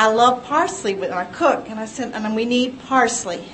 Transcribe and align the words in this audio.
I 0.00 0.06
love 0.06 0.44
parsley 0.44 0.94
when 0.94 1.12
I 1.12 1.26
cook. 1.26 1.68
And 1.68 1.78
I 1.78 1.84
said, 1.84 2.14
and 2.14 2.34
we 2.34 2.46
need 2.46 2.80
parsley. 2.80 3.44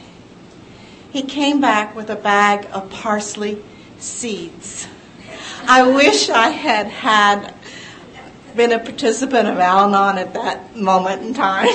He 1.12 1.22
came 1.22 1.61
back 1.61 1.96
with 1.96 2.08
a 2.08 2.15
bag 2.15 2.69
of 2.72 2.88
parsley 2.88 3.65
seeds. 3.99 4.87
I 5.67 5.90
wish 5.90 6.30
I 6.30 6.51
had 6.51 6.87
had 6.87 7.53
been 8.54 8.71
a 8.71 8.79
participant 8.79 9.48
of 9.48 9.59
Al 9.59 9.93
Anon 9.93 10.19
at 10.19 10.35
that 10.35 10.77
moment 10.77 11.22
in 11.22 11.35
time. 11.35 11.67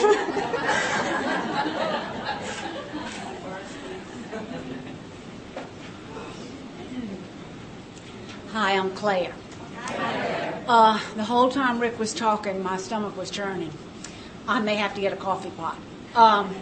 Hi, 8.53 8.78
I'm 8.78 8.92
Claire. 8.96 9.33
Uh, 10.65 10.97
the 11.17 11.26
whole 11.26 11.49
time 11.51 11.79
Rick 11.79 11.99
was 11.99 12.13
talking, 12.13 12.63
my 12.63 12.78
stomach 12.78 13.17
was 13.17 13.29
churning. 13.29 13.74
I 14.47 14.60
may 14.60 14.76
have 14.76 14.94
to 14.96 15.01
get 15.01 15.13
a 15.13 15.17
coffee 15.17 15.51
pot. 15.51 15.78
Um, 16.13 16.53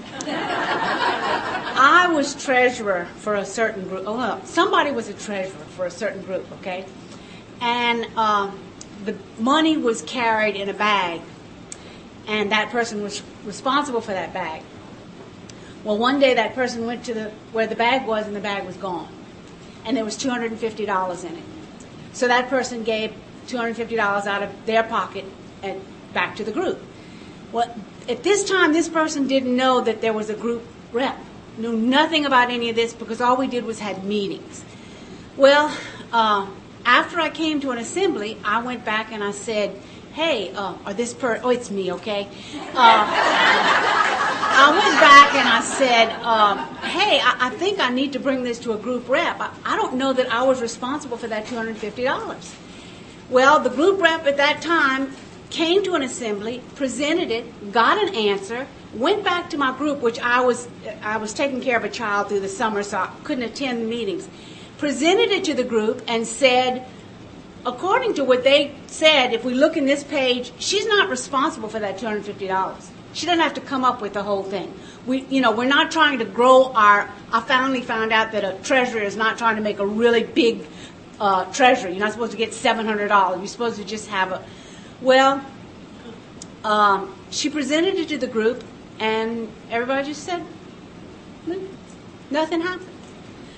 I 1.82 2.12
was 2.14 2.36
treasurer 2.36 3.08
for 3.18 3.36
a 3.36 3.46
certain 3.46 3.88
group. 3.88 4.04
Oh, 4.06 4.40
somebody 4.46 4.92
was 4.92 5.08
a 5.10 5.14
treasurer 5.14 5.66
for 5.76 5.86
a 5.88 5.92
certain 5.92 6.22
group, 6.22 6.46
okay? 6.60 6.86
And 7.62 8.06
um, 8.16 8.60
the 9.06 9.16
money 9.40 9.76
was 9.76 10.04
carried 10.04 10.56
in 10.56 10.70
a 10.70 10.74
bag, 10.74 11.22
and 12.28 12.52
that 12.52 12.70
person 12.70 13.02
was 13.02 13.24
responsible 13.44 14.02
for 14.02 14.12
that 14.12 14.34
bag. 14.34 14.62
Well, 15.84 15.98
one 15.98 16.20
day 16.20 16.36
that 16.36 16.54
person 16.54 16.86
went 16.86 17.06
to 17.06 17.14
the 17.14 17.32
where 17.52 17.66
the 17.66 17.76
bag 17.76 18.06
was, 18.06 18.28
and 18.28 18.36
the 18.36 18.42
bag 18.42 18.66
was 18.66 18.76
gone, 18.76 19.08
and 19.84 19.98
there 19.98 20.06
was 20.06 20.16
two 20.16 20.30
hundred 20.30 20.52
and 20.52 20.60
fifty 20.60 20.86
dollars 20.86 21.24
in 21.24 21.36
it. 21.36 21.44
So 22.14 22.28
that 22.28 22.50
person 22.50 22.84
gave 22.84 23.16
two 23.48 23.58
hundred 23.58 23.70
and 23.70 23.78
fifty 23.78 23.96
dollars 23.96 24.28
out 24.28 24.44
of 24.44 24.52
their 24.68 24.84
pocket 24.84 25.26
and 25.64 25.82
back 26.14 26.36
to 26.36 26.44
the 26.44 26.52
group. 26.52 26.80
Well, 27.52 27.74
at 28.08 28.24
this 28.24 28.44
time, 28.44 28.74
this 28.74 28.90
person 28.90 29.28
didn't 29.28 29.56
know 29.56 29.82
that 29.82 30.02
there 30.02 30.14
was 30.14 30.30
a 30.30 30.36
group 30.36 30.64
rep. 30.92 31.18
Knew 31.58 31.76
nothing 31.76 32.26
about 32.26 32.52
any 32.52 32.70
of 32.70 32.76
this 32.76 32.94
because 32.94 33.20
all 33.22 33.38
we 33.38 33.48
did 33.48 33.66
was 33.66 33.80
had 33.80 34.04
meetings. 34.04 34.64
Well, 35.36 35.76
uh, 36.14 36.48
after 36.86 37.20
I 37.20 37.30
came 37.30 37.60
to 37.62 37.72
an 37.72 37.78
assembly, 37.78 38.38
I 38.44 38.62
went 38.62 38.86
back 38.86 39.12
and 39.12 39.24
I 39.24 39.32
said, 39.32 39.80
"Hey, 40.14 40.52
uh, 40.56 40.76
or 40.86 40.94
this 40.94 41.14
per 41.14 41.40
oh, 41.44 41.50
it's 41.50 41.70
me, 41.70 41.92
okay." 41.94 42.28
Uh, 42.56 43.06
I 44.62 44.72
went 44.72 45.00
back 45.00 45.36
and 45.36 45.48
I 45.48 45.62
said, 45.62 46.10
"Hey, 46.88 47.20
I, 47.20 47.48
I, 47.48 47.50
think 47.52 47.80
I 47.80 47.90
need 47.90 48.14
to 48.14 48.20
bring 48.20 48.44
this 48.44 48.60
to 48.60 48.74
a 48.74 48.78
group 48.78 49.10
rep. 49.10 49.40
I, 49.40 49.52
I 49.66 49.76
don't 49.76 49.96
know 49.96 50.14
that 50.14 50.32
I 50.32 50.44
was 50.44 50.62
responsible 50.62 51.18
for 51.18 51.28
that 51.28 51.48
two 51.48 51.56
hundred 51.56 51.78
fifty 51.78 52.04
dollars." 52.04 52.56
Well, 53.30 53.60
the 53.60 53.70
group 53.70 54.02
rep 54.02 54.26
at 54.26 54.38
that 54.38 54.62
time 54.62 55.16
came 55.50 55.84
to 55.84 55.96
an 55.96 56.04
assembly, 56.04 56.62
presented 56.76 57.32
it, 57.32 57.72
got 57.72 58.02
an 58.02 58.16
answer, 58.16 58.68
went 58.94 59.24
back 59.24 59.50
to 59.50 59.58
my 59.58 59.76
group, 59.78 60.00
which 60.00 60.20
I 60.20 60.42
was 60.42 60.68
I 61.02 61.18
was 61.18 61.34
taking 61.34 61.62
care 61.62 61.78
of 61.78 61.84
a 61.84 61.90
child 61.90 62.30
through 62.30 62.42
the 62.42 62.50
summer, 62.50 62.84
so 62.84 63.00
I 63.00 63.12
couldn't 63.24 63.44
attend 63.44 63.82
the 63.82 63.86
meetings. 63.86 64.28
Presented 64.78 65.32
it 65.32 65.44
to 65.46 65.54
the 65.54 65.64
group 65.64 66.02
and 66.08 66.26
said, 66.26 66.86
according 67.66 68.14
to 68.16 68.24
what 68.24 68.44
they 68.44 68.74
said, 68.88 69.34
if 69.34 69.44
we 69.44 69.54
look 69.54 69.76
in 69.76 69.86
this 69.86 70.04
page, 70.04 70.54
she's 70.60 70.88
not 70.88 71.10
responsible 71.10 71.70
for 71.70 71.80
that 71.80 71.98
two 71.98 72.06
hundred 72.06 72.26
fifty 72.26 72.48
dollars. 72.48 72.90
She 73.12 73.26
doesn't 73.26 73.42
have 73.42 73.56
to 73.56 73.62
come 73.62 73.84
up 73.84 74.02
with 74.02 74.14
the 74.14 74.22
whole 74.22 74.44
thing. 74.44 74.72
We, 75.08 75.22
you 75.26 75.42
know, 75.42 75.52
we're 75.52 75.66
not 75.66 75.92
trying 75.92 76.20
to 76.20 76.26
grow 76.26 76.72
our. 76.74 77.10
I 77.34 77.42
finally 77.42 77.82
found 77.82 78.14
out 78.14 78.32
that 78.34 78.44
a 78.44 78.54
treasurer 78.64 79.02
is 79.02 79.16
not 79.16 79.38
trying 79.38 79.56
to 79.56 79.62
make 79.64 79.80
a 79.80 79.86
really 79.86 80.24
big 80.24 80.68
uh, 81.20 81.46
treasury. 81.52 81.92
You're 81.92 82.00
not 82.00 82.12
supposed 82.14 82.32
to 82.32 82.38
get 82.38 82.54
seven 82.54 82.86
hundred 82.86 83.08
dollars. 83.08 83.40
You're 83.40 83.48
supposed 83.48 83.78
to 83.78 83.84
just 83.84 84.08
have 84.08 84.32
a 84.32 84.46
well, 85.02 85.44
um, 86.64 87.16
she 87.32 87.50
presented 87.50 87.96
it 87.96 88.10
to 88.10 88.18
the 88.18 88.28
group, 88.28 88.64
and 89.00 89.52
everybody 89.70 90.08
just 90.08 90.24
said, 90.24 90.44
nothing 92.30 92.62
happened. 92.62 92.90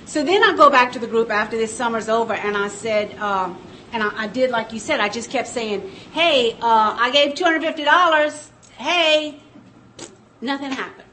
So 0.06 0.24
then 0.24 0.44
I 0.44 0.56
go 0.56 0.70
back 0.70 0.92
to 0.94 1.00
the 1.00 1.08
group 1.08 1.32
after 1.32 1.58
this 1.58 1.76
summer's 1.76 2.10
over, 2.10 2.34
and 2.34 2.58
I 2.58 2.68
said, 2.68 3.18
um, 3.18 3.58
and 3.94 4.04
I, 4.04 4.24
I, 4.24 4.28
did 4.28 4.52
like 4.52 4.74
you 4.74 4.80
said, 4.80 5.00
I 5.00 5.10
just 5.10 5.30
kept 5.30 5.48
saying, 5.48 5.90
hey, 6.12 6.54
uh, 6.62 6.96
I 7.00 7.12
gave 7.12 7.34
$250. 7.36 8.50
Hey, 8.78 9.40
nothing 10.42 10.72
happened. 10.72 11.08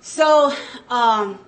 So 0.00 0.52
um, 0.88 1.38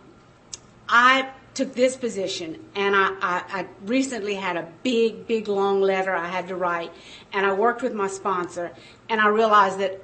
I 0.88 1.30
took 1.58 1.74
this 1.74 1.96
position, 1.96 2.56
and 2.76 2.94
I, 2.94 3.08
I, 3.20 3.42
I, 3.50 3.66
recently 3.84 4.36
had 4.36 4.56
a 4.56 4.68
big, 4.84 5.26
big, 5.26 5.48
long 5.48 5.80
letter 5.80 6.14
I 6.14 6.28
had 6.28 6.46
to 6.48 6.54
write, 6.54 6.92
and 7.32 7.44
I 7.44 7.52
worked 7.52 7.82
with 7.82 7.92
my 7.92 8.06
sponsor, 8.06 8.70
and 9.08 9.20
I 9.20 9.26
realized 9.26 9.80
that 9.80 10.00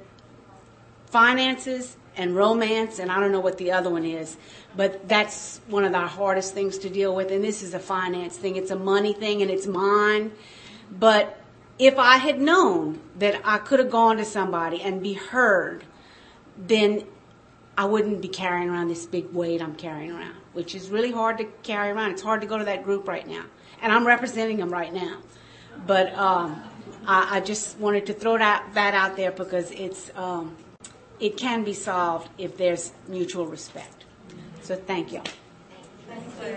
finances 1.05 1.95
and 2.17 2.35
romance, 2.35 2.99
and 2.99 3.09
I 3.09 3.21
don't 3.21 3.31
know 3.31 3.39
what 3.39 3.57
the 3.57 3.71
other 3.71 3.89
one 3.89 4.03
is, 4.03 4.35
but 4.75 5.07
that's 5.07 5.61
one 5.67 5.85
of 5.85 5.93
the 5.93 6.05
hardest 6.05 6.53
things 6.53 6.77
to 6.79 6.89
deal 6.89 7.15
with, 7.15 7.31
and 7.31 7.41
this 7.41 7.63
is 7.63 7.73
a 7.73 7.79
finance 7.79 8.35
thing. 8.35 8.57
It's 8.57 8.71
a 8.71 8.75
money 8.75 9.13
thing, 9.13 9.41
and 9.41 9.49
it's 9.49 9.65
mine. 9.65 10.33
But 10.91 11.39
if 11.79 11.97
I 11.97 12.17
had 12.17 12.41
known 12.41 12.99
that 13.17 13.39
I 13.45 13.59
could 13.59 13.79
have 13.79 13.89
gone 13.89 14.17
to 14.17 14.25
somebody 14.25 14.81
and 14.81 15.01
be 15.01 15.13
heard, 15.13 15.85
then 16.57 17.05
I 17.77 17.85
wouldn't 17.85 18.21
be 18.21 18.27
carrying 18.27 18.69
around 18.69 18.89
this 18.89 19.05
big 19.05 19.31
weight 19.31 19.61
I'm 19.61 19.75
carrying 19.75 20.11
around 20.11 20.35
which 20.55 20.73
is 20.73 20.89
really 20.89 21.11
hard 21.11 21.37
to 21.37 21.43
carry 21.63 21.89
around. 21.89 22.11
It's 22.11 22.21
hard 22.21 22.39
to 22.41 22.47
go 22.47 22.57
to 22.57 22.63
that 22.63 22.83
group 22.85 23.07
right 23.07 23.27
now. 23.27 23.43
And 23.81 23.91
I'm 23.91 24.07
representing 24.07 24.57
them 24.57 24.69
right 24.69 24.93
now. 24.93 25.17
But 25.85 26.13
um, 26.15 26.63
I, 27.05 27.37
I, 27.37 27.39
just 27.41 27.77
wanted 27.77 28.05
to 28.05 28.13
throw 28.13 28.37
that, 28.37 28.65
that 28.73 28.93
out 28.93 29.17
there 29.17 29.31
because 29.31 29.69
it's, 29.71 30.09
um, 30.15 30.55
it 31.19 31.35
can 31.35 31.65
be 31.65 31.73
solved 31.73 32.29
if 32.37 32.55
there's 32.55 32.93
mutual 33.09 33.45
respect. 33.45 34.05
So 34.61 34.77
thank 34.77 35.11
you. 35.11 35.21
Thank 36.07 36.23
you. 36.41 36.55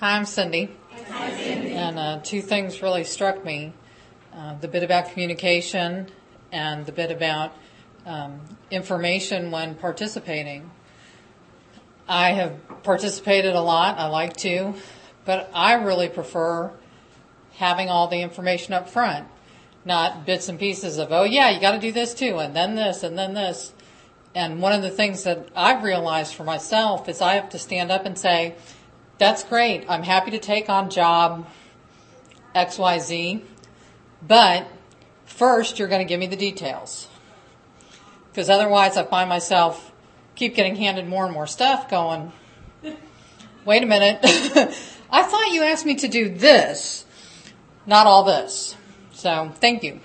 Hi, 0.00 0.18
I'm 0.18 0.26
Cindy. 0.26 0.76
And 1.10 1.98
uh, 1.98 2.20
two 2.22 2.40
things 2.40 2.82
really 2.82 3.04
struck 3.04 3.44
me 3.44 3.72
uh, 4.32 4.54
the 4.60 4.68
bit 4.68 4.82
about 4.82 5.10
communication 5.10 6.08
and 6.52 6.86
the 6.86 6.92
bit 6.92 7.10
about 7.10 7.52
um, 8.06 8.40
information 8.70 9.50
when 9.50 9.74
participating. 9.74 10.70
I 12.08 12.32
have 12.32 12.82
participated 12.82 13.54
a 13.54 13.60
lot, 13.60 13.98
I 13.98 14.06
like 14.06 14.36
to, 14.38 14.74
but 15.24 15.50
I 15.54 15.74
really 15.74 16.08
prefer 16.08 16.70
having 17.54 17.88
all 17.88 18.08
the 18.08 18.20
information 18.20 18.74
up 18.74 18.90
front, 18.90 19.26
not 19.84 20.26
bits 20.26 20.48
and 20.48 20.58
pieces 20.58 20.98
of, 20.98 21.12
oh 21.12 21.24
yeah, 21.24 21.50
you 21.50 21.60
got 21.60 21.72
to 21.72 21.78
do 21.78 21.92
this 21.92 22.12
too, 22.14 22.38
and 22.38 22.54
then 22.54 22.74
this, 22.74 23.02
and 23.02 23.16
then 23.16 23.34
this. 23.34 23.72
And 24.34 24.60
one 24.60 24.72
of 24.72 24.82
the 24.82 24.90
things 24.90 25.22
that 25.22 25.48
I've 25.54 25.82
realized 25.82 26.34
for 26.34 26.44
myself 26.44 27.08
is 27.08 27.20
I 27.20 27.34
have 27.34 27.50
to 27.50 27.58
stand 27.58 27.92
up 27.92 28.04
and 28.04 28.18
say, 28.18 28.56
that's 29.18 29.44
great. 29.44 29.84
I'm 29.88 30.02
happy 30.02 30.32
to 30.32 30.38
take 30.38 30.68
on 30.68 30.90
job 30.90 31.46
XYZ, 32.54 33.42
but 34.26 34.66
first 35.26 35.78
you're 35.78 35.88
going 35.88 36.00
to 36.00 36.08
give 36.08 36.20
me 36.20 36.26
the 36.26 36.36
details. 36.36 37.08
Because 38.30 38.50
otherwise 38.50 38.96
I 38.96 39.04
find 39.04 39.28
myself 39.28 39.92
keep 40.34 40.54
getting 40.54 40.76
handed 40.76 41.06
more 41.06 41.24
and 41.24 41.32
more 41.32 41.46
stuff 41.46 41.88
going, 41.88 42.32
wait 43.64 43.82
a 43.82 43.86
minute. 43.86 44.18
I 45.10 45.22
thought 45.22 45.52
you 45.52 45.62
asked 45.62 45.86
me 45.86 45.94
to 45.96 46.08
do 46.08 46.28
this, 46.28 47.04
not 47.86 48.06
all 48.06 48.24
this. 48.24 48.76
So 49.12 49.52
thank 49.60 49.84
you. 49.84 50.00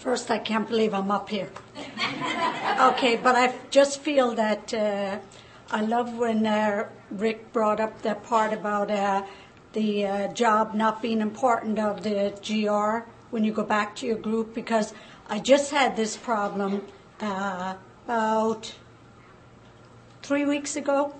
First, 0.00 0.30
I 0.30 0.38
can't 0.38 0.66
believe 0.66 0.94
I'm 0.94 1.10
up 1.10 1.28
here. 1.28 1.50
okay, 2.80 3.16
but 3.22 3.36
I 3.36 3.52
just 3.68 4.00
feel 4.00 4.34
that 4.34 4.72
uh, 4.72 5.18
I 5.70 5.82
love 5.82 6.14
when 6.14 6.46
uh, 6.46 6.88
Rick 7.10 7.52
brought 7.52 7.80
up 7.80 8.00
that 8.00 8.24
part 8.24 8.54
about 8.54 8.90
uh, 8.90 9.24
the 9.74 10.06
uh, 10.06 10.32
job 10.32 10.74
not 10.74 11.02
being 11.02 11.20
important 11.20 11.78
of 11.78 12.02
the 12.02 12.32
GR 12.40 13.06
when 13.28 13.44
you 13.44 13.52
go 13.52 13.62
back 13.62 13.94
to 13.96 14.06
your 14.06 14.16
group 14.16 14.54
because 14.54 14.94
I 15.28 15.38
just 15.38 15.70
had 15.70 15.96
this 15.96 16.16
problem 16.16 16.86
uh, 17.20 17.74
about 18.06 18.74
three 20.22 20.46
weeks 20.46 20.76
ago. 20.76 21.14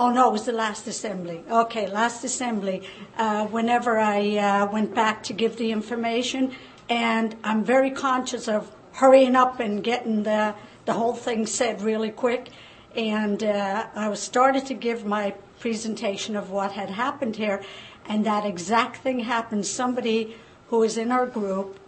Oh 0.00 0.10
no, 0.10 0.30
it 0.30 0.32
was 0.32 0.46
the 0.46 0.52
last 0.52 0.88
assembly. 0.88 1.44
Okay, 1.48 1.86
last 1.86 2.24
assembly. 2.24 2.82
Uh, 3.16 3.46
whenever 3.46 4.00
I 4.00 4.64
went 4.64 4.96
back 4.96 5.22
to 5.24 5.32
give 5.32 5.58
the 5.58 5.70
information, 5.70 6.56
and 6.88 7.36
I'm 7.44 7.64
very 7.64 7.90
conscious 7.90 8.48
of 8.48 8.70
hurrying 8.92 9.36
up 9.36 9.60
and 9.60 9.82
getting 9.82 10.22
the, 10.24 10.54
the 10.84 10.92
whole 10.92 11.14
thing 11.14 11.46
said 11.46 11.82
really 11.82 12.10
quick. 12.10 12.48
and 12.94 13.42
uh, 13.42 13.86
I 13.94 14.08
was 14.08 14.20
started 14.20 14.66
to 14.66 14.74
give 14.74 15.04
my 15.04 15.34
presentation 15.60 16.36
of 16.36 16.50
what 16.50 16.72
had 16.72 16.90
happened 16.90 17.36
here, 17.36 17.62
and 18.06 18.26
that 18.26 18.44
exact 18.44 18.96
thing 18.98 19.20
happened. 19.20 19.64
Somebody 19.66 20.36
who 20.68 20.78
was 20.78 20.98
in 20.98 21.12
our 21.12 21.26
group 21.26 21.78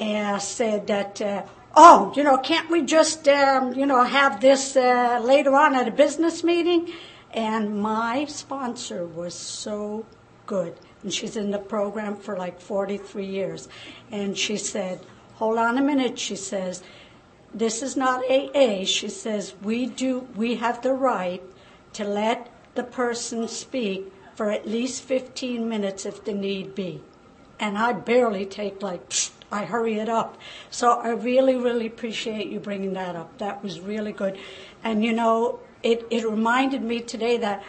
uh, 0.00 0.38
said 0.38 0.86
that, 0.86 1.20
uh, 1.20 1.42
oh, 1.76 2.12
you 2.16 2.22
know, 2.22 2.38
can't 2.38 2.70
we 2.70 2.82
just, 2.82 3.28
um, 3.28 3.74
you 3.74 3.86
know, 3.86 4.04
have 4.04 4.40
this 4.40 4.76
uh, 4.76 5.20
later 5.22 5.54
on 5.54 5.74
at 5.74 5.88
a 5.88 5.90
business 5.90 6.44
meeting? 6.44 6.92
And 7.32 7.80
my 7.82 8.26
sponsor 8.26 9.04
was 9.04 9.34
so 9.34 10.06
good. 10.46 10.76
And 11.04 11.12
she's 11.12 11.36
in 11.36 11.52
the 11.52 11.58
program 11.58 12.16
for 12.16 12.36
like 12.36 12.60
43 12.60 13.24
years. 13.24 13.68
And 14.10 14.36
she 14.36 14.56
said, 14.56 15.00
hold 15.34 15.58
on 15.58 15.78
a 15.78 15.82
minute, 15.82 16.18
she 16.18 16.34
says, 16.34 16.82
this 17.54 17.82
is 17.82 17.96
not 17.96 18.24
AA. 18.28 18.84
She 18.84 19.08
says, 19.08 19.54
we 19.62 19.86
do, 19.86 20.26
we 20.34 20.56
have 20.56 20.82
the 20.82 20.92
right 20.92 21.42
to 21.92 22.04
let 22.04 22.50
the 22.74 22.82
person 22.82 23.46
speak 23.46 24.12
for 24.34 24.50
at 24.50 24.66
least 24.66 25.02
15 25.02 25.68
minutes 25.68 26.04
if 26.04 26.24
the 26.24 26.34
need 26.34 26.74
be. 26.74 27.00
And 27.60 27.78
I 27.78 27.92
barely 27.92 28.46
take 28.46 28.82
like, 28.82 29.08
psh, 29.10 29.30
I 29.52 29.64
hurry 29.64 30.00
it 30.00 30.08
up. 30.08 30.36
So 30.70 30.98
I 30.98 31.10
really, 31.10 31.54
really 31.54 31.86
appreciate 31.86 32.48
you 32.48 32.58
bringing 32.58 32.94
that 32.94 33.14
up. 33.14 33.38
That 33.38 33.62
was 33.62 33.78
really 33.78 34.12
good. 34.12 34.36
And 34.82 35.04
you 35.04 35.12
know, 35.12 35.60
it, 35.84 36.04
it 36.10 36.28
reminded 36.28 36.82
me 36.82 37.00
today 37.00 37.36
that 37.36 37.62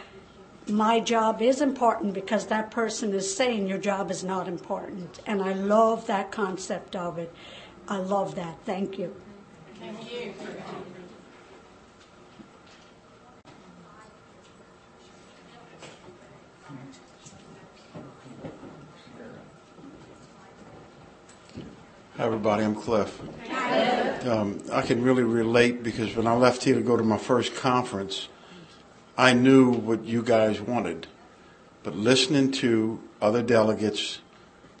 my 0.68 0.98
job 1.00 1.42
is 1.42 1.60
important 1.60 2.12
because 2.12 2.46
that 2.46 2.70
person 2.70 3.14
is 3.14 3.34
saying 3.34 3.68
your 3.68 3.78
job 3.78 4.10
is 4.10 4.24
not 4.24 4.48
important. 4.48 5.20
And 5.26 5.42
I 5.42 5.52
love 5.52 6.06
that 6.08 6.30
concept 6.30 6.96
of 6.96 7.18
it. 7.18 7.32
I 7.88 7.98
love 7.98 8.34
that. 8.34 8.58
Thank 8.64 8.98
you. 8.98 9.14
Thank 9.78 10.12
you. 10.12 10.34
Hi, 22.16 22.24
everybody. 22.24 22.64
I'm 22.64 22.74
Cliff. 22.74 23.20
Um, 24.26 24.62
I 24.72 24.80
can 24.80 25.02
really 25.02 25.22
relate 25.22 25.82
because 25.82 26.16
when 26.16 26.26
I 26.26 26.32
left 26.32 26.64
here 26.64 26.74
to 26.74 26.80
go 26.80 26.96
to 26.96 27.04
my 27.04 27.18
first 27.18 27.54
conference, 27.54 28.28
I 29.18 29.32
knew 29.32 29.70
what 29.70 30.04
you 30.04 30.22
guys 30.22 30.60
wanted. 30.60 31.06
But 31.82 31.96
listening 31.96 32.50
to 32.52 33.00
other 33.20 33.42
delegates, 33.42 34.20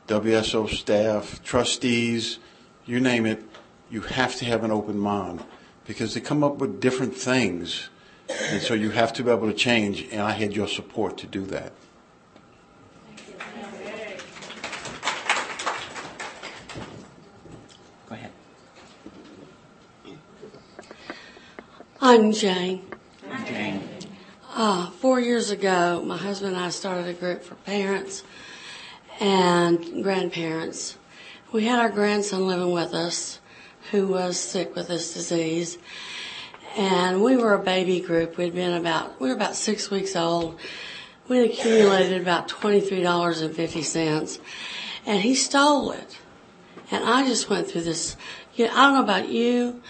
WSO 0.08 0.68
staff, 0.68 1.42
trustees, 1.42 2.38
you 2.84 3.00
name 3.00 3.24
it, 3.24 3.42
you 3.90 4.02
have 4.02 4.36
to 4.36 4.44
have 4.44 4.62
an 4.62 4.70
open 4.70 4.98
mind 4.98 5.42
because 5.86 6.14
they 6.14 6.20
come 6.20 6.44
up 6.44 6.56
with 6.56 6.80
different 6.80 7.16
things. 7.16 7.88
And 8.28 8.60
so 8.60 8.74
you 8.74 8.90
have 8.90 9.12
to 9.14 9.22
be 9.22 9.30
able 9.30 9.46
to 9.46 9.54
change, 9.54 10.06
and 10.10 10.20
I 10.20 10.32
had 10.32 10.54
your 10.54 10.66
support 10.66 11.16
to 11.18 11.26
do 11.26 11.44
that. 11.46 11.72
Go 18.08 18.14
ahead. 18.16 18.32
I'm 22.00 22.32
Jane. 22.32 22.82
Jane. 23.46 23.95
Uh, 24.58 24.88
four 24.88 25.20
years 25.20 25.50
ago, 25.50 26.02
my 26.02 26.16
husband 26.16 26.56
and 26.56 26.64
I 26.64 26.70
started 26.70 27.06
a 27.08 27.12
group 27.12 27.42
for 27.42 27.56
parents 27.56 28.24
and 29.20 30.02
grandparents. 30.02 30.96
We 31.52 31.66
had 31.66 31.78
our 31.78 31.90
grandson 31.90 32.46
living 32.46 32.72
with 32.72 32.94
us 32.94 33.38
who 33.90 34.08
was 34.08 34.40
sick 34.40 34.74
with 34.74 34.88
this 34.88 35.12
disease. 35.12 35.76
And 36.74 37.22
we 37.22 37.36
were 37.36 37.52
a 37.52 37.62
baby 37.62 38.00
group. 38.00 38.38
We'd 38.38 38.54
been 38.54 38.72
about, 38.72 39.20
we 39.20 39.28
were 39.28 39.34
about 39.34 39.56
six 39.56 39.90
weeks 39.90 40.16
old. 40.16 40.58
We'd 41.28 41.50
accumulated 41.50 42.22
about 42.22 42.48
$23.50 42.48 44.40
and 45.04 45.20
he 45.20 45.34
stole 45.34 45.90
it. 45.90 46.18
And 46.90 47.04
I 47.04 47.26
just 47.26 47.50
went 47.50 47.68
through 47.68 47.82
this, 47.82 48.16
you 48.54 48.68
know, 48.68 48.72
I 48.72 48.84
don't 48.84 48.94
know 48.94 49.02
about 49.02 49.28
you, 49.28 49.82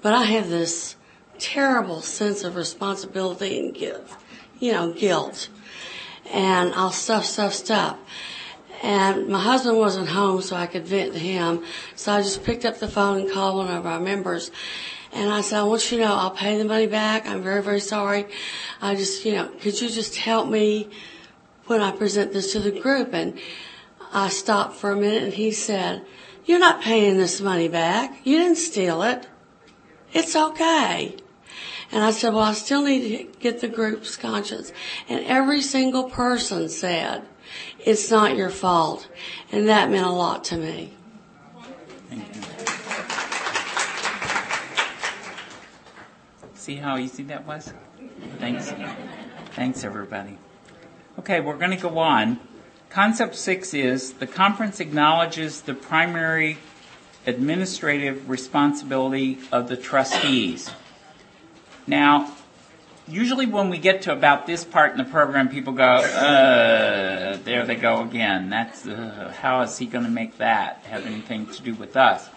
but 0.00 0.14
I 0.14 0.22
have 0.22 0.48
this 0.48 0.96
terrible 1.38 2.00
sense 2.00 2.44
of 2.44 2.56
responsibility 2.56 3.58
and 3.58 3.74
guilt, 3.74 4.08
you 4.58 4.72
know, 4.72 4.92
guilt. 4.92 5.48
And 6.32 6.72
I'll 6.74 6.92
stuff, 6.92 7.24
stuff, 7.24 7.52
stuff. 7.52 7.98
And 8.82 9.28
my 9.28 9.40
husband 9.40 9.78
wasn't 9.78 10.08
home 10.08 10.42
so 10.42 10.56
I 10.56 10.66
could 10.66 10.86
vent 10.86 11.14
to 11.14 11.18
him. 11.18 11.64
So 11.96 12.12
I 12.12 12.22
just 12.22 12.44
picked 12.44 12.64
up 12.64 12.78
the 12.78 12.88
phone 12.88 13.20
and 13.20 13.30
called 13.30 13.56
one 13.56 13.74
of 13.74 13.86
our 13.86 14.00
members. 14.00 14.50
And 15.12 15.30
I 15.30 15.42
said, 15.42 15.60
I 15.60 15.64
want 15.64 15.90
you 15.90 15.98
to 15.98 16.04
know 16.04 16.14
I'll 16.14 16.30
pay 16.30 16.58
the 16.58 16.64
money 16.64 16.86
back. 16.86 17.26
I'm 17.26 17.42
very, 17.42 17.62
very 17.62 17.80
sorry. 17.80 18.26
I 18.82 18.94
just, 18.94 19.24
you 19.24 19.32
know, 19.32 19.48
could 19.60 19.80
you 19.80 19.88
just 19.88 20.16
help 20.16 20.48
me 20.48 20.90
when 21.66 21.80
I 21.80 21.92
present 21.92 22.32
this 22.32 22.52
to 22.52 22.60
the 22.60 22.72
group? 22.72 23.14
And 23.14 23.38
I 24.12 24.28
stopped 24.28 24.74
for 24.74 24.90
a 24.90 24.96
minute 24.96 25.22
and 25.22 25.32
he 25.32 25.50
said, 25.52 26.04
you're 26.44 26.58
not 26.58 26.82
paying 26.82 27.16
this 27.16 27.40
money 27.40 27.68
back. 27.68 28.18
You 28.24 28.38
didn't 28.38 28.56
steal 28.56 29.02
it. 29.02 29.26
It's 30.12 30.36
okay. 30.36 31.16
And 31.92 32.02
I 32.02 32.10
said, 32.10 32.34
well, 32.34 32.42
I 32.42 32.54
still 32.54 32.82
need 32.82 33.18
to 33.18 33.38
get 33.38 33.60
the 33.60 33.68
group's 33.68 34.16
conscience. 34.16 34.72
And 35.08 35.24
every 35.26 35.60
single 35.60 36.10
person 36.10 36.68
said, 36.68 37.22
it's 37.78 38.10
not 38.10 38.36
your 38.36 38.50
fault. 38.50 39.08
And 39.52 39.68
that 39.68 39.90
meant 39.90 40.06
a 40.06 40.10
lot 40.10 40.44
to 40.44 40.56
me. 40.56 40.94
Thank 42.08 42.34
you. 42.34 42.42
See 46.54 46.76
how 46.76 46.96
easy 46.96 47.22
that 47.24 47.46
was? 47.46 47.72
Thanks. 48.38 48.72
Thanks, 49.52 49.84
everybody. 49.84 50.38
Okay, 51.18 51.40
we're 51.40 51.58
going 51.58 51.70
to 51.70 51.76
go 51.76 51.98
on. 51.98 52.40
Concept 52.88 53.34
six 53.34 53.74
is 53.74 54.14
the 54.14 54.26
conference 54.26 54.80
acknowledges 54.80 55.62
the 55.62 55.74
primary 55.74 56.58
administrative 57.26 58.28
responsibility 58.30 59.38
of 59.52 59.68
the 59.68 59.76
trustees. 59.76 60.70
Now, 61.86 62.32
usually 63.06 63.46
when 63.46 63.68
we 63.68 63.78
get 63.78 64.02
to 64.02 64.12
about 64.12 64.46
this 64.46 64.64
part 64.64 64.92
in 64.92 64.98
the 64.98 65.04
program, 65.04 65.48
people 65.48 65.72
go, 65.72 65.84
uh, 65.84 67.36
there 67.44 67.66
they 67.66 67.76
go 67.76 68.02
again. 68.02 68.50
That's, 68.50 68.86
uh, 68.86 69.34
how 69.40 69.62
is 69.62 69.78
he 69.78 69.86
going 69.86 70.04
to 70.04 70.10
make 70.10 70.38
that 70.38 70.84
have 70.84 71.06
anything 71.06 71.46
to 71.46 71.62
do 71.62 71.74
with 71.74 71.96
us? 71.96 72.28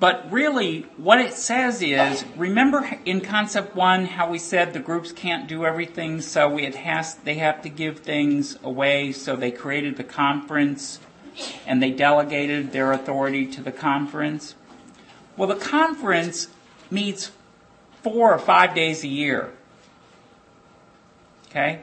But 0.00 0.30
really, 0.30 0.82
what 0.96 1.20
it 1.20 1.32
says 1.32 1.80
is, 1.80 2.24
remember 2.36 2.98
in 3.04 3.20
concept 3.20 3.76
one 3.76 4.06
how 4.06 4.28
we 4.28 4.38
said 4.38 4.72
the 4.72 4.80
groups 4.80 5.12
can't 5.12 5.48
do 5.48 5.64
everything, 5.64 6.20
so 6.20 6.58
it 6.58 6.74
has, 6.74 7.14
they 7.14 7.34
have 7.34 7.62
to 7.62 7.68
give 7.68 8.00
things 8.00 8.58
away, 8.62 9.12
so 9.12 9.36
they 9.36 9.50
created 9.50 9.96
the 9.96 10.04
conference 10.04 10.98
and 11.66 11.82
they 11.82 11.90
delegated 11.90 12.72
their 12.72 12.92
authority 12.92 13.46
to 13.46 13.62
the 13.62 13.72
conference? 13.72 14.54
Well, 15.36 15.48
the 15.48 15.56
conference 15.56 16.48
meets 16.90 17.32
four 18.04 18.32
or 18.32 18.38
five 18.38 18.74
days 18.74 19.02
a 19.02 19.08
year. 19.08 19.50
Okay? 21.48 21.80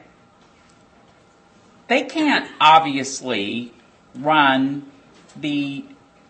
They 1.88 2.04
can't 2.04 2.48
obviously 2.60 3.74
run 4.14 4.90
the 5.36 5.84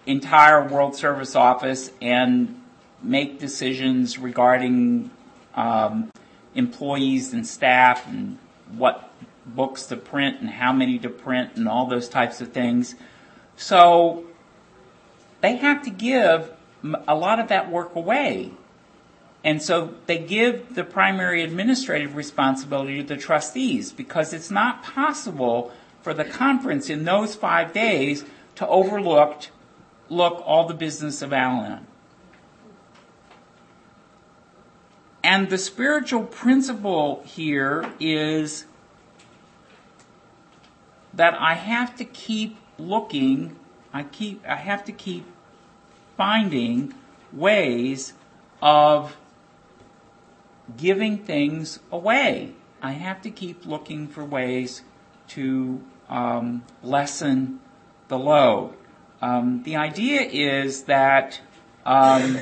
entire 0.07 0.67
World 0.67 0.97
Service 0.97 1.37
Office 1.37 1.91
and 2.01 2.61
make 3.03 3.39
decisions 3.39 4.19
regarding 4.19 5.11
um, 5.55 6.11
employees 6.55 7.33
and 7.33 7.47
staff 7.47 8.07
and 8.09 8.39
what 8.71 9.11
books 9.45 9.87
to 9.87 9.97
print 9.97 10.41
and 10.41 10.49
how 10.49 10.73
many 10.73 10.99
to 11.01 11.11
print 11.11 11.51
and 11.57 11.69
all 11.69 11.87
those 11.87 12.09
types 12.09 12.41
of 12.41 12.53
things. 12.53 12.95
So 13.57 14.25
they 15.43 15.57
have 15.57 15.83
to 15.83 15.91
give 15.91 16.51
a 17.07 17.15
lot 17.15 17.39
of 17.39 17.49
that 17.49 17.71
work 17.71 17.95
away. 17.95 18.53
And 19.45 19.61
so 19.61 19.95
they 20.07 20.19
give 20.19 20.75
the 20.75 20.85
primary 20.85 21.43
administrative 21.43 22.15
responsibility 22.15 23.03
to 23.03 23.09
the 23.09 23.17
trustees 23.17 23.93
because 23.93 24.33
it's 24.33 24.51
not 24.51 24.83
possible 24.83 25.73
for 26.01 26.15
the 26.15 26.25
conference 26.25 26.89
in 26.89 27.05
those 27.05 27.35
five 27.35 27.73
days 27.73 28.25
to 28.57 28.67
overlook 28.69 29.47
look 30.09 30.43
all 30.45 30.69
the 30.69 30.75
business 30.75 31.23
of 31.23 31.33
Al-Anon. 31.33 31.87
And 35.25 35.49
the 35.49 35.59
spiritual 35.59 36.25
principle 36.25 37.23
here 37.25 37.91
is 37.99 38.67
that 41.15 41.35
I 41.35 41.55
have 41.55 41.97
to 41.97 42.05
keep 42.05 42.57
looking, 42.79 43.57
I 43.93 44.03
keep 44.03 44.45
I 44.47 44.57
have 44.57 44.85
to 44.87 44.93
keep 44.93 45.25
finding 46.17 46.95
ways 47.33 48.15
of 48.61 49.17
giving 50.77 51.19
things 51.19 51.81
away. 51.91 52.53
I 52.81 52.93
have 52.93 53.23
to 53.23 53.31
keep 53.31 53.67
looking 53.67 54.09
for 54.09 54.25
ways 54.25 54.83
to 55.29 55.83
um, 56.09 56.65
lessen 56.83 57.61
the 58.09 58.19
load. 58.19 58.75
Um, 59.21 59.63
the 59.63 59.77
idea 59.77 60.21
is 60.23 60.85
that 60.85 61.41
um, 61.87 62.39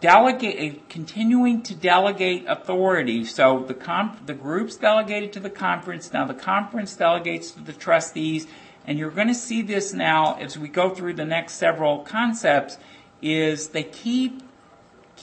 delegate, 0.00 0.88
continuing 0.88 1.62
to 1.62 1.74
delegate 1.74 2.44
authority. 2.48 3.24
So 3.24 3.64
the 3.66 3.74
comp, 3.74 4.26
the 4.26 4.34
groups 4.34 4.76
delegated 4.76 5.32
to 5.34 5.40
the 5.40 5.50
conference. 5.50 6.12
Now 6.12 6.26
the 6.26 6.34
conference 6.34 6.96
delegates 6.96 7.50
to 7.52 7.60
the 7.60 7.72
trustees, 7.72 8.46
and 8.86 8.98
you're 8.98 9.10
going 9.10 9.28
to 9.28 9.34
see 9.34 9.62
this 9.62 9.94
now 9.94 10.34
as 10.34 10.58
we 10.58 10.68
go 10.68 10.90
through 10.90 11.14
the 11.14 11.24
next 11.24 11.54
several 11.54 12.00
concepts. 12.00 12.78
Is 13.22 13.68
they 13.68 13.84
keep 13.84 14.42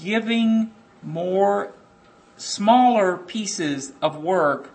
giving 0.01 0.72
more 1.03 1.74
smaller 2.38 3.17
pieces 3.17 3.93
of 4.01 4.17
work 4.17 4.72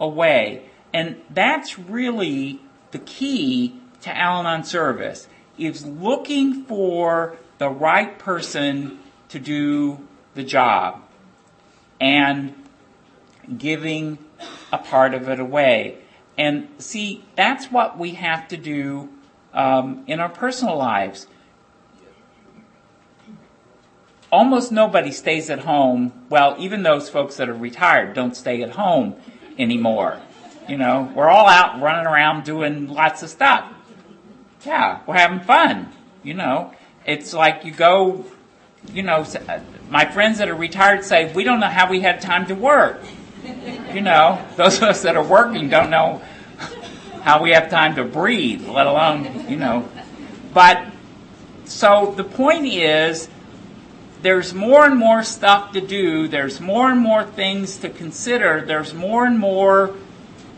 away, 0.00 0.68
and 0.92 1.20
that's 1.30 1.78
really 1.78 2.60
the 2.90 2.98
key 2.98 3.80
to 4.02 4.16
Al-Anon 4.16 4.64
service. 4.64 5.28
Is 5.56 5.86
looking 5.86 6.64
for 6.64 7.36
the 7.58 7.68
right 7.68 8.18
person 8.18 8.98
to 9.28 9.38
do 9.38 10.00
the 10.34 10.42
job 10.42 11.00
and 12.00 12.54
giving 13.56 14.18
a 14.72 14.78
part 14.78 15.14
of 15.14 15.28
it 15.28 15.38
away. 15.38 15.98
And 16.36 16.68
see, 16.78 17.24
that's 17.36 17.66
what 17.70 17.98
we 17.98 18.14
have 18.14 18.48
to 18.48 18.56
do 18.56 19.10
um, 19.52 20.02
in 20.06 20.18
our 20.18 20.28
personal 20.28 20.76
lives. 20.76 21.28
Almost 24.34 24.72
nobody 24.72 25.12
stays 25.12 25.48
at 25.48 25.60
home. 25.60 26.12
Well, 26.28 26.56
even 26.58 26.82
those 26.82 27.08
folks 27.08 27.36
that 27.36 27.48
are 27.48 27.54
retired 27.54 28.14
don't 28.14 28.36
stay 28.36 28.62
at 28.62 28.70
home 28.70 29.14
anymore. 29.60 30.20
You 30.68 30.76
know, 30.76 31.12
we're 31.14 31.28
all 31.28 31.46
out 31.46 31.80
running 31.80 32.04
around 32.04 32.42
doing 32.42 32.88
lots 32.88 33.22
of 33.22 33.30
stuff. 33.30 33.72
Yeah, 34.66 35.02
we're 35.06 35.14
having 35.14 35.38
fun. 35.38 35.92
You 36.24 36.34
know, 36.34 36.74
it's 37.06 37.32
like 37.32 37.64
you 37.64 37.70
go 37.70 38.24
you 38.92 39.04
know, 39.04 39.24
my 39.88 40.04
friends 40.04 40.38
that 40.38 40.48
are 40.48 40.54
retired 40.54 41.04
say, 41.04 41.32
we 41.32 41.44
don't 41.44 41.60
know 41.60 41.68
how 41.68 41.88
we 41.88 42.00
had 42.00 42.20
time 42.20 42.46
to 42.46 42.54
work. 42.54 43.00
You 43.92 44.00
know, 44.00 44.44
those 44.56 44.78
of 44.78 44.84
us 44.84 45.02
that 45.02 45.16
are 45.16 45.24
working 45.24 45.68
don't 45.68 45.90
know 45.90 46.22
how 47.22 47.40
we 47.40 47.50
have 47.50 47.70
time 47.70 47.94
to 47.94 48.04
breathe, 48.04 48.66
let 48.66 48.88
alone, 48.88 49.48
you 49.48 49.56
know. 49.56 49.88
But, 50.52 50.86
so 51.66 52.12
the 52.16 52.24
point 52.24 52.66
is, 52.66 53.28
there's 54.24 54.54
more 54.54 54.86
and 54.86 54.96
more 54.96 55.22
stuff 55.22 55.72
to 55.72 55.82
do, 55.82 56.28
there's 56.28 56.58
more 56.58 56.90
and 56.90 56.98
more 56.98 57.24
things 57.24 57.76
to 57.76 57.90
consider, 57.90 58.62
there's 58.62 58.94
more 58.94 59.26
and 59.26 59.38
more 59.38 59.94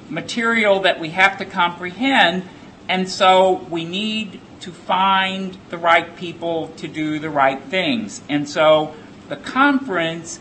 material 0.08 0.82
that 0.82 1.00
we 1.00 1.08
have 1.08 1.36
to 1.38 1.44
comprehend, 1.44 2.44
and 2.88 3.08
so 3.08 3.54
we 3.68 3.84
need 3.84 4.40
to 4.60 4.70
find 4.70 5.58
the 5.70 5.78
right 5.78 6.16
people 6.16 6.68
to 6.76 6.86
do 6.86 7.18
the 7.18 7.28
right 7.28 7.60
things. 7.64 8.22
And 8.28 8.48
so 8.48 8.94
the 9.28 9.36
conference 9.36 10.38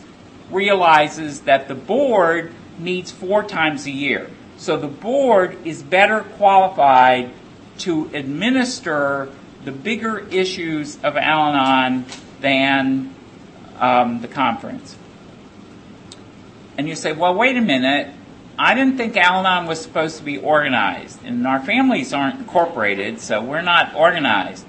realizes 0.48 1.40
that 1.40 1.66
the 1.66 1.74
board 1.74 2.52
meets 2.78 3.10
four 3.10 3.42
times 3.42 3.86
a 3.86 3.90
year. 3.90 4.30
So 4.56 4.76
the 4.76 4.86
board 4.86 5.58
is 5.66 5.82
better 5.82 6.20
qualified 6.20 7.32
to 7.78 8.08
administer 8.14 9.28
the 9.64 9.72
bigger 9.72 10.20
issues 10.28 10.94
of 11.02 11.16
Al 11.16 11.48
Anon 11.48 12.04
than 12.40 13.15
um, 13.78 14.20
the 14.20 14.28
conference. 14.28 14.96
And 16.78 16.88
you 16.88 16.94
say, 16.94 17.12
well, 17.12 17.34
wait 17.34 17.56
a 17.56 17.60
minute. 17.60 18.12
I 18.58 18.74
didn't 18.74 18.96
think 18.96 19.16
Al 19.16 19.40
Anon 19.40 19.66
was 19.66 19.80
supposed 19.80 20.18
to 20.18 20.24
be 20.24 20.38
organized, 20.38 21.22
and 21.24 21.46
our 21.46 21.60
families 21.60 22.14
aren't 22.14 22.38
incorporated, 22.38 23.20
so 23.20 23.42
we're 23.42 23.62
not 23.62 23.94
organized. 23.94 24.64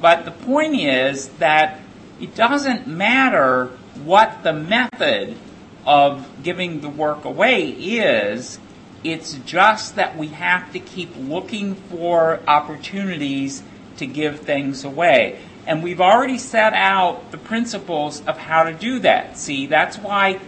But 0.00 0.24
the 0.24 0.30
point 0.30 0.76
is 0.76 1.28
that 1.38 1.80
it 2.20 2.34
doesn't 2.34 2.86
matter 2.86 3.66
what 4.04 4.42
the 4.42 4.52
method 4.52 5.36
of 5.84 6.26
giving 6.42 6.80
the 6.80 6.88
work 6.88 7.24
away 7.24 7.70
is, 7.70 8.58
it's 9.04 9.34
just 9.44 9.96
that 9.96 10.16
we 10.16 10.28
have 10.28 10.72
to 10.72 10.80
keep 10.80 11.10
looking 11.16 11.74
for 11.74 12.40
opportunities 12.46 13.62
to 13.98 14.06
give 14.06 14.40
things 14.40 14.84
away. 14.84 15.38
And 15.66 15.82
we've 15.82 16.00
already 16.00 16.38
set 16.38 16.72
out 16.74 17.32
the 17.32 17.38
principles 17.38 18.24
of 18.26 18.38
how 18.38 18.64
to 18.64 18.72
do 18.72 19.00
that. 19.00 19.36
See, 19.36 19.66
that's 19.66 19.98
why 19.98 20.40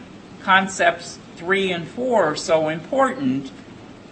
concepts 0.43 1.19
three 1.37 1.73
and 1.73 1.87
four 1.87 2.25
are 2.25 2.37
so 2.37 2.69
important 2.69 3.51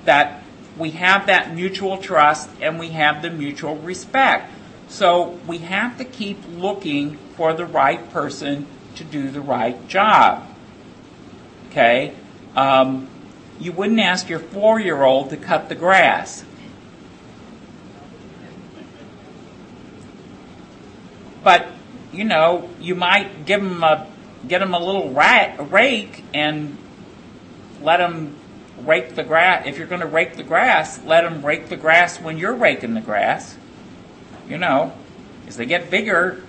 that 0.04 0.42
we 0.76 0.90
have 0.90 1.26
that 1.26 1.54
mutual 1.54 1.98
trust 1.98 2.50
and 2.60 2.78
we 2.78 2.88
have 2.90 3.22
the 3.22 3.30
mutual 3.30 3.76
respect. 3.76 4.52
So 4.88 5.38
we 5.46 5.58
have 5.58 5.98
to 5.98 6.04
keep 6.04 6.38
looking 6.56 7.16
for 7.36 7.52
the 7.52 7.66
right 7.66 8.10
person 8.10 8.66
to 8.96 9.04
do 9.04 9.30
the 9.30 9.40
right 9.40 9.88
job. 9.88 10.46
Okay? 11.70 12.14
Um, 12.54 13.08
you 13.58 13.72
wouldn't 13.72 14.00
ask 14.00 14.28
your 14.28 14.38
four 14.38 14.80
year 14.80 15.02
old 15.02 15.30
to 15.30 15.36
cut 15.36 15.68
the 15.68 15.74
grass. 15.74 16.44
But, 21.46 21.68
you 22.12 22.24
know, 22.24 22.68
you 22.80 22.96
might 22.96 23.46
give 23.46 23.62
them 23.62 23.84
a, 23.84 24.08
get 24.48 24.58
them 24.58 24.74
a 24.74 24.80
little 24.80 25.12
rat, 25.12 25.70
rake 25.70 26.24
and 26.34 26.76
let 27.80 27.98
them 27.98 28.34
rake 28.80 29.14
the 29.14 29.22
grass. 29.22 29.64
If 29.64 29.78
you're 29.78 29.86
going 29.86 30.00
to 30.00 30.08
rake 30.08 30.34
the 30.34 30.42
grass, 30.42 31.00
let 31.04 31.20
them 31.20 31.46
rake 31.46 31.68
the 31.68 31.76
grass 31.76 32.20
when 32.20 32.36
you're 32.36 32.56
raking 32.56 32.94
the 32.94 33.00
grass. 33.00 33.56
You 34.48 34.58
know, 34.58 34.92
as 35.46 35.56
they 35.56 35.66
get 35.66 35.88
bigger, 35.88 36.42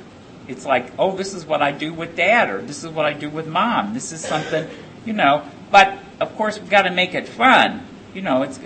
it's 0.48 0.66
like, 0.66 0.92
oh, 0.98 1.16
this 1.16 1.36
is 1.36 1.46
what 1.46 1.62
I 1.62 1.72
do 1.74 1.94
with 1.94 2.16
dad, 2.16 2.50
or 2.50 2.64
this 2.64 2.84
is 2.84 2.90
what 2.90 3.06
I 3.06 3.14
do 3.14 3.30
with 3.30 3.46
mom. 3.46 3.94
This 3.94 4.12
is 4.12 4.22
something, 4.22 4.68
you 5.06 5.14
know. 5.14 5.44
But 5.70 6.00
of 6.20 6.36
course, 6.36 6.60
we've 6.60 6.72
got 6.72 6.84
to 6.84 6.92
make 6.92 7.14
it 7.14 7.28
fun. 7.28 7.86
You 8.16 8.24
know, 8.24 8.42
it's 8.42 8.60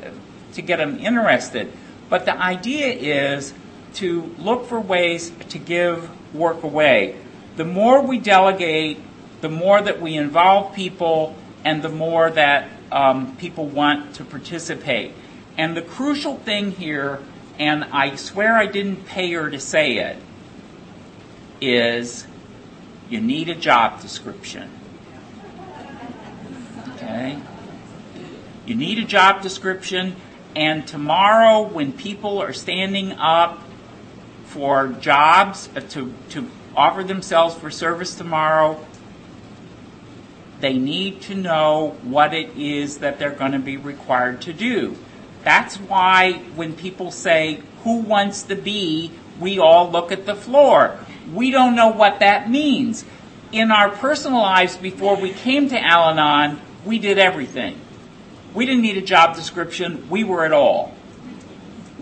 to 0.53 0.61
get 0.61 0.77
them 0.77 0.97
interested. 0.97 1.73
But 2.07 2.23
the 2.23 2.41
idea 2.41 2.93
is 2.93 3.53
to 3.95 4.33
look 4.39 4.67
for 4.67 4.79
ways 4.79 5.33
to 5.49 5.59
give 5.59 6.09
work 6.33 6.63
away. 6.63 7.15
The 7.55 7.65
more 7.65 8.01
we 8.01 8.19
delegate, 8.19 8.99
the 9.41 9.49
more 9.49 9.81
that 9.81 10.01
we 10.01 10.15
involve 10.15 10.73
people 10.73 11.35
and 11.63 11.81
the 11.81 11.89
more 11.89 12.29
that 12.29 12.69
um, 12.91 13.35
people 13.37 13.67
want 13.67 14.15
to 14.15 14.25
participate. 14.25 15.13
And 15.57 15.75
the 15.75 15.81
crucial 15.81 16.37
thing 16.37 16.71
here, 16.71 17.19
and 17.59 17.83
I 17.85 18.15
swear 18.15 18.55
I 18.55 18.65
didn't 18.65 19.05
pay 19.05 19.31
her 19.33 19.49
to 19.49 19.59
say 19.59 19.97
it, 19.97 20.17
is 21.59 22.25
you 23.09 23.21
need 23.21 23.49
a 23.49 23.55
job 23.55 24.01
description. 24.01 24.69
Okay? 26.95 27.39
You 28.65 28.75
need 28.75 28.99
a 28.99 29.05
job 29.05 29.41
description, 29.41 30.15
and 30.55 30.87
tomorrow, 30.87 31.61
when 31.63 31.93
people 31.93 32.41
are 32.41 32.53
standing 32.53 33.13
up 33.13 33.61
for 34.51 34.89
jobs 34.99 35.69
uh, 35.75 35.79
to, 35.79 36.13
to 36.29 36.49
offer 36.75 37.03
themselves 37.03 37.55
for 37.55 37.71
service 37.71 38.15
tomorrow, 38.15 38.85
they 40.59 40.73
need 40.73 41.21
to 41.21 41.35
know 41.35 41.97
what 42.03 42.33
it 42.33 42.55
is 42.57 42.99
that 42.99 43.17
they're 43.17 43.31
going 43.31 43.53
to 43.53 43.59
be 43.59 43.77
required 43.77 44.41
to 44.41 44.53
do. 44.53 44.97
That's 45.43 45.77
why 45.77 46.33
when 46.55 46.73
people 46.75 47.11
say, 47.11 47.61
who 47.83 47.97
wants 47.97 48.43
to 48.43 48.55
be, 48.55 49.11
we 49.39 49.57
all 49.57 49.89
look 49.89 50.11
at 50.11 50.25
the 50.25 50.35
floor. 50.35 50.99
We 51.33 51.49
don't 51.49 51.75
know 51.75 51.87
what 51.87 52.19
that 52.19 52.49
means. 52.49 53.05
In 53.51 53.71
our 53.71 53.89
personal 53.89 54.41
lives 54.41 54.77
before 54.77 55.15
we 55.15 55.31
came 55.31 55.69
to 55.69 55.81
Al 55.81 56.11
Anon, 56.11 56.61
we 56.85 56.99
did 56.99 57.17
everything. 57.17 57.79
We 58.53 58.65
didn't 58.65 58.81
need 58.81 58.97
a 58.97 59.01
job 59.01 59.35
description. 59.35 60.09
We 60.09 60.23
were 60.23 60.45
it 60.45 60.51
all. 60.51 60.93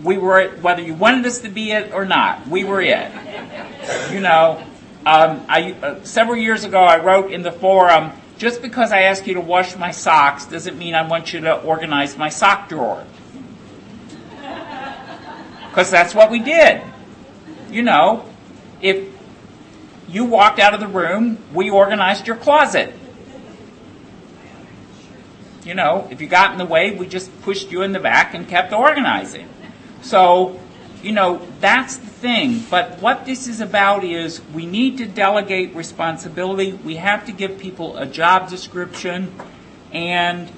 We 0.02 0.18
were 0.18 0.40
it, 0.40 0.62
whether 0.62 0.82
you 0.82 0.94
wanted 0.94 1.26
us 1.26 1.40
to 1.40 1.48
be 1.48 1.72
it 1.72 1.92
or 1.92 2.04
not. 2.04 2.48
We 2.48 2.64
were 2.64 2.80
it. 2.80 3.10
You 4.12 4.20
know, 4.20 4.62
um, 5.06 5.44
I, 5.48 5.72
uh, 5.72 6.04
several 6.04 6.36
years 6.36 6.64
ago, 6.64 6.78
I 6.78 7.02
wrote 7.02 7.32
in 7.32 7.42
the 7.42 7.52
forum, 7.52 8.12
just 8.38 8.62
because 8.62 8.92
I 8.92 9.02
ask 9.02 9.26
you 9.26 9.34
to 9.34 9.40
wash 9.40 9.76
my 9.76 9.90
socks 9.90 10.46
doesn't 10.46 10.78
mean 10.78 10.94
I 10.94 11.06
want 11.06 11.32
you 11.32 11.40
to 11.40 11.60
organize 11.60 12.16
my 12.16 12.28
sock 12.28 12.68
drawer. 12.68 13.04
Because 15.68 15.90
that's 15.90 16.14
what 16.14 16.30
we 16.30 16.38
did. 16.38 16.82
You 17.70 17.82
know, 17.82 18.24
if 18.80 19.08
you 20.08 20.24
walked 20.24 20.58
out 20.58 20.74
of 20.74 20.80
the 20.80 20.88
room, 20.88 21.38
we 21.54 21.70
organized 21.70 22.26
your 22.26 22.36
closet. 22.36 22.92
You 25.62 25.74
know, 25.74 26.08
if 26.10 26.20
you 26.20 26.26
got 26.26 26.52
in 26.52 26.58
the 26.58 26.64
way, 26.64 26.96
we 26.96 27.06
just 27.06 27.30
pushed 27.42 27.70
you 27.70 27.82
in 27.82 27.92
the 27.92 28.00
back 28.00 28.34
and 28.34 28.48
kept 28.48 28.72
organizing. 28.72 29.48
So, 30.02 30.60
you 31.02 31.12
know, 31.12 31.46
that's 31.60 31.96
the 31.96 32.06
thing. 32.06 32.64
But 32.70 33.00
what 33.00 33.24
this 33.24 33.46
is 33.46 33.60
about 33.60 34.04
is 34.04 34.40
we 34.54 34.66
need 34.66 34.98
to 34.98 35.06
delegate 35.06 35.74
responsibility. 35.74 36.72
We 36.72 36.96
have 36.96 37.26
to 37.26 37.32
give 37.32 37.58
people 37.58 37.96
a 37.96 38.06
job 38.06 38.48
description. 38.48 39.32
And 39.92 40.50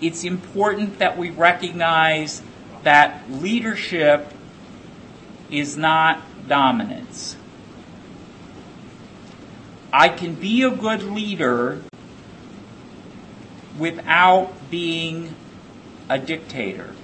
it's 0.00 0.24
important 0.24 0.98
that 0.98 1.16
we 1.16 1.30
recognize 1.30 2.42
that 2.82 3.30
leadership 3.30 4.32
is 5.50 5.76
not 5.76 6.22
dominance. 6.48 7.36
I 9.92 10.08
can 10.08 10.34
be 10.34 10.62
a 10.62 10.70
good 10.70 11.02
leader 11.02 11.82
without 13.78 14.70
being 14.70 15.34
a 16.08 16.18
dictator. 16.18 16.94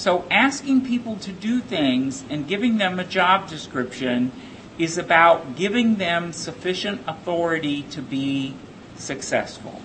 So 0.00 0.24
asking 0.30 0.86
people 0.86 1.16
to 1.16 1.30
do 1.30 1.60
things 1.60 2.24
and 2.30 2.48
giving 2.48 2.78
them 2.78 2.98
a 2.98 3.04
job 3.04 3.50
description 3.50 4.32
is 4.78 4.96
about 4.96 5.56
giving 5.56 5.96
them 5.96 6.32
sufficient 6.32 7.02
authority 7.06 7.82
to 7.90 8.00
be 8.00 8.54
successful. 8.96 9.82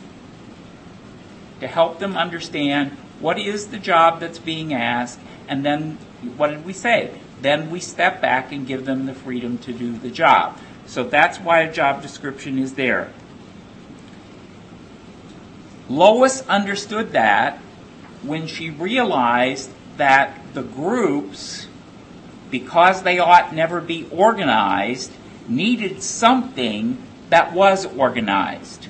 To 1.60 1.68
help 1.68 2.00
them 2.00 2.16
understand 2.16 2.92
what 3.20 3.38
is 3.38 3.68
the 3.68 3.78
job 3.78 4.22
that's 4.22 4.40
being 4.40 4.74
asked, 4.74 5.20
and 5.50 5.66
then 5.66 5.98
what 6.38 6.48
did 6.48 6.66
we 6.66 6.72
say? 6.72 7.20
Then 7.42 7.70
we 7.70 7.82
step 7.82 8.22
back 8.22 8.54
and 8.54 8.66
give 8.66 8.86
them 8.86 9.08
the 9.08 9.14
freedom 9.14 9.58
to 9.58 9.74
do 9.74 9.98
the 9.98 10.10
job. 10.10 10.58
So 10.86 11.04
that's 11.04 11.40
why 11.40 11.60
a 11.60 11.74
job 11.74 12.02
description 12.02 12.58
is 12.58 12.76
there. 12.76 13.12
Lois 15.90 16.40
understood 16.48 17.12
that 17.12 17.58
when 18.24 18.48
she 18.48 18.70
realized 18.70 19.72
that 19.98 20.40
the 20.54 20.64
groups, 20.64 21.68
because 22.52 23.04
they 23.04 23.20
ought 23.20 23.54
never 23.54 23.82
be 23.82 24.08
organized, 24.12 25.12
needed 25.48 26.02
something 26.02 26.98
that 27.30 27.54
was 27.54 27.86
organized. 27.86 28.88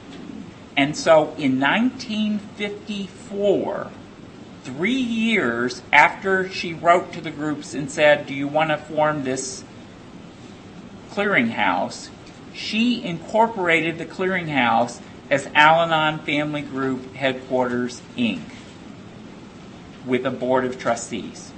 And 0.77 0.95
so 0.95 1.33
in 1.37 1.59
1954, 1.59 3.91
three 4.63 4.93
years 4.93 5.81
after 5.93 6.49
she 6.49 6.73
wrote 6.73 7.13
to 7.13 7.21
the 7.21 7.31
groups 7.31 7.73
and 7.73 7.89
said, 7.89 8.27
Do 8.27 8.33
you 8.33 8.47
want 8.47 8.71
to 8.71 8.77
form 8.77 9.23
this 9.23 9.63
clearinghouse? 11.11 12.09
She 12.53 13.01
incorporated 13.03 13.97
the 13.97 14.05
clearinghouse 14.05 14.99
as 15.29 15.47
Al 15.53 15.81
Anon 15.81 16.19
Family 16.19 16.61
Group 16.61 17.13
Headquarters, 17.13 18.01
Inc., 18.17 18.41
with 20.05 20.25
a 20.25 20.31
board 20.31 20.65
of 20.65 20.79
trustees. 20.79 21.51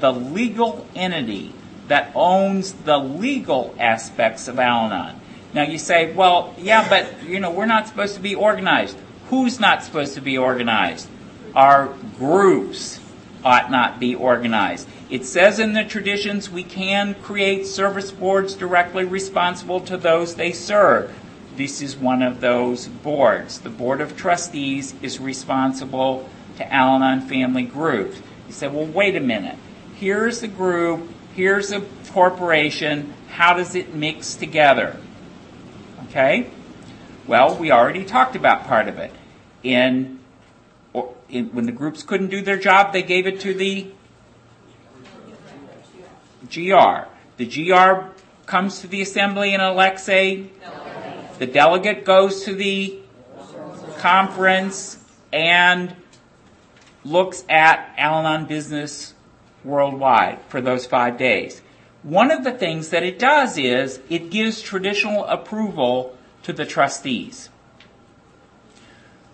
The 0.00 0.12
legal 0.12 0.86
entity 0.94 1.52
that 1.88 2.12
owns 2.14 2.72
the 2.72 2.98
legal 2.98 3.74
aspects 3.78 4.48
of 4.48 4.58
Al 4.58 4.86
Anon. 4.86 5.20
Now 5.54 5.62
you 5.62 5.78
say, 5.78 6.12
well, 6.12 6.54
yeah, 6.58 6.88
but 6.88 7.22
you 7.24 7.40
know, 7.40 7.50
we're 7.50 7.66
not 7.66 7.88
supposed 7.88 8.14
to 8.14 8.20
be 8.20 8.34
organized. 8.34 8.96
Who's 9.30 9.58
not 9.58 9.82
supposed 9.82 10.14
to 10.14 10.20
be 10.20 10.38
organized? 10.38 11.08
Our 11.54 11.94
groups 12.18 13.00
ought 13.44 13.70
not 13.70 13.98
be 13.98 14.14
organized. 14.14 14.88
It 15.10 15.24
says 15.24 15.58
in 15.58 15.72
the 15.72 15.84
traditions 15.84 16.50
we 16.50 16.64
can 16.64 17.14
create 17.14 17.66
service 17.66 18.10
boards 18.10 18.54
directly 18.54 19.04
responsible 19.04 19.80
to 19.82 19.96
those 19.96 20.34
they 20.34 20.52
serve. 20.52 21.14
This 21.56 21.80
is 21.80 21.96
one 21.96 22.22
of 22.22 22.40
those 22.40 22.88
boards. 22.88 23.60
The 23.60 23.70
Board 23.70 24.00
of 24.00 24.16
Trustees 24.16 24.94
is 25.02 25.18
responsible 25.18 26.28
to 26.58 26.72
Al 26.72 26.96
Anon 26.96 27.22
family 27.22 27.62
groups. 27.62 28.20
You 28.46 28.52
say, 28.52 28.68
well, 28.68 28.86
wait 28.86 29.16
a 29.16 29.20
minute. 29.20 29.56
Here's 29.94 30.42
a 30.42 30.48
group, 30.48 31.08
here's 31.34 31.72
a 31.72 31.80
corporation. 32.10 33.14
How 33.30 33.54
does 33.54 33.74
it 33.74 33.94
mix 33.94 34.34
together? 34.34 34.96
Okay? 36.04 36.50
Well, 37.26 37.56
we 37.56 37.70
already 37.70 38.04
talked 38.04 38.36
about 38.36 38.66
part 38.66 38.88
of 38.88 38.98
it. 38.98 39.12
In, 39.62 40.18
in, 41.28 41.46
when 41.54 41.66
the 41.66 41.72
groups 41.72 42.02
couldn't 42.02 42.28
do 42.28 42.42
their 42.42 42.58
job, 42.58 42.92
they 42.92 43.02
gave 43.02 43.26
it 43.26 43.40
to 43.40 43.54
the 43.54 43.90
GR. 46.52 47.08
The 47.36 47.46
GR 47.46 48.08
comes 48.46 48.80
to 48.80 48.86
the 48.86 49.02
assembly 49.02 49.52
and 49.52 49.62
elects 49.62 50.08
a 50.08 50.46
the 51.38 51.46
delegate 51.46 52.04
goes 52.04 52.44
to 52.44 52.54
the 52.54 52.98
conference 53.98 54.98
and 55.32 55.94
looks 57.08 57.44
at 57.48 57.94
Al 57.96 58.18
Anon 58.18 58.46
business 58.46 59.14
worldwide 59.64 60.40
for 60.48 60.60
those 60.60 60.86
five 60.86 61.16
days. 61.16 61.62
One 62.02 62.30
of 62.30 62.44
the 62.44 62.52
things 62.52 62.90
that 62.90 63.02
it 63.02 63.18
does 63.18 63.58
is 63.58 64.00
it 64.08 64.30
gives 64.30 64.62
traditional 64.62 65.24
approval 65.24 66.16
to 66.44 66.52
the 66.52 66.64
trustees. 66.64 67.48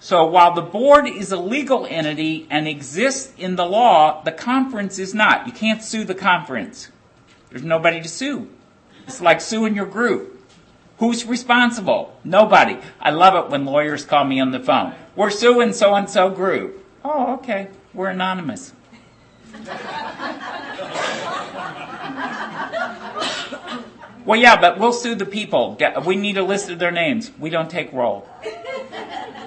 So 0.00 0.26
while 0.26 0.52
the 0.52 0.62
board 0.62 1.06
is 1.06 1.32
a 1.32 1.36
legal 1.36 1.86
entity 1.86 2.46
and 2.50 2.68
exists 2.68 3.32
in 3.38 3.56
the 3.56 3.64
law, 3.64 4.22
the 4.22 4.32
conference 4.32 4.98
is 4.98 5.14
not. 5.14 5.46
You 5.46 5.52
can't 5.52 5.82
sue 5.82 6.04
the 6.04 6.14
conference. 6.14 6.90
There's 7.48 7.62
nobody 7.62 8.02
to 8.02 8.08
sue. 8.08 8.50
It's 9.06 9.20
like 9.20 9.40
suing 9.40 9.74
your 9.74 9.86
group. 9.86 10.42
Who's 10.98 11.26
responsible? 11.26 12.18
Nobody. 12.22 12.78
I 13.00 13.10
love 13.10 13.34
it 13.44 13.50
when 13.50 13.64
lawyers 13.64 14.04
call 14.04 14.24
me 14.24 14.40
on 14.40 14.50
the 14.50 14.60
phone. 14.60 14.94
We're 15.16 15.30
suing 15.30 15.72
so 15.72 15.94
and 15.94 16.08
so 16.08 16.30
group. 16.30 16.83
Oh, 17.04 17.34
okay. 17.34 17.68
We're 17.92 18.08
anonymous. 18.08 18.72
well, 24.24 24.40
yeah, 24.40 24.58
but 24.58 24.78
we'll 24.78 24.94
sue 24.94 25.14
the 25.14 25.26
people. 25.26 25.78
We 26.06 26.16
need 26.16 26.38
a 26.38 26.42
list 26.42 26.70
of 26.70 26.78
their 26.78 26.90
names. 26.90 27.30
We 27.38 27.50
don't 27.50 27.68
take 27.70 27.92
roll. 27.92 28.26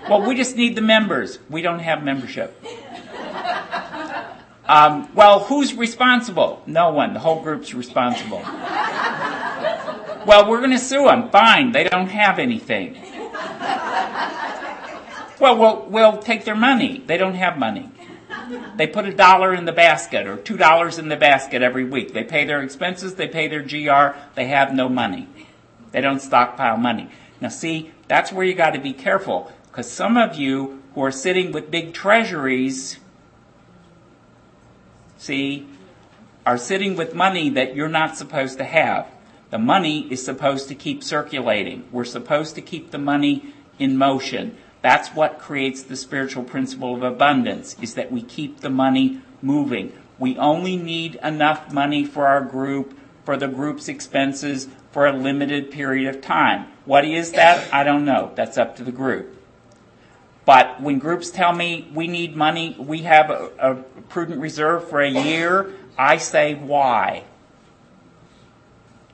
Well, 0.08 0.22
we 0.22 0.36
just 0.36 0.56
need 0.56 0.76
the 0.76 0.82
members. 0.82 1.39
We 1.50 1.63
don't 1.63 1.80
have 1.80 2.04
membership. 2.04 2.63
Um, 4.67 5.10
well, 5.15 5.39
who's 5.39 5.74
responsible? 5.74 6.62
No 6.67 6.91
one. 6.91 7.13
The 7.13 7.20
whole 7.20 7.41
group's 7.41 7.74
responsible. 7.74 8.41
Well, 10.28 10.50
we're 10.50 10.60
going 10.60 10.72
to 10.72 10.80
sue 10.80 11.06
them. 11.06 11.30
Fine. 11.30 11.72
They 11.72 11.86
don't 11.86 12.10
have 12.10 12.38
anything. 12.38 12.98
Well, 15.39 15.58
well, 15.58 15.86
we'll 15.88 16.17
take 16.17 16.45
their 16.45 16.56
money. 16.56 17.04
They 17.06 17.17
don't 17.17 17.36
have 17.36 17.58
money. 17.58 17.89
They 18.76 18.88
put 18.88 19.06
a 19.06 19.13
dollar 19.13 19.54
in 19.54 19.65
the 19.65 19.71
basket 19.71 20.28
or 20.28 20.38
two 20.38 20.58
dollars 20.58 21.00
in 21.00 21.08
the 21.08 21.15
basket 21.15 21.62
every 21.62 21.86
week. 21.86 22.13
They 22.13 22.23
pay 22.23 22.45
their 22.45 22.62
expenses, 22.62 23.15
they 23.15 23.28
pay 23.28 23.47
their 23.47 23.62
GR, 23.62 24.17
they 24.36 24.47
have 24.47 24.73
no 24.73 24.89
money. 24.89 25.28
They 25.91 26.02
don't 26.02 26.21
stockpile 26.21 26.78
money. 26.78 27.10
Now, 27.39 27.50
see, 27.50 27.91
that's 28.08 28.32
where 28.32 28.45
you 28.45 28.54
got 28.54 28.71
to 28.71 28.80
be 28.80 28.93
careful 28.93 29.52
because 29.67 29.89
some 29.89 30.17
of 30.17 30.36
you 30.36 30.82
who 30.93 31.04
are 31.04 31.12
sitting 31.12 31.52
with 31.52 31.71
big 31.71 31.93
treasuries, 31.93 32.97
see, 35.17 35.67
are 36.45 36.58
sitting 36.58 36.95
with 36.95 37.13
money 37.13 37.50
that 37.52 37.76
you're 37.76 37.88
not 37.88 38.17
supposed 38.17 38.58
to 38.58 38.63
have. 38.63 39.08
The 39.50 39.60
money 39.60 40.12
is 40.12 40.23
supposed 40.23 40.67
to 40.69 40.76
keep 40.76 41.04
circulating. 41.04 41.88
We're 41.91 42.06
supposed 42.06 42.56
to 42.56 42.62
keep 42.62 42.91
the 42.91 42.97
money 42.97 43.54
in 43.80 43.97
motion. 43.97 44.58
That's 44.82 45.10
what 45.10 45.40
creates 45.40 45.84
the 45.84 45.96
spiritual 45.96 46.44
principle 46.44 46.96
of 46.96 47.04
abundance, 47.04 47.76
is 47.82 47.96
that 47.96 48.12
we 48.12 48.22
keep 48.22 48.60
the 48.60 48.70
money 48.70 49.22
moving. 49.42 49.94
We 50.20 50.38
only 50.38 50.78
need 50.78 51.20
enough 51.24 51.74
money 51.74 52.06
for 52.06 52.28
our 52.28 52.42
group, 52.42 52.98
for 53.26 53.38
the 53.38 53.48
group's 53.48 53.88
expenses, 53.88 54.68
for 54.92 55.06
a 55.06 55.13
limited 55.13 55.72
period 55.72 56.13
of 56.13 56.22
time. 56.22 56.68
What 56.86 57.06
is 57.06 57.34
that? 57.34 57.74
I 57.74 57.84
don't 57.84 58.06
know. 58.06 58.32
That's 58.36 58.58
up 58.58 58.78
to 58.78 58.84
the 58.84 58.92
group. 58.92 59.36
But 60.46 60.82
when 60.82 60.98
groups 60.98 61.30
tell 61.30 61.52
me 61.52 61.90
we 61.94 62.08
need 62.08 62.36
money, 62.36 62.76
we 62.80 63.00
have 63.00 63.30
a, 63.30 63.52
a 63.60 63.76
prudent 64.04 64.40
reserve 64.40 64.90
for 64.90 65.02
a 65.02 65.10
year, 65.10 65.74
I 65.98 66.18
say 66.18 66.56
why? 66.56 67.26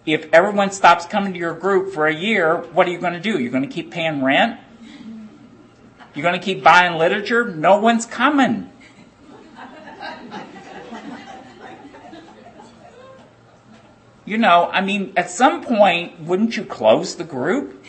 If 0.06 0.32
everyone 0.32 0.70
stops 0.72 1.06
coming 1.06 1.34
to 1.34 1.40
your 1.40 1.56
group 1.56 1.94
for 1.94 2.06
a 2.06 2.14
year, 2.14 2.58
what 2.58 2.88
are 2.88 2.92
you 2.92 3.00
going 3.00 3.14
to 3.14 3.20
do? 3.20 3.40
You're 3.40 3.52
going 3.52 3.68
to 3.68 3.74
keep 3.74 3.90
paying 3.90 4.24
rent? 4.24 4.60
You're 6.14 6.24
going 6.24 6.40
to 6.40 6.46
keep 6.46 6.64
buying 6.64 6.98
literature? 6.98 7.46
No 7.46 7.80
one's 7.80 8.06
coming. 8.06 8.70
You 14.26 14.38
know, 14.38 14.70
I 14.72 14.82
mean, 14.82 15.14
at 15.18 15.30
some 15.30 15.64
point, 15.64 16.22
wouldn't 16.22 16.56
you 16.56 16.64
close 16.64 17.16
the 17.16 17.26
group? 17.26 17.84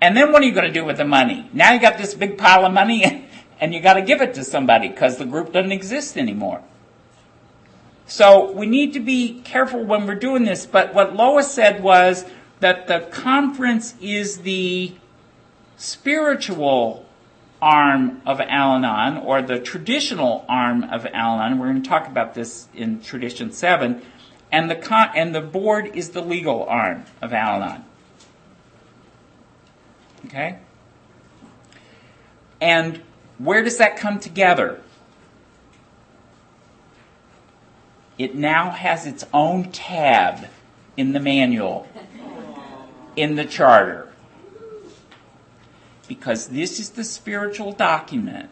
And 0.00 0.16
then 0.16 0.32
what 0.32 0.42
are 0.42 0.46
you 0.46 0.52
going 0.52 0.66
to 0.66 0.72
do 0.72 0.84
with 0.84 0.96
the 0.96 1.04
money? 1.04 1.48
Now 1.52 1.72
you 1.72 1.80
got 1.80 1.98
this 1.98 2.14
big 2.14 2.38
pile 2.38 2.66
of 2.66 2.72
money 2.72 3.28
and 3.60 3.74
you 3.74 3.80
got 3.80 3.94
to 3.94 4.02
give 4.02 4.20
it 4.20 4.34
to 4.34 4.44
somebody 4.44 4.88
because 4.88 5.16
the 5.16 5.24
group 5.24 5.52
doesn't 5.52 5.72
exist 5.72 6.16
anymore. 6.16 6.62
So 8.06 8.52
we 8.52 8.66
need 8.66 8.92
to 8.94 9.00
be 9.00 9.40
careful 9.42 9.84
when 9.84 10.06
we're 10.06 10.16
doing 10.16 10.44
this. 10.44 10.66
But 10.66 10.92
what 10.92 11.14
Lois 11.14 11.50
said 11.50 11.82
was 11.82 12.24
that 12.60 12.86
the 12.86 13.00
conference 13.10 13.94
is 14.00 14.38
the 14.38 14.92
spiritual 15.82 17.04
arm 17.60 18.22
of 18.24 18.40
Al 18.40 18.76
Anon, 18.76 19.18
or 19.18 19.42
the 19.42 19.58
traditional 19.58 20.44
arm 20.48 20.84
of 20.84 21.06
Al 21.06 21.40
Anon. 21.40 21.58
We're 21.58 21.70
going 21.70 21.82
to 21.82 21.88
talk 21.88 22.06
about 22.06 22.34
this 22.34 22.68
in 22.72 23.00
Tradition 23.00 23.50
7. 23.50 24.00
And 24.52 24.70
the, 24.70 24.76
con- 24.76 25.10
and 25.16 25.34
the 25.34 25.40
board 25.40 25.90
is 25.94 26.10
the 26.10 26.22
legal 26.22 26.64
arm 26.64 27.04
of 27.20 27.32
Al 27.32 27.62
Anon. 27.62 27.84
Okay? 30.26 30.58
And 32.60 33.02
where 33.38 33.64
does 33.64 33.78
that 33.78 33.96
come 33.96 34.20
together? 34.20 34.80
It 38.18 38.36
now 38.36 38.70
has 38.70 39.04
its 39.04 39.24
own 39.34 39.72
tab 39.72 40.46
in 40.96 41.12
the 41.12 41.18
manual, 41.18 41.88
in 43.16 43.34
the 43.34 43.44
charter. 43.44 44.11
Because 46.12 46.48
this 46.48 46.78
is 46.78 46.90
the 46.90 47.04
spiritual 47.04 47.72
document 47.72 48.50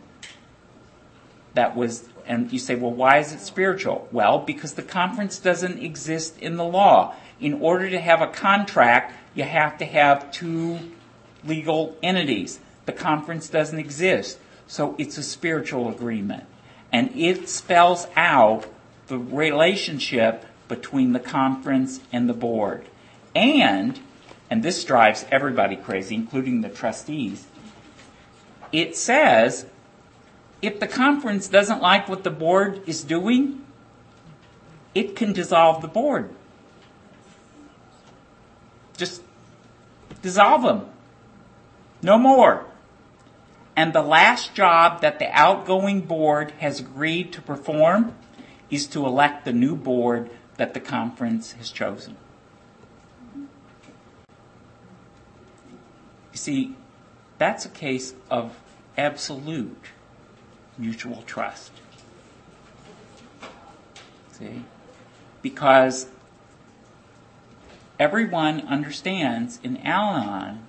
that 1.52 1.76
was, 1.76 2.08
and 2.24 2.50
you 2.50 2.58
say, 2.58 2.74
well, 2.74 2.90
why 2.90 3.18
is 3.18 3.34
it 3.34 3.40
spiritual? 3.40 4.08
Well, 4.10 4.38
because 4.38 4.72
the 4.72 4.82
conference 4.82 5.38
doesn't 5.38 5.78
exist 5.78 6.38
in 6.38 6.56
the 6.56 6.64
law. 6.64 7.14
In 7.38 7.60
order 7.60 7.90
to 7.90 8.00
have 8.00 8.22
a 8.22 8.28
contract, 8.28 9.12
you 9.34 9.44
have 9.44 9.76
to 9.76 9.84
have 9.84 10.32
two 10.32 10.78
legal 11.44 11.98
entities. 12.02 12.60
The 12.86 12.92
conference 12.92 13.50
doesn't 13.50 13.78
exist. 13.78 14.38
So 14.66 14.94
it's 14.96 15.18
a 15.18 15.22
spiritual 15.22 15.90
agreement. 15.90 16.44
And 16.90 17.14
it 17.14 17.46
spells 17.50 18.06
out 18.16 18.64
the 19.08 19.18
relationship 19.18 20.46
between 20.66 21.12
the 21.12 21.20
conference 21.20 22.00
and 22.10 22.26
the 22.26 22.32
board. 22.32 22.86
And, 23.34 24.00
and 24.48 24.62
this 24.62 24.82
drives 24.82 25.26
everybody 25.30 25.76
crazy, 25.76 26.14
including 26.14 26.62
the 26.62 26.70
trustees, 26.70 27.46
it 28.72 28.96
says 28.96 29.66
if 30.62 30.78
the 30.78 30.86
conference 30.86 31.48
doesn't 31.48 31.80
like 31.80 32.08
what 32.08 32.24
the 32.24 32.30
board 32.30 32.82
is 32.86 33.02
doing, 33.02 33.64
it 34.94 35.16
can 35.16 35.32
dissolve 35.32 35.80
the 35.82 35.88
board. 35.88 36.30
Just 38.96 39.22
dissolve 40.20 40.62
them. 40.62 40.86
No 42.02 42.18
more. 42.18 42.66
And 43.76 43.92
the 43.92 44.02
last 44.02 44.54
job 44.54 45.00
that 45.00 45.18
the 45.18 45.30
outgoing 45.30 46.02
board 46.02 46.52
has 46.58 46.80
agreed 46.80 47.32
to 47.32 47.40
perform 47.40 48.14
is 48.68 48.86
to 48.88 49.06
elect 49.06 49.44
the 49.44 49.52
new 49.52 49.74
board 49.74 50.30
that 50.56 50.74
the 50.74 50.80
conference 50.80 51.52
has 51.52 51.70
chosen. 51.70 52.16
You 53.34 53.46
see, 56.34 56.76
that's 57.40 57.64
a 57.64 57.70
case 57.70 58.12
of 58.30 58.54
absolute 58.98 59.86
mutual 60.76 61.22
trust. 61.22 61.72
See? 64.32 64.64
Because 65.40 66.08
everyone 67.98 68.60
understands 68.68 69.58
in 69.64 69.78
Al 69.78 70.16
Anon 70.16 70.60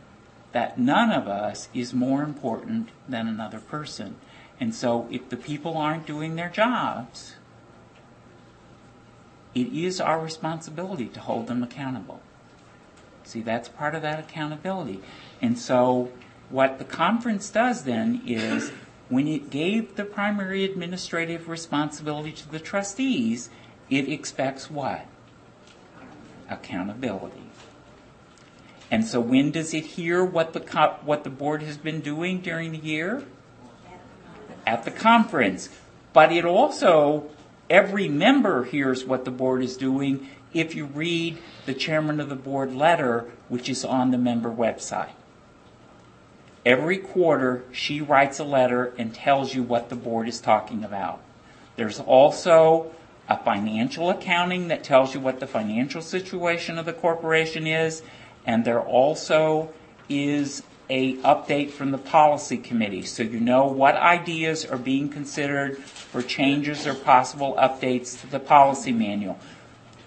that 0.54 0.80
none 0.80 1.12
of 1.12 1.28
us 1.28 1.68
is 1.74 1.94
more 1.94 2.24
important 2.24 2.88
than 3.08 3.28
another 3.28 3.60
person. 3.60 4.16
And 4.58 4.74
so 4.74 5.10
if 5.12 5.28
the 5.28 5.36
people 5.36 5.76
aren't 5.78 6.06
doing 6.06 6.38
their 6.38 6.50
jobs, 6.50 7.36
it 9.54 9.68
is 9.74 10.00
our 10.00 10.22
responsibility 10.22 11.08
to 11.08 11.20
hold 11.20 11.48
them 11.48 11.64
accountable. 11.64 12.22
See, 13.26 13.42
that's 13.42 13.68
part 13.68 13.94
of 13.94 14.02
that 14.04 14.22
accountability. 14.22 15.02
And 15.42 15.60
so 15.60 16.12
what 16.52 16.80
the 16.80 16.86
conference 16.86 17.50
does 17.50 17.84
then 17.84 18.22
is 18.26 18.72
when 19.10 19.28
it 19.28 19.50
gave 19.50 19.96
the 19.96 20.06
primary 20.06 20.64
administrative 20.64 21.50
responsibility 21.50 22.32
to 22.32 22.50
the 22.50 22.60
trustees, 22.60 23.50
it 23.90 24.10
expects 24.10 24.70
what? 24.72 25.06
Accountability. 26.50 27.50
And 28.90 29.08
so 29.08 29.22
when 29.22 29.52
does 29.52 29.74
it 29.74 29.86
hear 29.86 30.24
what 30.24 30.54
the 30.54 30.60
co- 30.60 30.98
what 31.04 31.24
the 31.24 31.30
board 31.30 31.62
has 31.64 31.78
been 31.78 32.02
doing 32.02 32.42
during 32.42 32.74
the 32.74 32.78
year? 32.78 33.24
At 34.68 34.84
the 34.84 34.92
conference. 34.92 35.70
But 36.14 36.32
it 36.32 36.44
also 36.44 37.30
every 37.70 38.10
member 38.10 38.66
hears 38.66 39.06
what 39.06 39.24
the 39.24 39.32
board 39.32 39.64
is 39.64 39.78
doing 39.78 40.28
if 40.54 40.76
you 40.76 40.86
read 40.86 41.38
the 41.66 41.74
chairman 41.74 42.20
of 42.20 42.28
the 42.28 42.36
board 42.36 42.76
letter 42.76 43.32
which 43.48 43.70
is 43.70 43.86
on 43.86 44.12
the 44.12 44.18
member 44.18 44.50
website. 44.50 45.12
Every 46.66 46.98
quarter 46.98 47.64
she 47.72 48.02
writes 48.02 48.40
a 48.40 48.44
letter 48.44 48.94
and 48.98 49.14
tells 49.14 49.56
you 49.56 49.64
what 49.64 49.90
the 49.90 49.96
board 49.96 50.28
is 50.28 50.40
talking 50.40 50.84
about. 50.84 51.20
There's 51.76 52.00
also 52.00 52.92
a 53.28 53.38
financial 53.38 54.10
accounting 54.10 54.68
that 54.68 54.84
tells 54.84 55.14
you 55.14 55.20
what 55.20 55.40
the 55.40 55.48
financial 55.48 56.02
situation 56.02 56.78
of 56.78 56.86
the 56.86 56.94
corporation 56.94 57.66
is 57.66 58.04
and 58.46 58.66
there 58.66 58.82
also 58.82 59.70
is 60.10 60.64
a 60.90 61.16
update 61.18 61.72
from 61.72 61.92
the 61.92 61.98
policy 61.98 62.58
committee 62.58 63.04
so 63.04 63.24
you 63.24 63.40
know 63.40 63.66
what 63.66 63.96
ideas 63.96 64.66
are 64.66 64.78
being 64.78 65.08
considered 65.08 65.78
for 65.78 66.22
changes 66.22 66.86
or 66.86 66.94
possible 66.94 67.56
updates 67.58 68.20
to 68.20 68.28
the 68.28 68.40
policy 68.40 68.92
manual. 68.92 69.40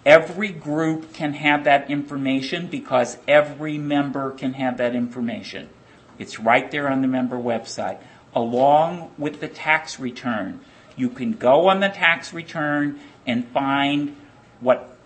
Every 0.05 0.51
group 0.51 1.14
can 1.14 1.33
have 1.33 1.64
that 1.64 1.90
information 1.90 2.67
because 2.67 3.17
every 3.27 3.79
member 3.79 4.31
can 4.33 4.53
have 4.53 4.77
that 4.77 4.95
information. 4.95 5.71
It's 6.18 6.38
right 6.38 6.70
there 6.70 6.88
on 6.88 7.03
the 7.03 7.09
member 7.09 7.37
website, 7.37 7.98
along 8.35 9.11
with 9.18 9.40
the 9.40 9.48
tax 9.48 9.98
return. 9.98 10.61
You 10.96 11.09
can 11.09 11.33
go 11.33 11.68
on 11.68 11.81
the 11.81 11.88
tax 11.88 12.33
return 12.33 13.00
and 13.27 13.46
find 13.48 14.16
what 14.61 14.96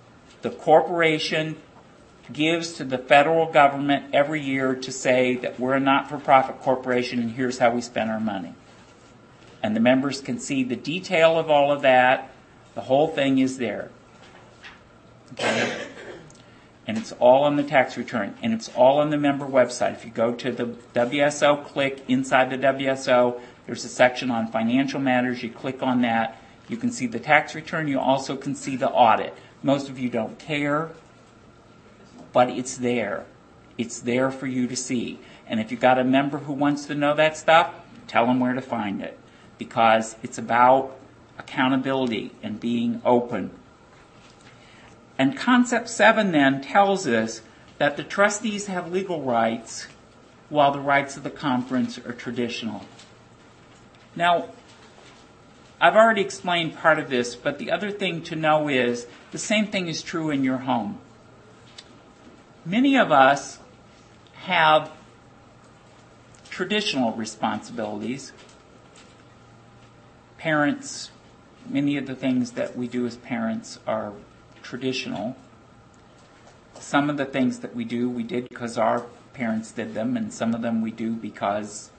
the 0.43 0.51
corporation 0.51 1.57
gives 2.33 2.75
to 2.75 2.85
the 2.85 2.99
federal 2.99 3.47
government 3.47 4.07
every 4.13 4.43
year 4.43 4.75
to 4.75 4.93
say 4.93 5.37
that 5.37 5.59
we're 5.59 5.75
a 5.75 5.81
not 5.81 6.09
for 6.09 6.19
profit 6.19 6.61
corporation 6.61 7.21
and 7.21 7.31
here's 7.33 7.59
how 7.59 7.71
we 7.71 7.81
spend 7.81 8.11
our 8.11 8.21
money. 8.21 8.55
And 9.63 9.75
the 9.75 9.81
members 9.81 10.21
can 10.21 10.39
see 10.39 10.63
the 10.63 10.77
detail 10.77 11.39
of 11.39 11.51
all 11.51 11.73
of 11.73 11.83
that. 11.83 12.31
The 12.75 12.83
whole 12.83 13.09
thing 13.09 13.39
is 13.39 13.59
there. 13.59 13.91
Okay? 15.33 15.87
And 16.89 16.99
it's 16.99 17.13
all 17.13 17.45
on 17.45 17.55
the 17.55 17.63
tax 17.63 17.97
return. 17.97 18.35
And 18.43 18.53
it's 18.53 18.69
all 18.75 18.99
on 18.99 19.11
the 19.11 19.17
member 19.17 19.47
website. 19.47 19.93
If 19.93 20.05
you 20.05 20.11
go 20.11 20.35
to 20.35 20.51
the 20.51 20.65
WSO, 20.95 21.65
click 21.65 22.03
inside 22.09 22.51
the 22.51 22.59
WSO, 22.59 23.41
there's 23.67 23.85
a 23.85 23.89
section 23.89 24.31
on 24.31 24.51
financial 24.51 24.99
matters. 24.99 25.43
You 25.45 25.51
click 25.51 25.83
on 25.83 26.01
that. 26.03 26.43
You 26.67 26.77
can 26.77 26.91
see 26.91 27.07
the 27.07 27.21
tax 27.21 27.55
return. 27.55 27.87
You 27.87 28.01
also 28.01 28.37
can 28.37 28.57
see 28.57 28.75
the 28.75 28.89
audit. 28.89 29.35
Most 29.63 29.89
of 29.89 29.99
you 29.99 30.09
don't 30.09 30.39
care 30.41 30.91
but 32.33 32.51
it's 32.51 32.77
there. 32.77 33.25
It's 33.77 34.01
there 34.01 34.31
for 34.31 34.47
you 34.47 34.67
to 34.67 34.77
see. 34.77 35.19
And 35.47 35.61
if 35.61 35.71
you've 35.71 35.81
got 35.81 35.99
a 35.99 36.05
member 36.05 36.39
who 36.39 36.53
wants 36.53 36.87
to 36.87 36.95
know 36.95 37.15
that 37.15 37.37
stuff, 37.37 37.75
tell 38.07 38.27
them 38.27 38.41
where 38.41 38.55
to 38.55 38.61
find 38.61 39.03
it. 39.03 39.19
Because 39.57 40.17
it's 40.23 40.39
about 40.39 40.97
accountability 41.39 42.33
and 42.43 42.61
being 42.61 43.01
open. 43.05 43.51
And 45.19 45.37
concept 45.37 45.89
seven 45.89 46.33
then 46.33 46.63
tells 46.63 47.07
us 47.07 47.43
that 47.79 47.97
the 47.97 48.05
trustees 48.05 48.67
have 48.67 48.93
legal 48.93 49.23
rights 49.23 49.89
while 50.49 50.73
the 50.73 50.81
rights 50.81 51.17
of 51.17 51.25
the 51.25 51.31
conference 51.31 51.99
are 51.99 52.13
traditional. 52.13 52.85
Now, 54.17 54.51
I've 55.81 55.97
already 55.97 56.23
explained 56.23 56.77
part 56.77 56.99
of 56.99 57.11
this, 57.11 57.37
but 57.37 57.59
the 57.59 57.71
other 57.71 57.91
thing 57.91 58.23
to 58.23 58.37
know 58.37 58.69
is 58.69 59.07
the 59.33 59.39
same 59.39 59.67
thing 59.67 59.89
is 59.89 60.03
true 60.03 60.31
in 60.31 60.45
your 60.45 60.59
home 60.59 61.01
many 62.69 62.97
of 62.99 63.11
us 63.11 63.59
have 64.43 64.93
traditional 66.51 67.13
responsibilities. 67.13 68.33
Parents, 70.37 71.11
many 71.69 71.97
of 71.97 72.07
the 72.07 72.15
things 72.15 72.53
that 72.53 72.77
we 72.77 72.87
do 72.87 73.07
as 73.07 73.17
parents 73.17 73.79
are 73.87 74.13
traditional. 74.69 75.35
Some 76.79 77.09
of 77.09 77.17
the 77.17 77.25
things 77.25 77.61
that 77.61 77.75
we 77.75 77.85
do, 77.85 78.11
we 78.11 78.23
did 78.23 78.49
because 78.51 78.77
our 78.77 79.07
parents 79.33 79.73
did 79.73 79.95
them, 79.95 80.17
and 80.17 80.33
some 80.33 80.55
of 80.55 80.61
them 80.61 80.83
we 80.83 80.91
do 80.91 81.15
because 81.15 81.91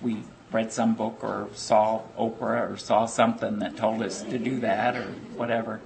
we 0.00 0.22
read 0.50 0.72
some 0.72 0.94
book 0.94 1.18
or 1.22 1.48
saw 1.52 2.02
Oprah 2.18 2.72
or 2.72 2.76
saw 2.78 3.04
something 3.04 3.58
that 3.58 3.76
told 3.76 4.02
us 4.02 4.22
to 4.22 4.38
do 4.38 4.58
that 4.60 4.96
or 4.96 5.12
whatever. 5.36 5.80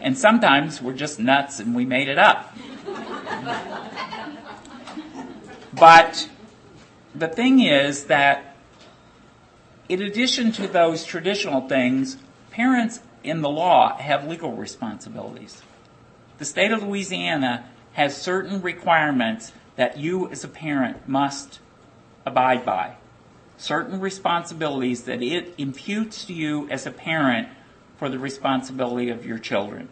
And 0.00 0.18
sometimes 0.18 0.82
we're 0.82 0.92
just 0.94 1.20
nuts 1.20 1.60
and 1.60 1.74
we 1.74 1.84
made 1.84 2.08
it 2.08 2.18
up. 2.18 2.56
but 5.72 6.28
the 7.14 7.28
thing 7.28 7.60
is 7.60 8.04
that 8.04 8.56
in 9.88 10.02
addition 10.02 10.50
to 10.52 10.66
those 10.66 11.04
traditional 11.04 11.68
things, 11.68 12.16
parents 12.50 13.00
in 13.24 13.42
the 13.42 13.48
law 13.48 13.96
have 13.98 14.26
legal 14.26 14.52
responsibilities. 14.52 15.62
The 16.38 16.44
state 16.44 16.72
of 16.72 16.82
Louisiana 16.82 17.64
has 17.92 18.16
certain 18.16 18.62
requirements 18.62 19.52
that 19.76 19.98
you 19.98 20.30
as 20.30 20.44
a 20.44 20.48
parent 20.48 21.08
must 21.08 21.60
abide 22.26 22.64
by. 22.64 22.96
Certain 23.56 24.00
responsibilities 24.00 25.04
that 25.04 25.22
it 25.22 25.54
imputes 25.58 26.24
to 26.24 26.32
you 26.32 26.68
as 26.70 26.86
a 26.86 26.90
parent 26.90 27.48
for 27.98 28.08
the 28.08 28.18
responsibility 28.18 29.10
of 29.10 29.24
your 29.24 29.38
children. 29.38 29.88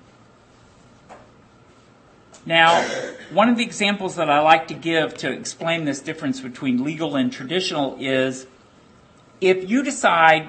Now, 2.47 2.83
one 3.31 3.49
of 3.49 3.57
the 3.57 3.63
examples 3.63 4.17
that 4.17 4.31
I 4.31 4.41
like 4.41 4.69
to 4.69 4.75
give 4.75 5.15
to 5.19 5.31
explain 5.31 5.85
this 5.85 6.01
difference 6.01 6.41
between 6.41 6.83
legal 6.83 7.17
and 7.17 7.33
traditional 7.33 7.97
is 8.01 8.47
if 9.41 9.71
you 9.71 9.83
decide, 9.83 10.49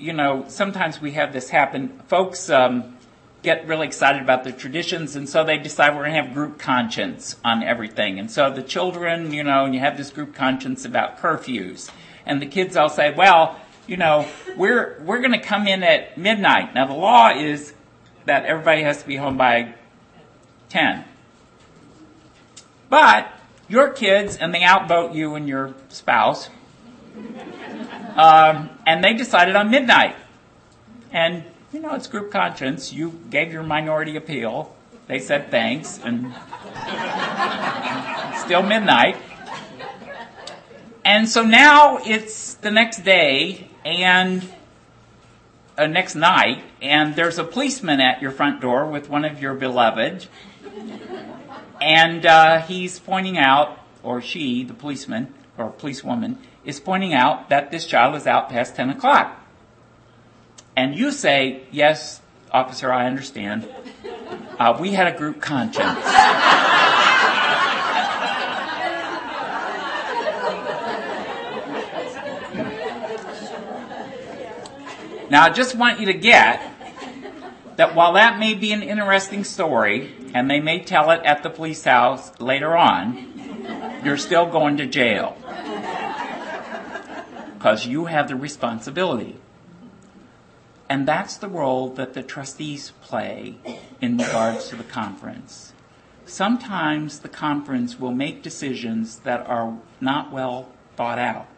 you 0.00 0.12
know, 0.12 0.44
sometimes 0.48 1.00
we 1.00 1.12
have 1.12 1.32
this 1.32 1.50
happen. 1.50 2.00
Folks 2.08 2.48
um, 2.50 2.96
get 3.42 3.66
really 3.66 3.86
excited 3.86 4.22
about 4.22 4.44
the 4.44 4.52
traditions, 4.52 5.16
and 5.16 5.28
so 5.28 5.44
they 5.44 5.58
decide 5.58 5.94
we're 5.94 6.04
going 6.04 6.14
to 6.14 6.22
have 6.22 6.34
group 6.34 6.58
conscience 6.58 7.36
on 7.44 7.62
everything. 7.62 8.18
And 8.18 8.30
so 8.30 8.50
the 8.50 8.62
children, 8.62 9.32
you 9.32 9.44
know, 9.44 9.64
and 9.64 9.74
you 9.74 9.80
have 9.80 9.96
this 9.96 10.10
group 10.10 10.34
conscience 10.34 10.84
about 10.84 11.18
curfews, 11.18 11.90
and 12.26 12.40
the 12.40 12.46
kids 12.46 12.76
all 12.76 12.88
say, 12.88 13.14
well, 13.14 13.60
you 13.86 13.96
know, 13.96 14.26
we're 14.56 15.00
we're 15.04 15.20
going 15.20 15.32
to 15.32 15.38
come 15.38 15.66
in 15.66 15.82
at 15.82 16.16
midnight. 16.16 16.74
Now 16.74 16.86
the 16.86 16.94
law 16.94 17.30
is 17.30 17.74
that 18.24 18.44
everybody 18.44 18.82
has 18.82 19.02
to 19.02 19.06
be 19.06 19.16
home 19.16 19.36
by 19.36 19.74
ten, 20.68 21.04
but 22.88 23.32
your 23.68 23.90
kids 23.90 24.36
and 24.36 24.54
they 24.54 24.64
outvote 24.64 25.14
you 25.14 25.34
and 25.34 25.48
your 25.48 25.74
spouse, 25.88 26.50
um, 28.16 28.70
and 28.86 29.02
they 29.02 29.14
decided 29.14 29.56
on 29.56 29.70
midnight, 29.70 30.16
and 31.12 31.44
you 31.72 31.80
know, 31.80 31.94
it's 31.94 32.06
group 32.06 32.30
conscience. 32.30 32.92
You 32.92 33.20
gave 33.30 33.52
your 33.52 33.62
minority 33.62 34.16
appeal. 34.16 34.74
They 35.06 35.18
said 35.18 35.50
thanks, 35.50 36.00
and 36.02 36.34
still 38.44 38.62
midnight. 38.62 39.16
And 41.04 41.28
so 41.28 41.42
now 41.42 41.98
it's 42.04 42.54
the 42.54 42.70
next 42.70 43.04
day 43.04 43.68
and 43.84 44.46
uh, 45.78 45.86
next 45.86 46.14
night, 46.14 46.62
and 46.82 47.16
there's 47.16 47.38
a 47.38 47.44
policeman 47.44 48.00
at 48.00 48.20
your 48.20 48.30
front 48.30 48.60
door 48.60 48.86
with 48.86 49.08
one 49.08 49.24
of 49.24 49.40
your 49.40 49.54
beloved, 49.54 50.26
and 51.80 52.26
uh, 52.26 52.60
he's 52.60 52.98
pointing 52.98 53.38
out, 53.38 53.78
or 54.02 54.20
she, 54.20 54.62
the 54.62 54.74
policeman 54.74 55.32
or 55.56 55.70
policewoman, 55.70 56.38
is 56.64 56.80
pointing 56.80 57.14
out 57.14 57.48
that 57.48 57.70
this 57.70 57.86
child 57.86 58.14
is 58.16 58.26
out 58.26 58.48
past 58.48 58.76
10 58.76 58.90
o'clock 58.90 59.40
and 60.76 60.94
you 60.96 61.10
say, 61.12 61.62
Yes, 61.70 62.20
officer, 62.50 62.90
I 62.92 63.06
understand. 63.06 63.68
Uh, 64.58 64.76
we 64.80 64.92
had 64.92 65.12
a 65.12 65.16
group 65.16 65.40
conscience. 65.40 65.86
now, 75.30 75.44
I 75.44 75.50
just 75.50 75.74
want 75.74 76.00
you 76.00 76.06
to 76.06 76.14
get 76.14 76.62
that 77.76 77.94
while 77.94 78.14
that 78.14 78.38
may 78.38 78.54
be 78.54 78.72
an 78.72 78.82
interesting 78.82 79.44
story, 79.44 80.14
and 80.34 80.50
they 80.50 80.60
may 80.60 80.80
tell 80.80 81.10
it 81.10 81.22
at 81.24 81.42
the 81.42 81.50
police 81.50 81.84
house 81.84 82.38
later 82.40 82.76
on, 82.76 84.00
you're 84.04 84.18
still 84.18 84.46
going 84.46 84.76
to 84.78 84.86
jail. 84.86 85.36
Because 87.60 87.86
you 87.86 88.06
have 88.06 88.26
the 88.26 88.36
responsibility. 88.36 89.36
And 90.88 91.06
that's 91.06 91.36
the 91.36 91.46
role 91.46 91.90
that 91.90 92.14
the 92.14 92.22
trustees 92.22 92.94
play 93.02 93.56
in 94.00 94.16
regards 94.16 94.70
to 94.70 94.76
the 94.76 94.82
conference. 94.82 95.74
Sometimes 96.24 97.18
the 97.18 97.28
conference 97.28 98.00
will 98.00 98.12
make 98.12 98.42
decisions 98.42 99.18
that 99.18 99.46
are 99.46 99.76
not 100.00 100.32
well 100.32 100.70
thought 100.96 101.18
out. 101.18 101.48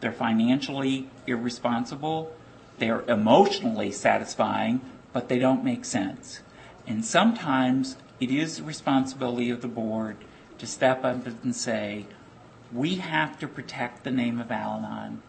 They're 0.00 0.12
financially 0.12 1.10
irresponsible, 1.26 2.34
they're 2.78 3.02
emotionally 3.02 3.92
satisfying, 3.92 4.80
but 5.12 5.28
they 5.28 5.38
don't 5.38 5.62
make 5.62 5.84
sense. 5.84 6.40
And 6.86 7.04
sometimes 7.04 7.98
it 8.18 8.30
is 8.30 8.56
the 8.56 8.62
responsibility 8.62 9.50
of 9.50 9.60
the 9.60 9.68
board 9.68 10.16
to 10.56 10.66
step 10.66 11.04
up 11.04 11.26
and 11.26 11.54
say, 11.54 12.06
we 12.72 12.96
have 12.96 13.38
to 13.40 13.48
protect 13.48 14.04
the 14.04 14.10
name 14.10 14.40
of 14.40 14.50
Al 14.50 14.78
Anon. 14.78 15.22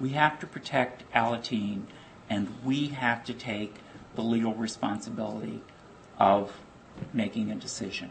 We 0.00 0.10
have 0.10 0.38
to 0.40 0.46
protect 0.46 1.10
Alateen 1.12 1.82
and 2.28 2.48
we 2.64 2.88
have 2.88 3.24
to 3.24 3.32
take 3.32 3.76
the 4.14 4.22
legal 4.22 4.54
responsibility 4.54 5.62
of 6.18 6.52
making 7.12 7.50
a 7.50 7.54
decision. 7.54 8.10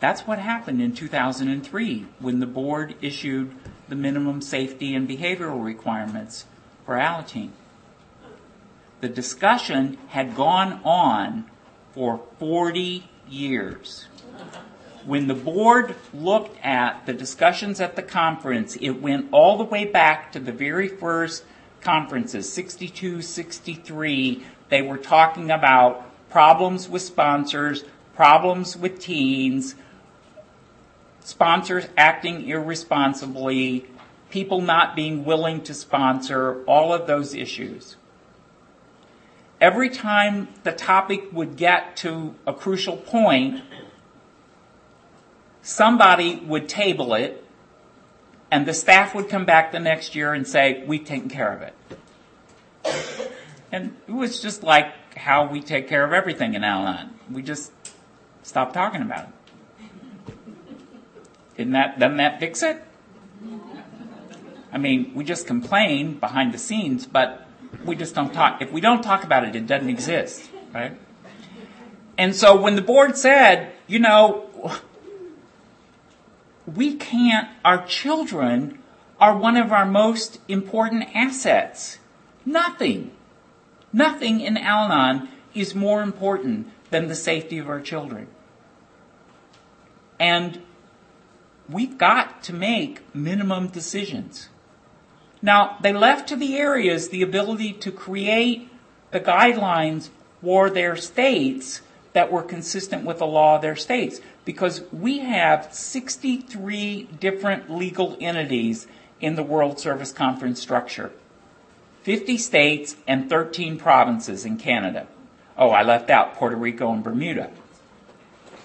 That's 0.00 0.22
what 0.22 0.40
happened 0.40 0.82
in 0.82 0.94
2003 0.94 2.06
when 2.18 2.40
the 2.40 2.46
board 2.46 2.96
issued 3.00 3.54
the 3.88 3.94
minimum 3.94 4.40
safety 4.40 4.94
and 4.94 5.08
behavioral 5.08 5.64
requirements 5.64 6.46
for 6.84 6.96
Alateen. 6.96 7.50
The 9.00 9.08
discussion 9.08 9.98
had 10.08 10.34
gone 10.34 10.80
on 10.84 11.50
for 11.92 12.20
40 12.38 13.08
years. 13.28 14.06
When 15.04 15.26
the 15.26 15.34
board 15.34 15.96
looked 16.14 16.56
at 16.64 17.06
the 17.06 17.12
discussions 17.12 17.80
at 17.80 17.96
the 17.96 18.02
conference, 18.02 18.76
it 18.76 18.90
went 18.90 19.32
all 19.32 19.58
the 19.58 19.64
way 19.64 19.84
back 19.84 20.32
to 20.32 20.40
the 20.40 20.52
very 20.52 20.86
first 20.86 21.44
conferences, 21.80 22.52
62, 22.52 23.22
63, 23.22 24.44
they 24.68 24.82
were 24.82 24.96
talking 24.96 25.50
about 25.50 26.06
problems 26.30 26.88
with 26.88 27.02
sponsors, 27.02 27.84
problems 28.14 28.76
with 28.76 29.00
teens, 29.00 29.74
sponsors 31.20 31.86
acting 31.96 32.48
irresponsibly, 32.48 33.86
people 34.30 34.60
not 34.60 34.94
being 34.94 35.24
willing 35.24 35.62
to 35.62 35.74
sponsor, 35.74 36.62
all 36.64 36.92
of 36.92 37.06
those 37.06 37.34
issues. 37.34 37.96
Every 39.60 39.90
time 39.90 40.48
the 40.62 40.72
topic 40.72 41.32
would 41.32 41.56
get 41.56 41.96
to 41.98 42.34
a 42.46 42.54
crucial 42.54 42.96
point, 42.96 43.62
somebody 45.62 46.36
would 46.36 46.68
table 46.68 47.14
it 47.14 47.44
and 48.50 48.66
the 48.66 48.74
staff 48.74 49.14
would 49.14 49.28
come 49.28 49.46
back 49.46 49.72
the 49.72 49.80
next 49.80 50.14
year 50.14 50.34
and 50.34 50.46
say, 50.46 50.84
we've 50.86 51.04
taken 51.04 51.30
care 51.30 51.52
of 51.52 51.62
it. 51.62 51.74
And 53.72 53.96
it 54.06 54.12
was 54.12 54.42
just 54.42 54.62
like 54.62 55.16
how 55.16 55.46
we 55.46 55.62
take 55.62 55.88
care 55.88 56.04
of 56.04 56.12
everything 56.12 56.54
in 56.54 56.62
Al. 56.62 57.08
We 57.30 57.42
just 57.42 57.72
stop 58.42 58.74
talking 58.74 59.00
about 59.00 59.28
it. 59.28 60.34
Isn't 61.56 61.72
that, 61.72 61.98
doesn't 61.98 62.18
that 62.18 62.40
fix 62.40 62.62
it? 62.62 62.82
I 64.72 64.78
mean, 64.78 65.12
we 65.14 65.24
just 65.24 65.46
complain 65.46 66.18
behind 66.18 66.52
the 66.52 66.58
scenes, 66.58 67.06
but 67.06 67.46
we 67.84 67.94
just 67.94 68.14
don't 68.14 68.32
talk. 68.32 68.62
If 68.62 68.72
we 68.72 68.80
don't 68.80 69.02
talk 69.02 69.22
about 69.22 69.44
it, 69.44 69.54
it 69.54 69.66
doesn't 69.66 69.88
exist, 69.88 70.50
right? 70.74 70.98
And 72.18 72.34
so 72.34 72.60
when 72.60 72.76
the 72.76 72.82
board 72.82 73.16
said, 73.16 73.72
you 73.86 73.98
know, 73.98 74.48
we 76.66 76.94
can't, 76.94 77.48
our 77.64 77.84
children 77.86 78.78
are 79.20 79.36
one 79.36 79.56
of 79.56 79.72
our 79.72 79.86
most 79.86 80.40
important 80.48 81.08
assets. 81.14 81.98
Nothing, 82.44 83.12
nothing 83.92 84.40
in 84.40 84.56
Al 84.56 84.90
Anon 84.90 85.28
is 85.54 85.74
more 85.74 86.02
important 86.02 86.68
than 86.90 87.08
the 87.08 87.14
safety 87.14 87.58
of 87.58 87.68
our 87.68 87.80
children. 87.80 88.26
And 90.18 90.62
we've 91.68 91.98
got 91.98 92.42
to 92.44 92.52
make 92.52 93.14
minimum 93.14 93.68
decisions. 93.68 94.48
Now, 95.40 95.78
they 95.80 95.92
left 95.92 96.28
to 96.28 96.36
the 96.36 96.56
areas 96.56 97.08
the 97.08 97.22
ability 97.22 97.72
to 97.74 97.90
create 97.90 98.68
the 99.10 99.20
guidelines 99.20 100.10
for 100.40 100.70
their 100.70 100.96
states 100.96 101.80
that 102.12 102.30
were 102.30 102.42
consistent 102.42 103.04
with 103.04 103.18
the 103.18 103.26
law 103.26 103.56
of 103.56 103.62
their 103.62 103.76
states 103.76 104.20
because 104.44 104.82
we 104.92 105.20
have 105.20 105.72
63 105.72 107.04
different 107.20 107.70
legal 107.70 108.16
entities 108.20 108.86
in 109.20 109.36
the 109.36 109.42
World 109.42 109.78
Service 109.78 110.12
Conference 110.12 110.60
structure 110.60 111.12
50 112.02 112.36
states 112.38 112.96
and 113.06 113.28
13 113.30 113.78
provinces 113.78 114.44
in 114.44 114.56
Canada. 114.56 115.06
Oh, 115.56 115.70
I 115.70 115.82
left 115.82 116.10
out 116.10 116.34
Puerto 116.34 116.56
Rico 116.56 116.92
and 116.92 117.04
Bermuda. 117.04 117.52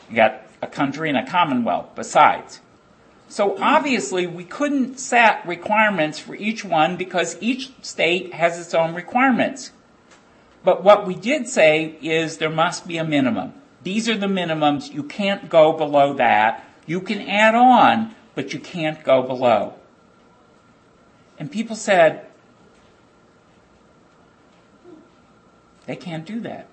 You 0.09 0.15
got 0.15 0.41
a 0.61 0.67
country 0.67 1.09
and 1.09 1.17
a 1.17 1.25
commonwealth 1.25 1.89
besides. 1.93 2.61
So 3.29 3.57
obviously, 3.61 4.25
we 4.25 4.45
couldn't 4.45 4.99
set 4.99 5.45
requirements 5.45 6.17
for 6.17 6.33
each 6.35 6.63
one 6.63 6.95
because 6.95 7.37
each 7.41 7.71
state 7.83 8.33
has 8.33 8.59
its 8.59 8.73
own 8.73 8.95
requirements. 8.95 9.71
But 10.63 10.83
what 10.83 11.05
we 11.05 11.13
did 11.13 11.47
say 11.47 11.97
is 12.01 12.37
there 12.37 12.49
must 12.49 12.87
be 12.87 12.97
a 12.97 13.03
minimum. 13.03 13.53
These 13.87 14.09
are 14.09 14.17
the 14.17 14.27
minimums. 14.27 14.93
You 14.93 15.01
can't 15.01 15.47
go 15.47 15.71
below 15.71 16.11
that. 16.15 16.61
You 16.85 16.99
can 16.99 17.21
add 17.21 17.55
on, 17.55 18.13
but 18.35 18.51
you 18.51 18.59
can't 18.59 19.01
go 19.01 19.23
below. 19.23 19.75
And 21.39 21.49
people 21.49 21.77
said, 21.77 22.27
they 25.85 25.95
can't 25.95 26.25
do 26.25 26.41
that. 26.41 26.67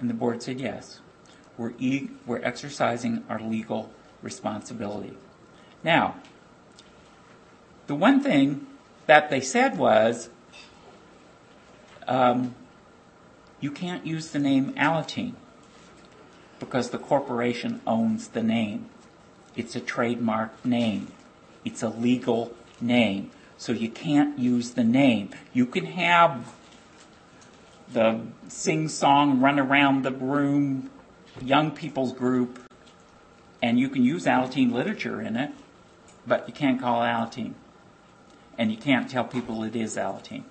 And 0.00 0.10
the 0.10 0.14
board 0.14 0.42
said, 0.42 0.58
yes. 0.58 0.98
We're, 1.56 1.74
e- 1.78 2.10
we're 2.26 2.42
exercising 2.42 3.22
our 3.28 3.38
legal 3.38 3.92
responsibility. 4.22 5.16
Now, 5.84 6.16
the 7.86 7.94
one 7.94 8.20
thing 8.20 8.66
that 9.06 9.30
they 9.30 9.40
said 9.40 9.78
was, 9.78 10.28
um, 12.08 12.56
you 13.60 13.70
can't 13.70 14.06
use 14.06 14.30
the 14.30 14.38
name 14.38 14.72
Alateen 14.74 15.34
because 16.58 16.90
the 16.90 16.98
corporation 16.98 17.80
owns 17.86 18.28
the 18.28 18.42
name. 18.42 18.86
It's 19.56 19.76
a 19.76 19.80
trademark 19.80 20.64
name. 20.64 21.08
It's 21.64 21.82
a 21.82 21.88
legal 21.88 22.54
name. 22.80 23.30
So 23.58 23.72
you 23.72 23.90
can't 23.90 24.38
use 24.38 24.70
the 24.72 24.84
name. 24.84 25.30
You 25.52 25.66
can 25.66 25.86
have 25.86 26.54
the 27.92 28.20
sing 28.48 28.88
song, 28.88 29.40
run 29.40 29.58
around 29.58 30.02
the 30.02 30.12
room, 30.12 30.90
young 31.42 31.70
people's 31.70 32.12
group, 32.12 32.58
and 33.62 33.78
you 33.78 33.88
can 33.88 34.04
use 34.04 34.24
Alateen 34.24 34.72
literature 34.72 35.20
in 35.20 35.36
it, 35.36 35.50
but 36.26 36.48
you 36.48 36.54
can't 36.54 36.80
call 36.80 37.02
it 37.02 37.06
Alateen. 37.06 37.54
And 38.56 38.70
you 38.70 38.76
can't 38.76 39.10
tell 39.10 39.24
people 39.24 39.62
it 39.64 39.76
is 39.76 39.96
Alateen. 39.96 40.44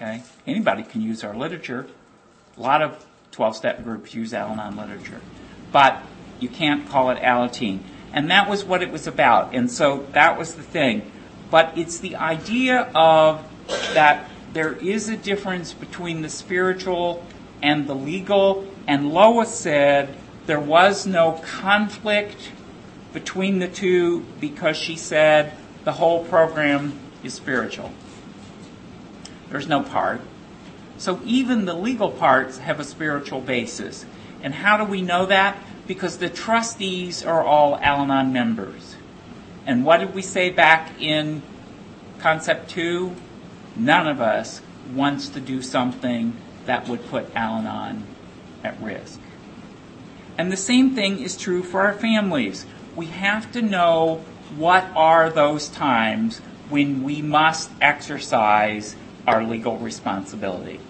Okay? 0.00 0.22
Anybody 0.46 0.82
can 0.82 1.02
use 1.02 1.22
our 1.22 1.36
literature. 1.36 1.86
A 2.56 2.60
lot 2.60 2.80
of 2.80 3.04
12 3.32 3.56
step 3.56 3.84
groups 3.84 4.14
use 4.14 4.32
Al 4.32 4.48
Anon 4.48 4.76
literature. 4.76 5.20
But 5.72 6.02
you 6.40 6.48
can't 6.48 6.88
call 6.88 7.10
it 7.10 7.18
Alateen. 7.18 7.80
And 8.12 8.30
that 8.30 8.48
was 8.48 8.64
what 8.64 8.82
it 8.82 8.90
was 8.90 9.06
about. 9.06 9.54
And 9.54 9.70
so 9.70 10.06
that 10.12 10.38
was 10.38 10.54
the 10.54 10.62
thing. 10.62 11.10
But 11.50 11.76
it's 11.76 11.98
the 11.98 12.16
idea 12.16 12.90
of 12.94 13.44
that 13.94 14.30
there 14.52 14.72
is 14.72 15.08
a 15.08 15.16
difference 15.16 15.72
between 15.72 16.22
the 16.22 16.28
spiritual 16.28 17.24
and 17.62 17.86
the 17.86 17.94
legal. 17.94 18.66
And 18.86 19.12
Lois 19.12 19.54
said 19.54 20.16
there 20.46 20.60
was 20.60 21.06
no 21.06 21.32
conflict 21.44 22.50
between 23.12 23.58
the 23.58 23.68
two 23.68 24.20
because 24.40 24.76
she 24.76 24.96
said 24.96 25.52
the 25.84 25.92
whole 25.92 26.24
program 26.24 26.98
is 27.22 27.34
spiritual. 27.34 27.92
There's 29.50 29.68
no 29.68 29.82
part. 29.82 30.20
So 30.96 31.20
even 31.24 31.64
the 31.64 31.74
legal 31.74 32.10
parts 32.10 32.58
have 32.58 32.80
a 32.80 32.84
spiritual 32.84 33.40
basis. 33.40 34.06
And 34.42 34.54
how 34.54 34.76
do 34.76 34.84
we 34.84 35.02
know 35.02 35.26
that? 35.26 35.58
Because 35.86 36.18
the 36.18 36.28
trustees 36.28 37.24
are 37.24 37.42
all 37.42 37.76
Al 37.76 38.02
Anon 38.02 38.32
members. 38.32 38.96
And 39.66 39.84
what 39.84 40.00
did 40.00 40.14
we 40.14 40.22
say 40.22 40.50
back 40.50 41.00
in 41.00 41.42
concept 42.18 42.70
two? 42.70 43.14
None 43.76 44.06
of 44.06 44.20
us 44.20 44.60
wants 44.92 45.28
to 45.30 45.40
do 45.40 45.62
something 45.62 46.36
that 46.66 46.88
would 46.88 47.06
put 47.08 47.34
Al 47.34 47.58
Anon 47.58 48.06
at 48.62 48.80
risk. 48.80 49.20
And 50.38 50.50
the 50.50 50.56
same 50.56 50.94
thing 50.94 51.18
is 51.18 51.36
true 51.36 51.62
for 51.62 51.82
our 51.82 51.92
families. 51.92 52.66
We 52.96 53.06
have 53.06 53.50
to 53.52 53.62
know 53.62 54.24
what 54.56 54.84
are 54.94 55.30
those 55.30 55.68
times 55.68 56.38
when 56.68 57.02
we 57.02 57.20
must 57.22 57.70
exercise 57.80 58.96
our 59.30 59.44
legal 59.44 59.78
responsibility. 59.78 60.80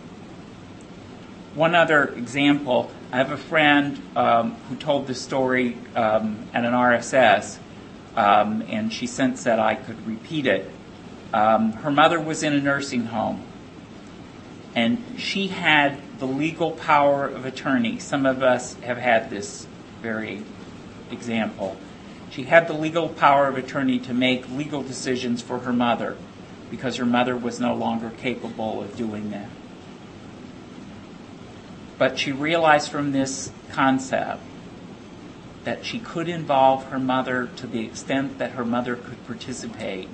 One 1.55 1.75
other 1.75 2.05
example 2.05 2.91
I 3.13 3.19
have 3.19 3.33
a 3.33 3.37
friend 3.37 4.01
um, 4.17 4.55
who 4.69 4.77
told 4.77 5.07
this 5.07 5.21
story 5.21 5.77
um, 5.95 6.49
at 6.55 6.65
an 6.65 6.73
RSS, 6.73 7.59
um, 8.17 8.63
and 8.63 8.93
she 8.93 9.07
sensed 9.07 9.45
that 9.45 9.59
I 9.59 9.75
could 9.75 10.07
repeat 10.07 10.47
it. 10.47 10.71
Um, 11.35 11.73
her 11.73 11.91
mother 11.91 12.21
was 12.21 12.43
in 12.43 12.55
a 12.55 12.61
nursing 12.61 13.07
home, 13.07 13.45
and 14.75 15.05
she 15.19 15.49
had 15.49 15.99
the 16.19 16.27
legal 16.27 16.71
power 16.71 17.27
of 17.27 17.45
attorney. 17.45 17.99
Some 17.99 18.25
of 18.25 18.43
us 18.43 18.75
have 18.77 18.97
had 18.97 19.29
this 19.29 19.67
very 20.01 20.43
example. 21.11 21.77
She 22.31 22.45
had 22.45 22.69
the 22.69 22.75
legal 22.75 23.09
power 23.09 23.49
of 23.49 23.59
attorney 23.59 23.99
to 24.01 24.15
make 24.15 24.49
legal 24.51 24.83
decisions 24.83 25.43
for 25.43 25.59
her 25.59 25.73
mother 25.73 26.17
because 26.71 26.97
her 26.97 27.07
mother 27.07 27.37
was 27.37 27.61
no 27.61 27.75
longer 27.75 28.11
capable 28.11 28.83
of 28.83 28.97
doing 28.97 29.31
that. 29.31 29.49
But 31.99 32.19
she 32.19 32.33
realized 32.33 32.91
from 32.91 33.13
this 33.13 33.51
concept 33.73 34.43
that 35.65 35.85
she 35.85 35.99
could 35.99 36.29
involve 36.29 36.85
her 36.87 36.99
mother 36.99 37.51
to 37.57 37.67
the 37.67 37.85
extent 37.85 38.39
that 38.39 38.53
her 38.53 38.65
mother 38.65 38.97
could 38.97 39.27
participate 39.27 40.09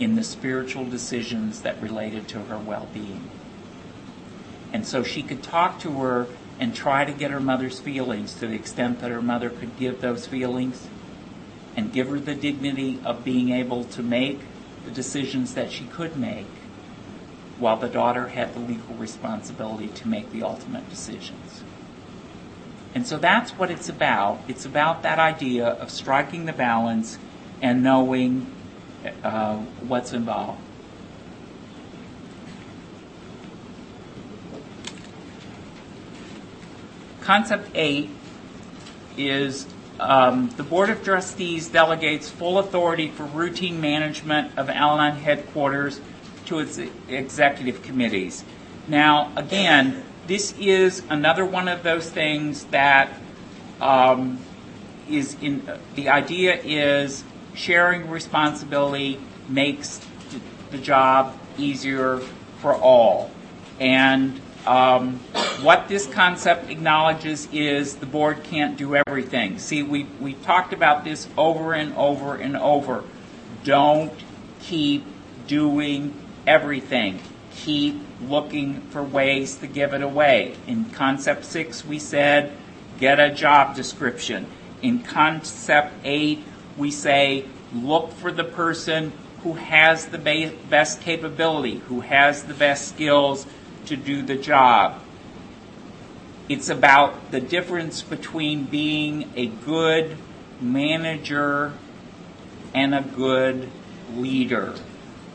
in 0.00 0.16
the 0.16 0.24
spiritual 0.24 0.84
decisions 0.84 1.62
that 1.62 1.80
related 1.80 2.26
to 2.28 2.40
her 2.40 2.58
well 2.58 2.88
being. 2.92 3.30
And 4.72 4.86
so 4.86 5.02
she 5.02 5.22
could 5.22 5.42
talk 5.42 5.78
to 5.80 5.92
her 6.00 6.26
and 6.58 6.74
try 6.74 7.04
to 7.04 7.12
get 7.12 7.30
her 7.30 7.40
mother's 7.40 7.78
feelings 7.78 8.34
to 8.34 8.46
the 8.46 8.54
extent 8.54 9.00
that 9.00 9.10
her 9.10 9.22
mother 9.22 9.50
could 9.50 9.76
give 9.76 10.00
those 10.00 10.26
feelings 10.26 10.88
and 11.76 11.92
give 11.92 12.08
her 12.08 12.18
the 12.18 12.34
dignity 12.34 12.98
of 13.04 13.24
being 13.24 13.50
able 13.50 13.84
to 13.84 14.02
make 14.02 14.40
the 14.84 14.90
decisions 14.90 15.54
that 15.54 15.70
she 15.70 15.84
could 15.84 16.16
make 16.16 16.46
while 17.58 17.76
the 17.76 17.88
daughter 17.88 18.28
had 18.28 18.54
the 18.54 18.58
legal 18.60 18.94
responsibility 18.96 19.88
to 19.88 20.08
make 20.08 20.30
the 20.32 20.42
ultimate 20.42 20.88
decisions. 20.90 21.62
And 22.94 23.06
so 23.06 23.18
that's 23.18 23.52
what 23.52 23.70
it's 23.70 23.88
about. 23.88 24.40
It's 24.48 24.66
about 24.66 25.02
that 25.02 25.18
idea 25.18 25.66
of 25.66 25.90
striking 25.90 26.44
the 26.44 26.52
balance 26.52 27.18
and 27.60 27.82
knowing 27.82 28.52
uh, 29.22 29.56
what's 29.86 30.12
involved. 30.12 30.60
Concept 37.20 37.70
eight 37.74 38.10
is 39.16 39.66
um, 40.10 40.50
the 40.56 40.62
Board 40.62 40.90
of 40.90 41.04
Trustees 41.04 41.68
delegates 41.68 42.28
full 42.28 42.58
authority 42.58 43.08
for 43.08 43.24
routine 43.24 43.80
management 43.80 44.56
of 44.58 44.68
Al 44.70 44.98
headquarters 44.98 46.00
to 46.46 46.58
its 46.58 46.78
executive 47.08 47.82
committees. 47.82 48.44
Now, 48.88 49.32
again, 49.36 50.02
this 50.26 50.54
is 50.58 51.02
another 51.08 51.44
one 51.44 51.68
of 51.68 51.82
those 51.82 52.08
things 52.08 52.64
that 52.66 53.12
um, 53.80 54.38
is 55.08 55.36
in 55.40 55.68
the 55.94 56.08
idea 56.08 56.60
is 56.62 57.24
sharing 57.54 58.08
responsibility 58.08 59.20
makes 59.48 60.00
the 60.70 60.78
job 60.78 61.36
easier 61.58 62.18
for 62.60 62.74
all. 62.74 63.30
And 63.78 64.40
um, 64.66 65.18
what 65.62 65.88
this 65.88 66.06
concept 66.06 66.70
acknowledges 66.70 67.48
is 67.52 67.96
the 67.96 68.06
board 68.06 68.42
can't 68.44 68.76
do 68.76 68.96
everything. 68.96 69.58
See, 69.58 69.82
we, 69.82 70.04
we 70.20 70.34
talked 70.34 70.72
about 70.72 71.04
this 71.04 71.28
over 71.36 71.72
and 71.72 71.94
over 71.96 72.36
and 72.36 72.56
over. 72.56 73.04
Don't 73.64 74.12
keep 74.60 75.04
doing 75.46 76.14
everything. 76.46 77.20
Keep 77.54 78.00
looking 78.22 78.80
for 78.82 79.02
ways 79.02 79.56
to 79.56 79.66
give 79.66 79.94
it 79.94 80.02
away. 80.02 80.56
In 80.66 80.86
concept 80.86 81.44
six, 81.44 81.84
we 81.84 81.98
said 81.98 82.52
get 82.98 83.18
a 83.18 83.30
job 83.30 83.74
description. 83.74 84.46
In 84.80 85.00
concept 85.00 85.92
eight, 86.04 86.42
we 86.76 86.90
say 86.90 87.46
look 87.74 88.12
for 88.12 88.30
the 88.30 88.44
person 88.44 89.12
who 89.42 89.54
has 89.54 90.06
the 90.06 90.18
best 90.70 91.00
capability, 91.00 91.78
who 91.88 92.00
has 92.00 92.44
the 92.44 92.54
best 92.54 92.88
skills 92.88 93.46
to 93.86 93.96
do 93.96 94.22
the 94.22 94.36
job. 94.36 95.00
It's 96.48 96.68
about 96.68 97.30
the 97.30 97.40
difference 97.40 98.02
between 98.02 98.64
being 98.64 99.30
a 99.36 99.46
good 99.46 100.16
manager 100.60 101.72
and 102.74 102.94
a 102.94 103.02
good 103.02 103.70
leader. 104.16 104.74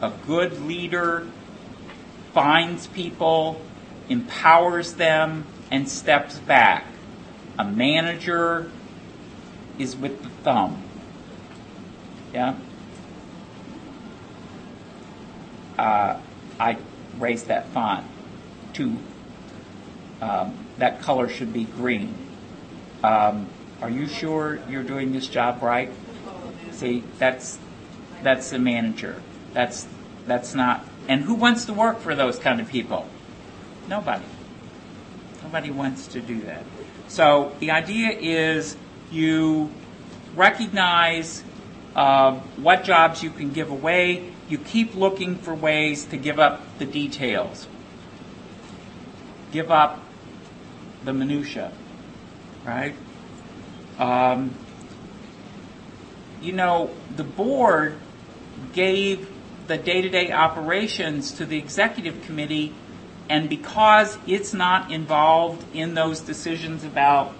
A 0.01 0.11
good 0.25 0.61
leader 0.61 1.27
finds 2.33 2.87
people, 2.87 3.61
empowers 4.09 4.93
them, 4.93 5.45
and 5.71 5.89
steps 5.89 6.39
back. 6.39 6.85
A 7.57 7.65
manager 7.65 8.71
is 9.79 9.95
with 9.95 10.21
the 10.21 10.29
thumb. 10.29 10.83
Yeah? 12.33 12.55
Uh, 15.77 16.19
I 16.59 16.77
raised 17.17 17.47
that 17.47 17.67
font 17.69 18.05
to 18.77 18.97
um, 20.21 20.57
that 20.77 21.01
color 21.01 21.29
should 21.29 21.53
be 21.53 21.65
green. 21.65 22.13
Um, 23.03 23.47
are 23.81 23.89
you 23.89 24.07
sure 24.07 24.59
you're 24.69 24.83
doing 24.83 25.11
this 25.11 25.27
job 25.27 25.61
right? 25.61 25.91
See, 26.71 27.03
that's 27.19 27.59
that's 28.23 28.49
the 28.49 28.59
manager. 28.59 29.21
That's 29.53 29.87
that's 30.25 30.55
not. 30.55 30.85
And 31.07 31.21
who 31.21 31.35
wants 31.35 31.65
to 31.65 31.73
work 31.73 31.99
for 31.99 32.15
those 32.15 32.39
kind 32.39 32.59
of 32.59 32.67
people? 32.67 33.07
Nobody. 33.87 34.25
Nobody 35.43 35.71
wants 35.71 36.07
to 36.07 36.21
do 36.21 36.41
that. 36.41 36.63
So 37.07 37.55
the 37.59 37.71
idea 37.71 38.09
is 38.09 38.75
you 39.11 39.71
recognize 40.35 41.43
uh, 41.95 42.33
what 42.57 42.83
jobs 42.83 43.23
you 43.23 43.29
can 43.29 43.51
give 43.51 43.71
away. 43.71 44.33
You 44.49 44.57
keep 44.57 44.95
looking 44.95 45.35
for 45.35 45.53
ways 45.53 46.05
to 46.05 46.17
give 46.17 46.39
up 46.39 46.61
the 46.79 46.85
details 46.85 47.67
give 49.51 49.71
up 49.71 49.99
the 51.03 51.13
minutia, 51.13 51.71
right? 52.65 52.95
Um, 53.97 54.53
you 56.41 56.53
know, 56.53 56.91
the 57.15 57.23
board 57.23 57.97
gave 58.73 59.29
the 59.67 59.77
day-to-day 59.77 60.31
operations 60.31 61.31
to 61.33 61.45
the 61.45 61.57
executive 61.57 62.21
committee, 62.23 62.73
and 63.29 63.49
because 63.49 64.17
it's 64.27 64.53
not 64.53 64.91
involved 64.91 65.63
in 65.75 65.93
those 65.93 66.21
decisions 66.21 66.83
about 66.83 67.33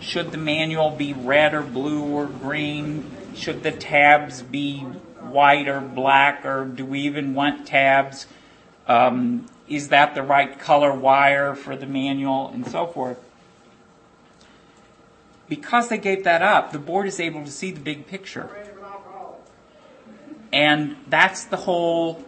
should 0.00 0.32
the 0.32 0.38
manual 0.38 0.90
be 0.90 1.12
red 1.12 1.54
or 1.54 1.62
blue 1.62 2.02
or 2.02 2.26
green, 2.26 3.04
should 3.34 3.62
the 3.62 3.70
tabs 3.70 4.42
be 4.42 4.80
white 4.80 5.68
or 5.68 5.80
black, 5.80 6.44
or 6.44 6.64
do 6.64 6.84
we 6.84 7.00
even 7.00 7.34
want 7.34 7.66
tabs? 7.66 8.26
Um, 8.88 9.46
is 9.70 9.88
that 9.88 10.14
the 10.14 10.22
right 10.22 10.58
color 10.58 10.92
wire 10.92 11.54
for 11.54 11.76
the 11.76 11.86
manual 11.86 12.48
and 12.48 12.66
so 12.66 12.86
forth. 12.86 13.18
Because 15.48 15.88
they 15.88 15.98
gave 15.98 16.24
that 16.24 16.42
up, 16.42 16.72
the 16.72 16.78
board 16.78 17.06
is 17.06 17.20
able 17.20 17.44
to 17.44 17.50
see 17.50 17.70
the 17.70 17.80
big 17.80 18.06
picture. 18.06 18.50
And 20.52 20.96
that's 21.08 21.44
the 21.44 21.56
whole, 21.56 22.24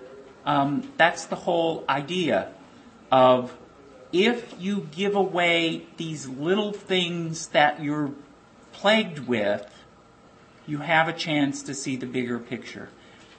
um, 0.46 0.92
that's 0.96 1.26
the 1.26 1.36
whole 1.36 1.84
idea 1.88 2.52
of 3.10 3.56
if 4.12 4.54
you 4.60 4.88
give 4.92 5.16
away 5.16 5.86
these 5.96 6.28
little 6.28 6.72
things 6.72 7.48
that 7.48 7.82
you're 7.82 8.12
plagued 8.72 9.20
with, 9.20 9.68
you 10.66 10.78
have 10.78 11.08
a 11.08 11.12
chance 11.12 11.62
to 11.64 11.74
see 11.74 11.96
the 11.96 12.06
bigger 12.06 12.38
picture. 12.38 12.90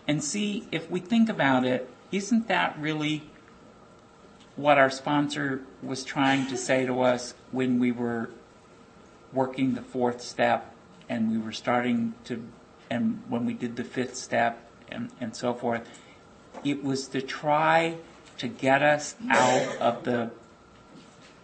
And 0.08 0.22
see, 0.22 0.68
if 0.72 0.90
we 0.92 1.00
think 1.00 1.30
about 1.30 1.66
it, 1.66 1.90
isn't 2.12 2.50
that 2.50 2.78
really 2.78 3.24
what 4.56 4.78
our 4.78 4.90
sponsor 4.90 5.62
was 5.82 6.04
trying 6.04 6.48
to 6.48 6.58
say 6.58 6.86
to 6.86 7.02
us 7.02 7.34
when 7.52 7.80
we 7.80 7.92
were 7.92 8.30
working 9.32 9.74
the 9.74 9.82
fourth 9.82 10.22
step 10.22 10.74
and 11.10 11.32
we 11.32 11.38
were 11.38 11.52
starting 11.52 12.14
to, 12.26 12.44
and 12.90 13.22
when 13.28 13.46
we 13.46 13.54
did 13.54 13.76
the 13.76 13.84
fifth 13.84 14.16
step 14.16 14.70
and, 14.90 15.10
and 15.20 15.36
so 15.36 15.54
forth? 15.54 15.88
It 16.64 16.84
was 16.84 17.08
to 17.10 17.22
try 17.22 17.98
to 18.38 18.48
get 18.48 18.82
us 18.82 19.16
out 19.30 19.78
of 19.78 20.04
the 20.04 20.32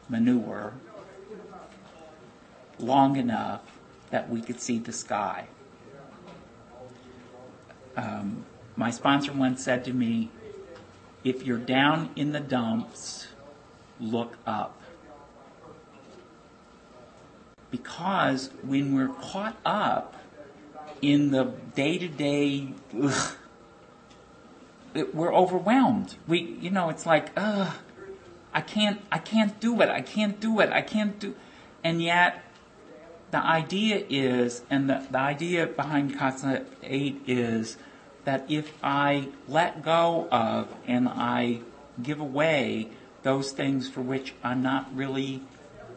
manure 0.08 0.74
long 2.80 3.16
enough 3.16 3.62
that 4.12 4.30
we 4.30 4.42
could 4.42 4.60
see 4.60 4.80
the 4.80 4.92
sky. 4.92 5.48
Um, 7.98 8.46
my 8.76 8.92
sponsor 8.92 9.34
once 9.34 9.64
said 9.64 9.84
to 9.86 9.94
me, 9.94 10.30
if 11.24 11.44
you're 11.46 11.58
down 11.58 12.10
in 12.16 12.32
the 12.32 12.40
dumps, 12.40 13.28
look 14.00 14.38
up. 14.46 14.76
Because 17.72 18.50
when 18.64 18.96
we're 18.96 19.10
caught 19.10 19.58
up 19.66 20.16
in 21.02 21.32
the 21.32 21.54
day 21.76 21.98
to 21.98 22.08
day, 22.08 22.74
we're 25.14 25.34
overwhelmed. 25.34 26.16
We, 26.28 26.58
you 26.60 26.72
know, 26.72 26.90
it's 26.90 27.06
like, 27.06 27.30
ugh, 27.38 27.76
I 28.54 28.62
can't, 28.62 29.02
I 29.12 29.20
can't 29.20 29.60
do 29.60 29.82
it. 29.82 29.90
I 29.90 30.02
can't 30.02 30.40
do 30.40 30.60
it. 30.60 30.72
I 30.72 30.82
can't 30.82 31.20
do, 31.20 31.36
and 31.84 32.02
yet 32.02 32.44
the 33.32 33.38
idea 33.38 34.04
is, 34.10 34.64
and 34.70 34.90
the, 34.90 35.06
the 35.12 35.20
idea 35.20 35.68
behind 35.68 36.18
concept 36.18 36.74
eight 36.82 37.22
is 37.28 37.78
that 38.26 38.50
if 38.50 38.74
I 38.84 39.30
let 39.48 39.84
go 39.84 40.28
of 40.32 40.74
and 40.86 41.08
I 41.08 41.62
give 42.02 42.20
away 42.20 42.90
those 43.24 43.52
things 43.52 43.90
for 43.90 44.02
which 44.02 44.34
I'm 44.44 44.62
not 44.62 44.94
really 44.96 45.42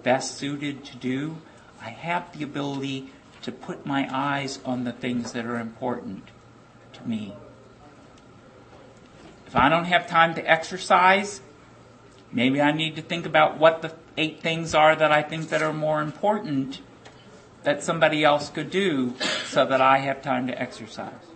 best 0.02 0.36
suited 0.36 0.84
to 0.86 0.96
do, 0.96 1.36
I 1.80 1.90
have 1.90 2.36
the 2.36 2.44
ability 2.44 3.10
to 3.42 3.52
put 3.52 3.84
my 3.84 4.08
eyes 4.10 4.60
on 4.64 4.84
the 4.84 4.92
things 4.92 5.32
that 5.32 5.44
are 5.44 5.58
important 5.58 6.28
to 6.94 7.08
me. 7.08 7.34
If 9.46 9.56
I 9.56 9.68
don't 9.68 9.84
have 9.84 10.06
time 10.06 10.34
to 10.34 10.50
exercise, 10.50 11.42
maybe 12.32 12.60
I 12.60 12.72
need 12.72 12.96
to 12.96 13.02
think 13.02 13.26
about 13.26 13.58
what 13.58 13.82
the 13.82 13.92
eight 14.16 14.40
things 14.40 14.74
are 14.74 14.94
that 14.96 15.12
I 15.12 15.22
think 15.22 15.48
that 15.50 15.62
are 15.62 15.72
more 15.72 16.00
important 16.00 16.80
that 17.62 17.82
somebody 17.82 18.24
else 18.24 18.48
could 18.48 18.70
do 18.70 19.14
so 19.46 19.64
that 19.66 19.80
I 19.80 19.98
have 19.98 20.22
time 20.22 20.46
to 20.46 20.60
exercise. 20.60 21.32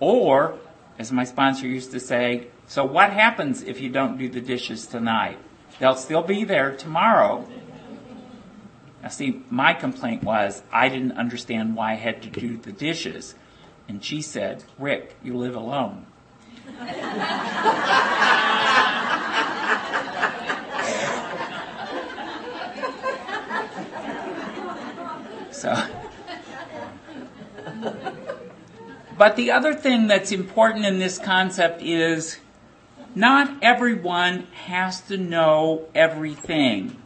Or, 0.00 0.58
as 0.98 1.12
my 1.12 1.24
sponsor 1.24 1.68
used 1.68 1.92
to 1.92 2.00
say, 2.00 2.48
so 2.66 2.84
what 2.84 3.12
happens 3.12 3.62
if 3.62 3.80
you 3.80 3.90
don't 3.90 4.18
do 4.18 4.28
the 4.28 4.40
dishes 4.40 4.86
tonight? 4.86 5.38
They'll 5.78 5.94
still 5.94 6.22
be 6.22 6.42
there 6.44 6.74
tomorrow. 6.74 7.46
Now, 9.02 9.08
see, 9.08 9.42
my 9.50 9.74
complaint 9.74 10.24
was 10.24 10.62
I 10.72 10.88
didn't 10.88 11.12
understand 11.12 11.76
why 11.76 11.92
I 11.92 11.96
had 11.96 12.22
to 12.22 12.30
do 12.30 12.56
the 12.56 12.72
dishes. 12.72 13.34
And 13.88 14.04
she 14.04 14.22
said, 14.22 14.64
Rick, 14.78 15.16
you 15.22 15.36
live 15.36 15.54
alone. 15.54 16.06
so. 25.50 25.74
But 29.20 29.36
the 29.36 29.50
other 29.50 29.74
thing 29.74 30.06
that's 30.06 30.32
important 30.32 30.86
in 30.86 30.98
this 30.98 31.18
concept 31.18 31.82
is 31.82 32.38
not 33.14 33.54
everyone 33.60 34.46
has 34.64 35.02
to 35.08 35.18
know 35.18 35.84
everything. 35.94 36.96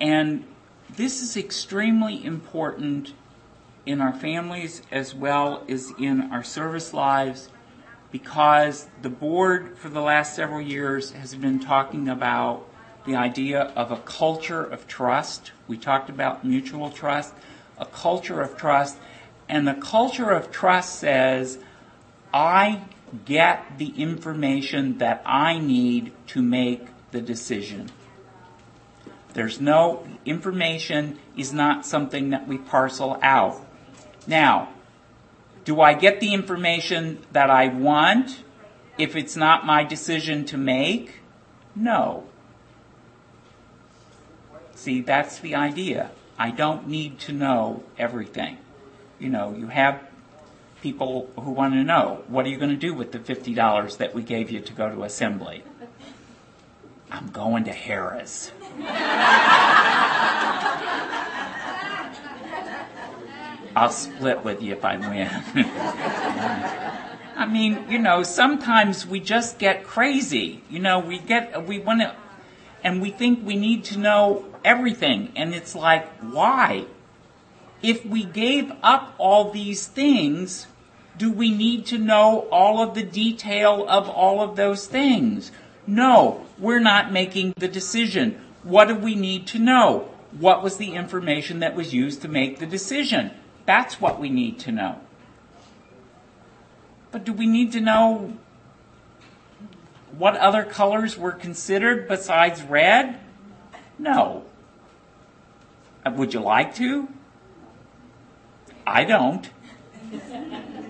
And 0.00 0.44
this 0.88 1.20
is 1.20 1.36
extremely 1.36 2.24
important 2.24 3.12
in 3.84 4.00
our 4.00 4.12
families 4.12 4.82
as 4.92 5.12
well 5.12 5.64
as 5.68 5.92
in 5.98 6.30
our 6.30 6.44
service 6.44 6.94
lives 6.94 7.48
because 8.12 8.86
the 9.02 9.10
board 9.10 9.76
for 9.76 9.88
the 9.88 10.00
last 10.00 10.36
several 10.36 10.60
years 10.60 11.10
has 11.10 11.34
been 11.34 11.58
talking 11.58 12.08
about 12.08 12.68
the 13.04 13.16
idea 13.16 13.72
of 13.74 13.90
a 13.90 13.96
culture 13.96 14.62
of 14.62 14.86
trust. 14.86 15.50
We 15.66 15.76
talked 15.76 16.08
about 16.08 16.44
mutual 16.44 16.90
trust, 16.90 17.34
a 17.78 17.86
culture 17.86 18.40
of 18.40 18.56
trust. 18.56 18.98
And 19.48 19.66
the 19.66 19.74
culture 19.74 20.30
of 20.30 20.50
trust 20.50 20.98
says, 20.98 21.58
I 22.32 22.82
get 23.24 23.78
the 23.78 23.88
information 23.96 24.98
that 24.98 25.22
I 25.24 25.58
need 25.58 26.12
to 26.28 26.42
make 26.42 26.86
the 27.10 27.20
decision. 27.20 27.90
There's 29.34 29.60
no 29.60 30.06
information 30.24 31.18
is 31.36 31.52
not 31.52 31.84
something 31.84 32.30
that 32.30 32.46
we 32.46 32.58
parcel 32.58 33.18
out. 33.22 33.60
Now, 34.26 34.68
do 35.64 35.80
I 35.80 35.94
get 35.94 36.20
the 36.20 36.32
information 36.32 37.18
that 37.32 37.50
I 37.50 37.68
want 37.68 38.42
if 38.96 39.16
it's 39.16 39.36
not 39.36 39.66
my 39.66 39.82
decision 39.82 40.44
to 40.46 40.56
make? 40.56 41.20
No. 41.74 42.24
See, 44.74 45.00
that's 45.00 45.38
the 45.38 45.54
idea. 45.54 46.10
I 46.38 46.50
don't 46.50 46.88
need 46.88 47.18
to 47.20 47.32
know 47.32 47.84
everything. 47.98 48.58
You 49.18 49.30
know, 49.30 49.54
you 49.56 49.68
have 49.68 50.02
people 50.82 51.30
who 51.36 51.52
want 51.52 51.74
to 51.74 51.84
know 51.84 52.22
what 52.28 52.44
are 52.44 52.48
you 52.48 52.58
going 52.58 52.70
to 52.70 52.76
do 52.76 52.92
with 52.92 53.12
the 53.12 53.18
$50 53.18 53.96
that 53.98 54.14
we 54.14 54.22
gave 54.22 54.50
you 54.50 54.60
to 54.60 54.72
go 54.72 54.88
to 54.90 55.04
assembly? 55.04 55.62
I'm 57.10 57.28
going 57.28 57.64
to 57.64 57.72
Harrah's. 57.72 58.50
I'll 63.76 63.90
split 63.90 64.44
with 64.44 64.62
you 64.62 64.72
if 64.72 64.84
I 64.84 64.96
win. 64.96 65.28
I 67.36 67.46
mean, 67.46 67.86
you 67.88 67.98
know, 67.98 68.22
sometimes 68.22 69.06
we 69.06 69.20
just 69.20 69.58
get 69.58 69.84
crazy. 69.84 70.62
You 70.70 70.78
know, 70.78 71.00
we 71.00 71.18
get, 71.18 71.66
we 71.66 71.78
want 71.78 72.00
to, 72.00 72.14
and 72.84 73.02
we 73.02 73.10
think 73.10 73.44
we 73.44 73.56
need 73.56 73.84
to 73.84 73.98
know 73.98 74.53
everything. 74.64 75.32
And 75.36 75.54
it's 75.54 75.74
like, 75.74 76.08
why? 76.20 76.86
If 77.82 78.04
we 78.04 78.24
gave 78.24 78.72
up 78.82 79.14
all 79.18 79.50
these 79.50 79.86
things, 79.86 80.66
do 81.16 81.30
we 81.30 81.50
need 81.50 81.86
to 81.86 81.98
know 81.98 82.48
all 82.50 82.82
of 82.82 82.94
the 82.94 83.02
detail 83.02 83.86
of 83.88 84.08
all 84.08 84.40
of 84.40 84.56
those 84.56 84.86
things? 84.86 85.52
No, 85.86 86.46
we're 86.58 86.80
not 86.80 87.12
making 87.12 87.54
the 87.56 87.68
decision. 87.68 88.40
What 88.62 88.88
do 88.88 88.94
we 88.94 89.14
need 89.14 89.46
to 89.48 89.58
know? 89.58 90.08
What 90.38 90.62
was 90.62 90.78
the 90.78 90.94
information 90.94 91.60
that 91.60 91.76
was 91.76 91.92
used 91.94 92.22
to 92.22 92.28
make 92.28 92.58
the 92.58 92.66
decision? 92.66 93.30
That's 93.66 94.00
what 94.00 94.18
we 94.18 94.30
need 94.30 94.58
to 94.60 94.72
know. 94.72 95.00
But 97.12 97.24
do 97.24 97.32
we 97.32 97.46
need 97.46 97.70
to 97.72 97.80
know 97.80 98.32
what 100.16 100.36
other 100.36 100.64
colors 100.64 101.16
were 101.16 101.32
considered 101.32 102.08
besides 102.08 102.62
red? 102.62 103.20
No. 103.98 104.44
Uh, 106.04 106.10
would 106.12 106.34
you 106.34 106.40
like 106.40 106.74
to? 106.76 107.08
I 108.86 109.04
don't. 109.04 109.48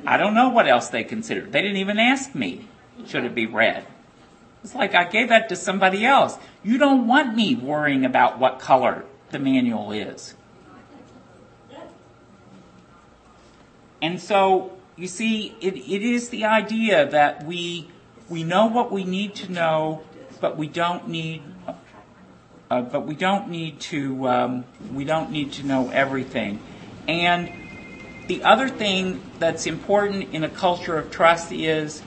I 0.06 0.16
don't 0.16 0.34
know 0.34 0.48
what 0.50 0.68
else 0.68 0.88
they 0.88 1.04
considered. 1.04 1.52
They 1.52 1.62
didn't 1.62 1.78
even 1.78 1.98
ask 1.98 2.34
me, 2.34 2.68
should 3.06 3.24
it 3.24 3.34
be 3.34 3.46
red? 3.46 3.86
It's 4.62 4.74
like 4.74 4.94
I 4.94 5.04
gave 5.04 5.28
that 5.28 5.48
to 5.50 5.56
somebody 5.56 6.04
else. 6.04 6.38
You 6.62 6.78
don't 6.78 7.06
want 7.06 7.34
me 7.34 7.54
worrying 7.54 8.04
about 8.04 8.38
what 8.38 8.58
color 8.58 9.04
the 9.30 9.38
manual 9.38 9.92
is. 9.92 10.34
And 14.02 14.20
so, 14.20 14.76
you 14.96 15.06
see, 15.06 15.54
it, 15.60 15.76
it 15.76 16.02
is 16.02 16.28
the 16.28 16.44
idea 16.44 17.08
that 17.08 17.44
we, 17.44 17.88
we 18.28 18.44
know 18.44 18.66
what 18.66 18.92
we 18.92 19.04
need 19.04 19.34
to 19.36 19.50
know, 19.50 20.02
but 20.40 20.58
we 20.58 20.68
don't 20.68 21.08
need 21.08 21.42
uh, 22.74 22.82
but 22.82 23.06
we 23.06 23.14
don't 23.14 23.48
need 23.48 23.78
to 23.78 24.26
um, 24.26 24.64
we 24.92 25.04
don't 25.04 25.30
need 25.30 25.52
to 25.52 25.62
know 25.64 25.90
everything. 25.90 26.58
And 27.06 27.50
the 28.26 28.42
other 28.42 28.68
thing 28.68 29.20
that's 29.38 29.66
important 29.66 30.34
in 30.34 30.42
a 30.42 30.48
culture 30.48 30.96
of 30.96 31.10
trust 31.10 31.52
is 31.52 32.02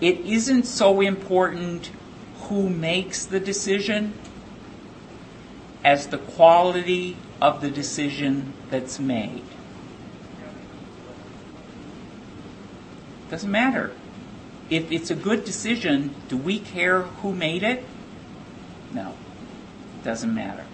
it 0.00 0.20
isn't 0.20 0.64
so 0.64 1.02
important 1.02 1.90
who 2.44 2.70
makes 2.70 3.26
the 3.26 3.38
decision 3.38 4.14
as 5.84 6.06
the 6.06 6.18
quality 6.18 7.16
of 7.40 7.60
the 7.60 7.70
decision 7.70 8.54
that's 8.70 8.98
made. 8.98 9.42
Doesn't 13.28 13.50
matter. 13.50 13.94
If 14.70 14.90
it's 14.90 15.10
a 15.10 15.14
good 15.14 15.44
decision, 15.44 16.14
do 16.28 16.36
we 16.38 16.58
care 16.58 17.02
who 17.02 17.34
made 17.34 17.62
it? 17.62 17.84
No. 18.94 19.14
it 20.00 20.04
Doesn't 20.04 20.34
matter. 20.34 20.64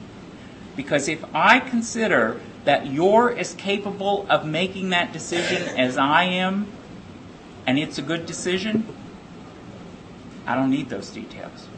Because 0.76 1.08
if 1.08 1.24
I 1.34 1.60
consider 1.60 2.40
that 2.64 2.86
you're 2.86 3.36
as 3.36 3.54
capable 3.54 4.26
of 4.28 4.46
making 4.46 4.90
that 4.90 5.12
decision 5.12 5.62
as 5.76 5.96
I 5.96 6.24
am, 6.24 6.66
and 7.66 7.78
it's 7.78 7.98
a 7.98 8.02
good 8.02 8.26
decision, 8.26 8.86
I 10.46 10.54
don't 10.54 10.70
need 10.70 10.88
those 10.88 11.10
details. 11.10 11.68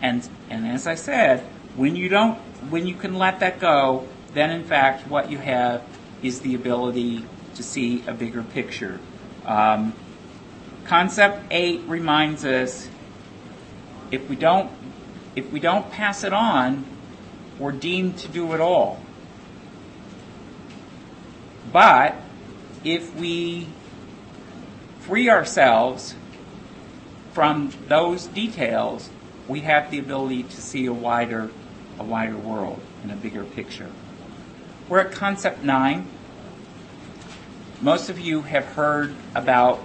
And 0.00 0.28
and 0.48 0.66
as 0.66 0.86
I 0.86 0.94
said, 0.94 1.40
when 1.74 1.96
you 1.96 2.08
don't 2.08 2.38
when 2.70 2.86
you 2.86 2.94
can 2.94 3.14
let 3.14 3.40
that 3.40 3.58
go, 3.58 4.06
then 4.34 4.50
in 4.50 4.64
fact 4.64 5.08
what 5.08 5.30
you 5.30 5.38
have 5.38 5.82
is 6.22 6.40
the 6.40 6.54
ability 6.54 7.24
to 7.54 7.62
see 7.62 8.04
a 8.06 8.14
bigger 8.14 8.42
picture. 8.42 9.00
Um, 9.44 9.94
concept 10.84 11.44
eight 11.50 11.82
reminds 11.86 12.44
us 12.44 12.88
if 14.10 14.28
we 14.28 14.36
don't 14.36 14.70
if 15.36 15.52
we 15.52 15.60
don't 15.60 15.90
pass 15.90 16.24
it 16.24 16.32
on, 16.32 16.84
we're 17.58 17.72
deemed 17.72 18.18
to 18.18 18.28
do 18.28 18.54
it 18.54 18.60
all. 18.60 19.00
But 21.72 22.16
if 22.82 23.14
we 23.14 23.68
free 25.00 25.28
ourselves 25.28 26.14
from 27.32 27.70
those 27.86 28.26
details, 28.26 29.10
we 29.46 29.60
have 29.60 29.90
the 29.90 29.98
ability 29.98 30.44
to 30.44 30.60
see 30.60 30.86
a 30.86 30.92
wider, 30.92 31.50
a 31.98 32.02
wider 32.02 32.36
world 32.36 32.80
and 33.02 33.12
a 33.12 33.16
bigger 33.16 33.44
picture. 33.44 33.90
We're 34.88 35.00
at 35.00 35.12
concept 35.12 35.62
nine. 35.62 36.08
Most 37.82 38.08
of 38.08 38.18
you 38.18 38.42
have 38.42 38.64
heard 38.64 39.14
about 39.34 39.80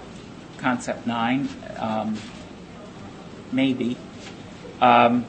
concept 0.56 1.06
nine, 1.06 1.48
um, 1.76 2.16
maybe. 3.52 3.98
Um, 4.80 5.26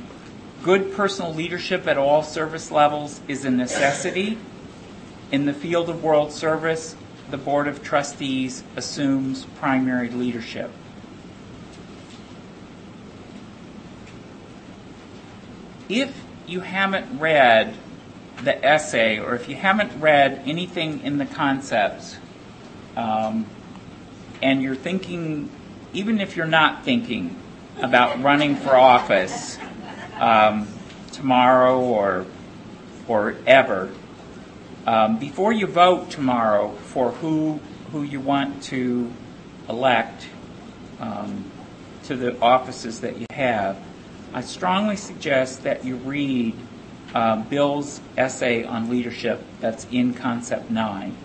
good 0.63 0.93
personal 0.93 1.33
leadership 1.33 1.87
at 1.87 1.97
all 1.97 2.23
service 2.23 2.71
levels 2.71 3.19
is 3.27 3.43
a 3.43 3.51
necessity. 3.51 4.37
In 5.29 5.45
the 5.45 5.53
field 5.53 5.89
of 5.89 6.01
world 6.01 6.31
service, 6.31 6.95
the 7.29 7.37
Board 7.37 7.67
of 7.67 7.83
Trustees 7.83 8.63
assumes 8.77 9.43
primary 9.57 10.09
leadership. 10.09 10.71
If 15.89 16.23
you 16.47 16.61
haven't 16.61 17.19
read 17.19 17.75
the 18.41 18.65
essay, 18.65 19.19
or 19.19 19.35
if 19.35 19.49
you 19.49 19.55
haven't 19.55 19.99
read 19.99 20.43
anything 20.45 21.01
in 21.01 21.17
the 21.17 21.25
concepts, 21.25 22.17
um, 22.95 23.45
and 24.41 24.61
you're 24.61 24.75
thinking, 24.75 25.49
even 25.91 26.21
if 26.21 26.37
you're 26.37 26.45
not 26.45 26.85
thinking 26.85 27.35
about 27.81 28.21
running 28.23 28.55
for 28.55 28.75
office 28.75 29.57
um, 30.23 30.67
tomorrow 31.11 31.79
or 31.81 32.25
or 33.07 33.35
ever, 33.45 33.91
um, 34.87 35.19
before 35.19 35.51
you 35.51 35.67
vote 35.67 36.09
tomorrow 36.09 36.71
for 36.71 37.11
who 37.11 37.59
who 37.91 38.03
you 38.03 38.21
want 38.21 38.63
to 38.63 39.11
elect 39.69 40.25
um, 40.99 41.43
to 42.05 42.15
the 42.15 42.39
offices 42.39 43.01
that 43.01 43.17
you 43.17 43.25
have, 43.31 43.77
I 44.33 44.41
strongly 44.41 44.95
suggest 44.95 45.63
that 45.63 45.83
you 45.83 45.97
read 45.97 46.55
uh, 47.13 47.43
Bill's 47.43 48.01
essay 48.17 48.63
on 48.63 48.89
leadership 48.89 49.43
that's 49.59 49.85
in 49.91 50.13
Concept 50.13 50.71
9. 50.71 51.15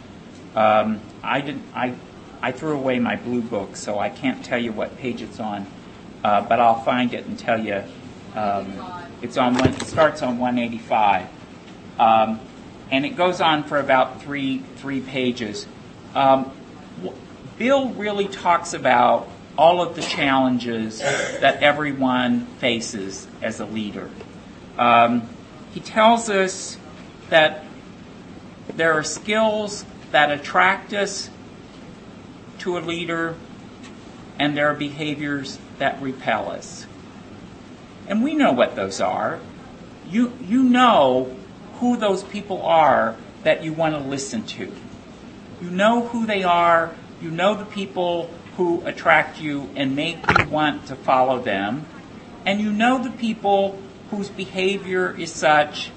Um, 0.55 1.01
I, 1.23 1.41
did, 1.41 1.59
I, 1.75 1.95
I 2.43 2.53
threw 2.53 2.77
away 2.77 2.99
my 2.99 3.17
blue 3.17 3.41
book, 3.41 3.77
so 3.77 3.99
I 3.99 4.11
can't 4.11 4.45
tell 4.45 4.59
you 4.59 4.73
what 4.73 4.99
page 4.99 5.23
it's 5.23 5.41
on, 5.41 5.67
uh, 6.23 6.43
but 6.43 6.61
I'll 6.61 6.83
find 6.83 7.15
it 7.15 7.25
and 7.25 7.39
tell 7.39 7.59
you. 7.59 7.83
Um, 8.39 8.73
it's 9.21 9.37
on 9.37 9.55
one, 9.55 9.71
it 9.71 9.83
starts 9.83 10.23
on 10.23 10.39
185. 10.39 11.29
Um, 11.99 12.39
and 12.89 13.05
it 13.05 13.17
goes 13.17 13.41
on 13.41 13.65
for 13.65 13.79
about 13.79 14.23
three, 14.23 14.59
three 14.77 15.01
pages. 15.01 15.67
Um, 16.15 16.53
Bill 17.59 17.89
really 17.91 18.29
talks 18.29 18.75
about 18.75 19.29
all 19.57 19.83
of 19.83 19.97
the 19.97 20.03
challenges 20.03 21.01
that 21.01 21.65
everyone 21.65 22.47
faces 22.61 23.27
as 23.43 23.59
a 23.59 23.67
leader. 23.67 24.09
Um, 24.79 25.29
he 25.73 25.81
tells 25.81 26.31
us 26.31 26.77
that 27.31 27.65
there 28.77 28.93
are 28.93 29.03
skills 29.03 29.85
that 30.13 30.31
attract 30.31 30.93
us 30.93 31.29
to 32.59 32.79
a 32.79 32.81
leader, 32.81 33.35
and 34.39 34.57
there 34.57 34.69
are 34.71 34.75
behaviors 34.75 35.59
that 35.79 36.01
repel 36.01 36.53
us. 36.53 36.87
And 38.09 38.25
we 38.25 38.35
know 38.35 38.53
what 38.53 38.75
those 38.75 39.01
are. 39.01 39.39
You, 40.09 40.33
you 40.41 40.65
know 40.65 41.37
who 41.75 41.97
those 41.97 42.25
people 42.25 42.63
are 42.63 43.15
that 43.45 43.63
you 43.63 43.73
want 43.73 43.95
to 43.95 44.01
listen 44.01 44.43
to. 44.45 44.73
You 45.61 45.71
know 45.71 46.07
who 46.09 46.27
they 46.27 46.43
are. 46.43 46.95
You 47.21 47.31
know 47.31 47.55
the 47.55 47.67
people 47.67 48.31
who 48.57 48.85
attract 48.87 49.41
you 49.41 49.69
and 49.77 49.95
make 49.95 50.19
you 50.39 50.49
want 50.49 50.87
to 50.87 50.97
follow 50.97 51.41
them. 51.41 51.87
And 52.47 52.61
you 52.61 52.73
know 52.73 53.03
the 53.03 53.11
people 53.11 53.79
whose 54.11 54.31
behavior 54.31 55.15
is 55.17 55.31
such 55.31 55.91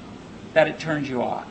that 0.54 0.68
it 0.68 0.80
turns 0.80 1.10
you 1.10 1.24
off. 1.24 1.48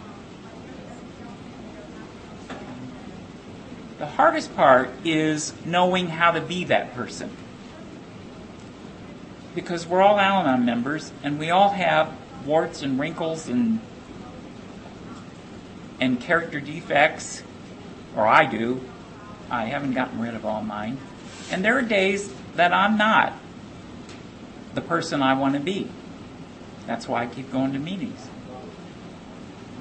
The 3.99 4.07
hardest 4.07 4.55
part 4.55 4.91
is 5.05 5.55
knowing 5.65 6.09
how 6.09 6.33
to 6.33 6.41
be 6.41 6.65
that 6.65 6.95
person. 6.95 7.31
Because 9.55 9.87
we're 9.87 10.01
all 10.01 10.19
Al 10.19 10.41
Anon 10.43 10.65
members 10.65 11.13
and 11.23 11.39
we 11.39 11.51
all 11.51 11.71
have 11.71 12.13
warts 12.45 12.83
and 12.83 12.99
wrinkles 12.99 13.49
and 13.49 13.81
and 16.01 16.19
character 16.19 16.61
defects, 16.61 17.43
or 18.17 18.27
I 18.27 18.47
do, 18.47 18.81
I 19.51 19.67
haven't 19.67 19.93
gotten 19.93 20.19
rid 20.19 20.35
of 20.35 20.47
all 20.47 20.63
mine. 20.63 20.99
And 21.51 21.65
there 21.65 21.77
are 21.77 21.83
days 21.83 22.33
that 22.57 22.73
I'm 22.73 22.97
not 22.97 23.35
the 24.75 24.81
person 24.81 25.23
I 25.23 25.35
want 25.35 25.55
to 25.55 25.61
be. 25.61 25.89
That's 26.87 27.07
why 27.07 27.25
I 27.25 27.27
keep 27.27 27.53
going 27.53 27.73
to 27.75 27.79
meetings. 27.79 28.29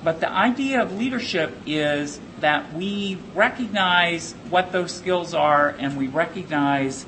But 0.04 0.20
the 0.20 0.30
idea 0.30 0.82
of 0.82 0.98
leadership 0.98 1.54
is 1.66 2.20
that 2.40 2.74
we 2.74 3.18
recognize 3.36 4.34
what 4.50 4.72
those 4.72 4.94
skills 4.94 5.34
are 5.34 5.70
and 5.70 5.98
we 5.98 6.08
recognize 6.08 7.06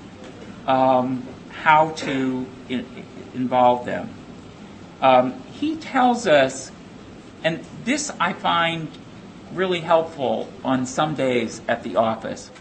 um, 0.68 1.26
how 1.52 1.92
to 1.92 2.46
in, 2.70 3.06
involve 3.34 3.86
them. 3.86 4.10
Um, 5.02 5.42
he 5.52 5.76
tells 5.76 6.28
us, 6.28 6.72
and 7.44 7.66
this 7.86 8.12
I 8.20 8.34
find 8.34 8.90
really 9.54 9.82
helpful 9.82 10.50
on 10.64 10.86
some 10.86 11.16
days 11.16 11.62
at 11.68 11.84
the 11.84 11.96
office. 11.96 12.52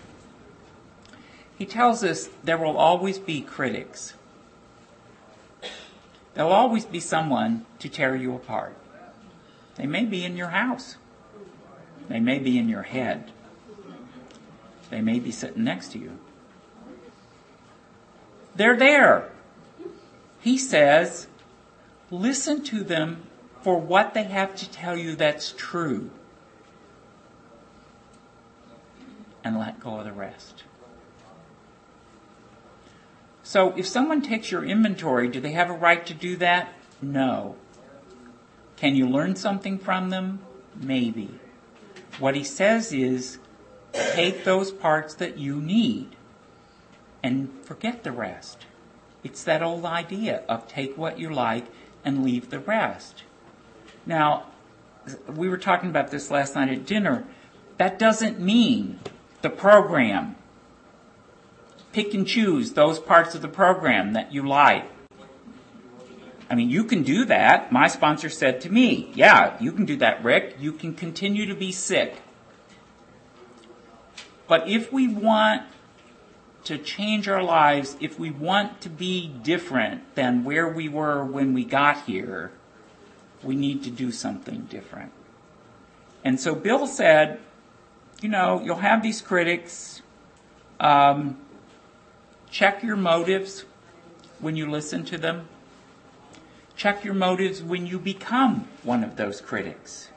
He 1.56 1.66
tells 1.66 2.02
us 2.02 2.28
there 2.42 2.58
will 2.58 2.76
always 2.76 3.18
be 3.18 3.42
critics. 3.42 4.14
There'll 6.34 6.52
always 6.52 6.86
be 6.86 7.00
someone 7.00 7.66
to 7.80 7.88
tear 7.88 8.16
you 8.16 8.34
apart. 8.34 8.76
They 9.76 9.86
may 9.86 10.04
be 10.04 10.24
in 10.24 10.36
your 10.36 10.48
house. 10.48 10.96
They 12.08 12.20
may 12.20 12.38
be 12.38 12.58
in 12.58 12.68
your 12.68 12.82
head. 12.82 13.30
They 14.90 15.00
may 15.00 15.20
be 15.20 15.30
sitting 15.30 15.64
next 15.64 15.92
to 15.92 15.98
you. 15.98 16.18
They're 18.54 18.76
there. 18.76 19.30
He 20.40 20.58
says, 20.58 21.26
listen 22.10 22.62
to 22.64 22.82
them 22.82 23.22
for 23.62 23.78
what 23.78 24.14
they 24.14 24.24
have 24.24 24.54
to 24.56 24.70
tell 24.70 24.96
you 24.96 25.14
that's 25.16 25.52
true. 25.52 26.10
and 29.44 29.58
let 29.58 29.80
go 29.80 29.98
of 29.98 30.04
the 30.04 30.12
rest. 30.12 30.64
So 33.42 33.74
if 33.76 33.86
someone 33.86 34.22
takes 34.22 34.50
your 34.50 34.64
inventory, 34.64 35.28
do 35.28 35.40
they 35.40 35.52
have 35.52 35.70
a 35.70 35.74
right 35.74 36.04
to 36.06 36.14
do 36.14 36.36
that? 36.36 36.72
No. 37.02 37.56
Can 38.76 38.94
you 38.94 39.08
learn 39.08 39.36
something 39.36 39.78
from 39.78 40.10
them? 40.10 40.40
Maybe. 40.76 41.30
What 42.18 42.36
he 42.36 42.44
says 42.44 42.92
is 42.92 43.38
take 43.92 44.44
those 44.44 44.70
parts 44.70 45.14
that 45.14 45.38
you 45.38 45.56
need 45.56 46.14
and 47.22 47.50
forget 47.62 48.02
the 48.02 48.12
rest. 48.12 48.66
It's 49.22 49.44
that 49.44 49.62
old 49.62 49.84
idea 49.84 50.42
of 50.48 50.66
take 50.66 50.96
what 50.96 51.18
you 51.18 51.30
like 51.30 51.66
and 52.04 52.24
leave 52.24 52.50
the 52.50 52.58
rest. 52.58 53.24
Now, 54.06 54.46
we 55.28 55.48
were 55.48 55.58
talking 55.58 55.90
about 55.90 56.10
this 56.10 56.30
last 56.30 56.54
night 56.54 56.70
at 56.70 56.86
dinner. 56.86 57.24
That 57.76 57.98
doesn't 57.98 58.40
mean 58.40 59.00
the 59.42 59.50
program. 59.50 60.36
Pick 61.92 62.14
and 62.14 62.26
choose 62.26 62.72
those 62.72 62.98
parts 62.98 63.34
of 63.34 63.42
the 63.42 63.48
program 63.48 64.12
that 64.12 64.32
you 64.32 64.46
like. 64.46 64.84
I 66.48 66.54
mean, 66.54 66.70
you 66.70 66.84
can 66.84 67.02
do 67.02 67.24
that. 67.26 67.70
My 67.70 67.86
sponsor 67.86 68.28
said 68.28 68.60
to 68.62 68.70
me, 68.70 69.12
yeah, 69.14 69.56
you 69.60 69.70
can 69.70 69.84
do 69.84 69.96
that, 69.96 70.24
Rick. 70.24 70.56
You 70.58 70.72
can 70.72 70.94
continue 70.94 71.46
to 71.46 71.54
be 71.54 71.70
sick. 71.70 72.16
But 74.48 74.68
if 74.68 74.92
we 74.92 75.06
want 75.06 75.62
to 76.64 76.78
change 76.78 77.28
our 77.28 77.42
lives, 77.42 77.96
if 78.00 78.18
we 78.18 78.30
want 78.30 78.80
to 78.82 78.90
be 78.90 79.28
different 79.28 80.14
than 80.14 80.44
where 80.44 80.68
we 80.68 80.88
were 80.88 81.24
when 81.24 81.54
we 81.54 81.64
got 81.64 82.04
here, 82.04 82.52
we 83.42 83.56
need 83.56 83.82
to 83.84 83.90
do 83.90 84.12
something 84.12 84.62
different. 84.62 85.12
And 86.24 86.38
so 86.38 86.54
Bill 86.54 86.86
said, 86.86 87.40
you 88.20 88.28
know, 88.28 88.60
you'll 88.62 88.76
have 88.76 89.02
these 89.02 89.22
critics. 89.22 90.02
Um, 90.78 91.38
check 92.50 92.82
your 92.82 92.96
motives 92.96 93.64
when 94.38 94.56
you 94.56 94.70
listen 94.70 95.04
to 95.06 95.18
them. 95.18 95.48
Check 96.76 97.04
your 97.04 97.14
motives 97.14 97.62
when 97.62 97.86
you 97.86 97.98
become 97.98 98.68
one 98.82 99.04
of 99.04 99.16
those 99.16 99.40
critics. 99.40 100.08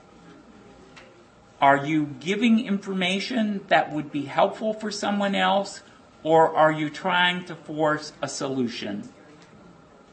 Are 1.61 1.85
you 1.85 2.15
giving 2.19 2.65
information 2.65 3.61
that 3.69 3.91
would 3.93 4.11
be 4.11 4.23
helpful 4.23 4.73
for 4.73 4.91
someone 4.91 5.35
else, 5.35 5.81
or 6.23 6.55
are 6.55 6.71
you 6.71 6.89
trying 6.89 7.45
to 7.45 7.55
force 7.55 8.13
a 8.21 8.27
solution 8.27 9.09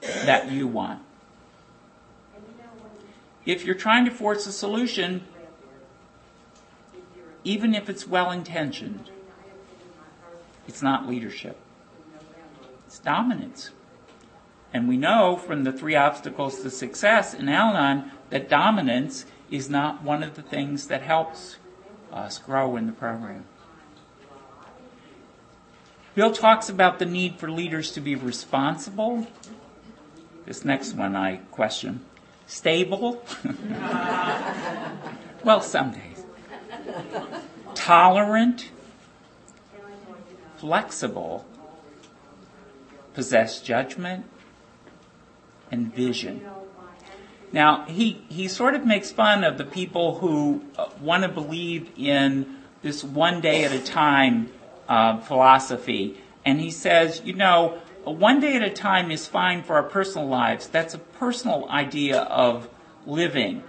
that 0.01 0.51
you 0.51 0.67
want? 0.67 1.01
If 3.47 3.65
you're 3.65 3.75
trying 3.75 4.05
to 4.05 4.11
force 4.11 4.47
a 4.47 4.53
solution, 4.53 5.23
even 7.45 7.75
if 7.75 7.89
it's 7.89 8.07
well 8.07 8.31
intentioned, 8.31 9.11
it's 10.69 10.83
not 10.83 11.09
leadership. 11.09 11.57
It's 12.87 12.99
dominance. 12.99 13.71
And 14.73 14.89
we 14.89 14.97
know 14.97 15.37
from 15.37 15.65
the 15.65 15.73
three 15.73 15.97
obstacles 15.97 16.61
to 16.63 16.71
success 16.71 17.35
in 17.35 17.49
Al 17.49 17.71
Anon 17.71 18.13
that 18.31 18.49
dominance 18.49 19.27
is 19.51 19.69
not 19.69 20.03
one 20.03 20.23
of 20.23 20.35
the 20.35 20.43
things 20.43 20.87
that 20.87 21.03
helps 21.03 21.57
us 22.13 22.39
grow 22.39 22.77
in 22.77 22.87
the 22.87 22.93
program. 22.93 23.45
Bill 26.15 26.33
talks 26.33 26.69
about 26.69 26.99
the 26.99 27.07
need 27.07 27.37
for 27.37 27.51
leaders 27.51 27.93
to 27.93 28.01
be 28.01 28.17
responsible. 28.17 29.29
This 30.45 30.65
next 30.65 30.95
one 30.95 31.15
I 31.15 31.37
question. 31.53 32.05
Stable? 32.47 33.23
well, 35.45 35.61
some 35.61 35.93
days. 35.93 36.25
Tolerant, 37.75 38.71
flexible, 40.57 41.47
possess 43.15 43.61
judgment, 43.61 44.27
and 45.71 45.95
vision. 45.95 46.45
Now, 47.53 47.85
he, 47.87 48.23
he 48.29 48.49
sort 48.49 48.75
of 48.75 48.85
makes 48.85 49.13
fun 49.13 49.45
of 49.45 49.59
the 49.59 49.65
people 49.65 50.19
who 50.19 50.65
uh, 50.77 50.87
want 51.01 51.23
to 51.23 51.29
believe 51.29 51.91
in 51.97 52.57
this 52.83 53.03
one 53.03 53.41
day 53.41 53.65
at 53.65 53.73
a 53.73 53.81
time 53.81 54.51
uh, 54.91 55.19
philosophy. 55.21 56.19
And 56.45 56.61
he 56.61 56.71
says, 56.71 57.23
you 57.25 57.33
know, 57.33 57.79
one 58.05 58.41
day 58.41 58.57
at 58.57 58.63
a 58.63 58.71
time 58.71 59.11
is 59.11 59.27
fine 59.27 59.63
for 59.63 59.77
our 59.77 59.85
personal 59.85 60.27
lives. 60.27 60.67
That's 60.67 60.95
a 60.95 60.99
personal 60.99 61.69
idea 61.71 62.23
of 62.23 62.69
living. 63.07 63.63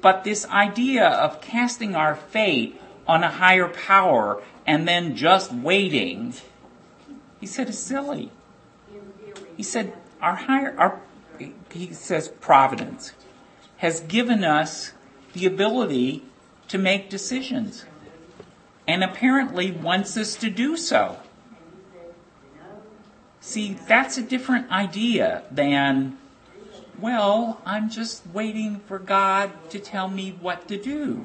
But 0.00 0.24
this 0.24 0.46
idea 0.46 1.06
of 1.06 1.40
casting 1.40 1.94
our 1.94 2.14
fate 2.14 2.80
on 3.06 3.24
a 3.24 3.30
higher 3.30 3.68
power 3.68 4.42
and 4.66 4.86
then 4.86 5.16
just 5.16 5.52
waiting, 5.52 6.34
he 7.40 7.46
said 7.46 7.68
is 7.68 7.78
silly. 7.78 8.30
He 9.56 9.62
said 9.62 9.92
our 10.22 10.36
higher, 10.36 10.74
our, 10.78 11.00
he 11.72 11.92
says 11.92 12.28
providence 12.40 13.12
has 13.78 14.00
given 14.00 14.44
us 14.44 14.92
the 15.32 15.46
ability 15.46 16.22
to 16.68 16.78
make 16.78 17.10
decisions 17.10 17.84
and 18.90 19.04
apparently 19.04 19.70
wants 19.70 20.16
us 20.16 20.34
to 20.34 20.50
do 20.50 20.76
so. 20.76 21.16
See, 23.40 23.74
that's 23.86 24.18
a 24.18 24.22
different 24.22 24.68
idea 24.68 25.44
than, 25.48 26.18
well, 26.98 27.60
I'm 27.64 27.88
just 27.88 28.26
waiting 28.34 28.80
for 28.88 28.98
God 28.98 29.52
to 29.70 29.78
tell 29.78 30.08
me 30.08 30.36
what 30.40 30.66
to 30.66 30.76
do. 30.76 31.24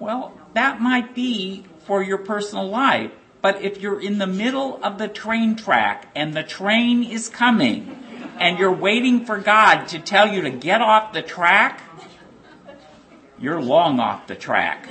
Well, 0.00 0.36
that 0.54 0.80
might 0.80 1.14
be 1.14 1.64
for 1.86 2.02
your 2.02 2.18
personal 2.18 2.68
life, 2.68 3.12
but 3.40 3.62
if 3.62 3.80
you're 3.80 4.00
in 4.00 4.18
the 4.18 4.26
middle 4.26 4.82
of 4.82 4.98
the 4.98 5.06
train 5.06 5.54
track 5.54 6.08
and 6.16 6.34
the 6.34 6.42
train 6.42 7.04
is 7.04 7.28
coming 7.28 7.96
and 8.40 8.58
you're 8.58 8.72
waiting 8.72 9.24
for 9.24 9.38
God 9.38 9.86
to 9.88 10.00
tell 10.00 10.26
you 10.26 10.42
to 10.42 10.50
get 10.50 10.82
off 10.82 11.12
the 11.12 11.22
track, 11.22 11.82
you're 13.38 13.62
long 13.62 14.00
off 14.00 14.26
the 14.26 14.34
track. 14.34 14.88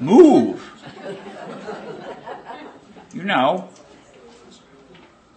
Move. 0.00 0.64
You 3.12 3.24
know, 3.24 3.70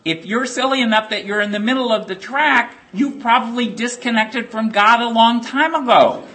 if 0.03 0.26
you're 0.26 0.45
silly 0.45 0.82
enough 0.82 1.09
that 1.09 1.26
you're 1.26 1.41
in 1.41 1.51
the 1.51 1.59
middle 1.59 1.91
of 1.91 2.07
the 2.07 2.16
track, 2.16 2.76
you've 2.93 3.20
probably 3.20 3.68
disconnected 3.68 4.49
from 4.49 4.70
God 4.70 5.01
a 5.01 5.09
long 5.09 5.41
time 5.41 5.74
ago. 5.76 6.28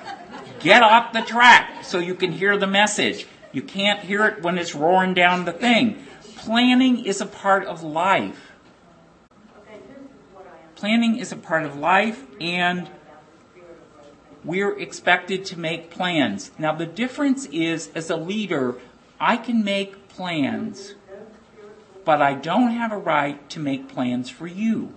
Get 0.61 0.83
off 0.83 1.13
the 1.13 1.23
track 1.23 1.85
so 1.85 1.99
you 1.99 2.15
can 2.15 2.33
hear 2.33 2.57
the 2.57 2.67
message. 2.67 3.27
You 3.53 3.63
can't 3.63 4.01
hear 4.01 4.27
it 4.27 4.43
when 4.43 4.59
it's 4.59 4.75
roaring 4.75 5.15
down 5.15 5.45
the 5.45 5.53
thing. 5.53 6.05
Planning 6.37 7.05
is 7.05 7.21
a 7.21 7.27
part 7.27 7.65
of 7.65 7.83
life. 7.83 8.53
Planning 10.75 11.19
is 11.19 11.33
a 11.33 11.37
part 11.37 11.65
of 11.65 11.77
life 11.77 12.25
and 12.41 12.89
we're 14.47 14.79
expected 14.79 15.45
to 15.47 15.59
make 15.59 15.91
plans. 15.91 16.53
Now 16.59 16.73
the 16.73 16.87
difference 16.87 17.45
is 17.47 17.91
as 17.95 18.09
a 18.09 18.17
leader, 18.17 18.77
I 19.21 19.37
can 19.37 19.63
make 19.63 20.09
plans 20.09 20.95
but 22.07 22.23
I 22.23 22.35
don't 22.35 22.71
have 22.71 22.93
a 22.93 22.97
right 22.97 23.51
to 23.51 23.59
make 23.59 23.89
plans 23.89 24.31
for 24.31 24.47
you. 24.47 24.95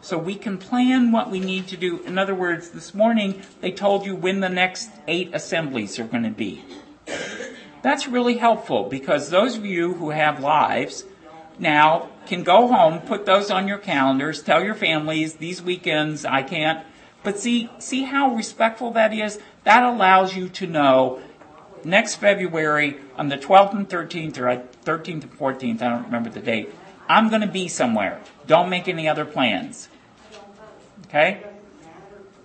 So 0.00 0.16
we 0.16 0.36
can 0.36 0.58
plan 0.58 1.10
what 1.10 1.28
we 1.28 1.40
need 1.40 1.66
to 1.68 1.76
do. 1.76 1.98
In 2.04 2.18
other 2.18 2.36
words, 2.36 2.70
this 2.70 2.94
morning 2.94 3.42
they 3.60 3.72
told 3.72 4.06
you 4.06 4.14
when 4.14 4.38
the 4.38 4.48
next 4.48 4.88
eight 5.08 5.34
assemblies 5.34 5.98
are 5.98 6.04
going 6.04 6.22
to 6.22 6.30
be. 6.30 6.64
That's 7.82 8.06
really 8.06 8.38
helpful 8.38 8.84
because 8.84 9.28
those 9.28 9.56
of 9.56 9.66
you 9.66 9.94
who 9.94 10.10
have 10.10 10.38
lives 10.40 11.04
now 11.58 12.10
can 12.26 12.44
go 12.44 12.68
home, 12.68 13.00
put 13.00 13.26
those 13.26 13.50
on 13.50 13.66
your 13.66 13.78
calendars, 13.78 14.40
tell 14.40 14.62
your 14.62 14.76
families 14.76 15.34
these 15.34 15.60
weekends 15.60 16.24
I 16.24 16.44
can't. 16.44 16.86
But 17.28 17.38
see, 17.38 17.68
see 17.78 18.04
how 18.04 18.34
respectful 18.34 18.92
that 18.92 19.12
is? 19.12 19.38
That 19.64 19.82
allows 19.82 20.34
you 20.34 20.48
to 20.48 20.66
know 20.66 21.20
next 21.84 22.14
February 22.14 22.96
on 23.18 23.28
the 23.28 23.36
12th 23.36 23.74
and 23.74 23.86
13th, 23.86 24.38
or 24.38 24.48
uh, 24.48 24.62
13th 24.86 25.24
and 25.24 25.38
14th, 25.38 25.82
I 25.82 25.90
don't 25.90 26.04
remember 26.04 26.30
the 26.30 26.40
date, 26.40 26.72
I'm 27.06 27.28
going 27.28 27.42
to 27.42 27.46
be 27.46 27.68
somewhere. 27.68 28.22
Don't 28.46 28.70
make 28.70 28.88
any 28.88 29.06
other 29.06 29.26
plans. 29.26 29.90
Okay? 31.04 31.42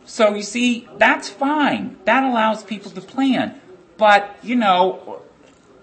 So 0.04 0.36
you 0.36 0.44
see, 0.44 0.90
that's 0.98 1.30
fine. 1.30 1.96
That 2.04 2.26
allows 2.26 2.66
people 2.66 2.92
to 2.92 3.00
plan. 3.00 3.62
But, 3.96 4.36
you 4.44 4.58
know, 4.58 5.22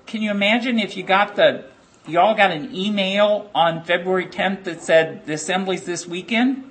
can 0.04 0.20
you 0.20 0.30
imagine 0.30 0.78
if 0.78 0.94
you 0.94 1.04
got 1.04 1.36
the, 1.36 1.64
you 2.06 2.20
all 2.20 2.34
got 2.34 2.50
an 2.50 2.76
email 2.76 3.50
on 3.54 3.82
February 3.82 4.26
10th 4.26 4.64
that 4.64 4.82
said 4.82 5.24
the 5.24 5.32
assembly's 5.32 5.84
this 5.84 6.06
weekend? 6.06 6.66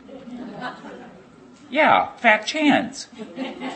Yeah, 1.70 2.12
fat 2.18 2.46
chance. 2.46 3.08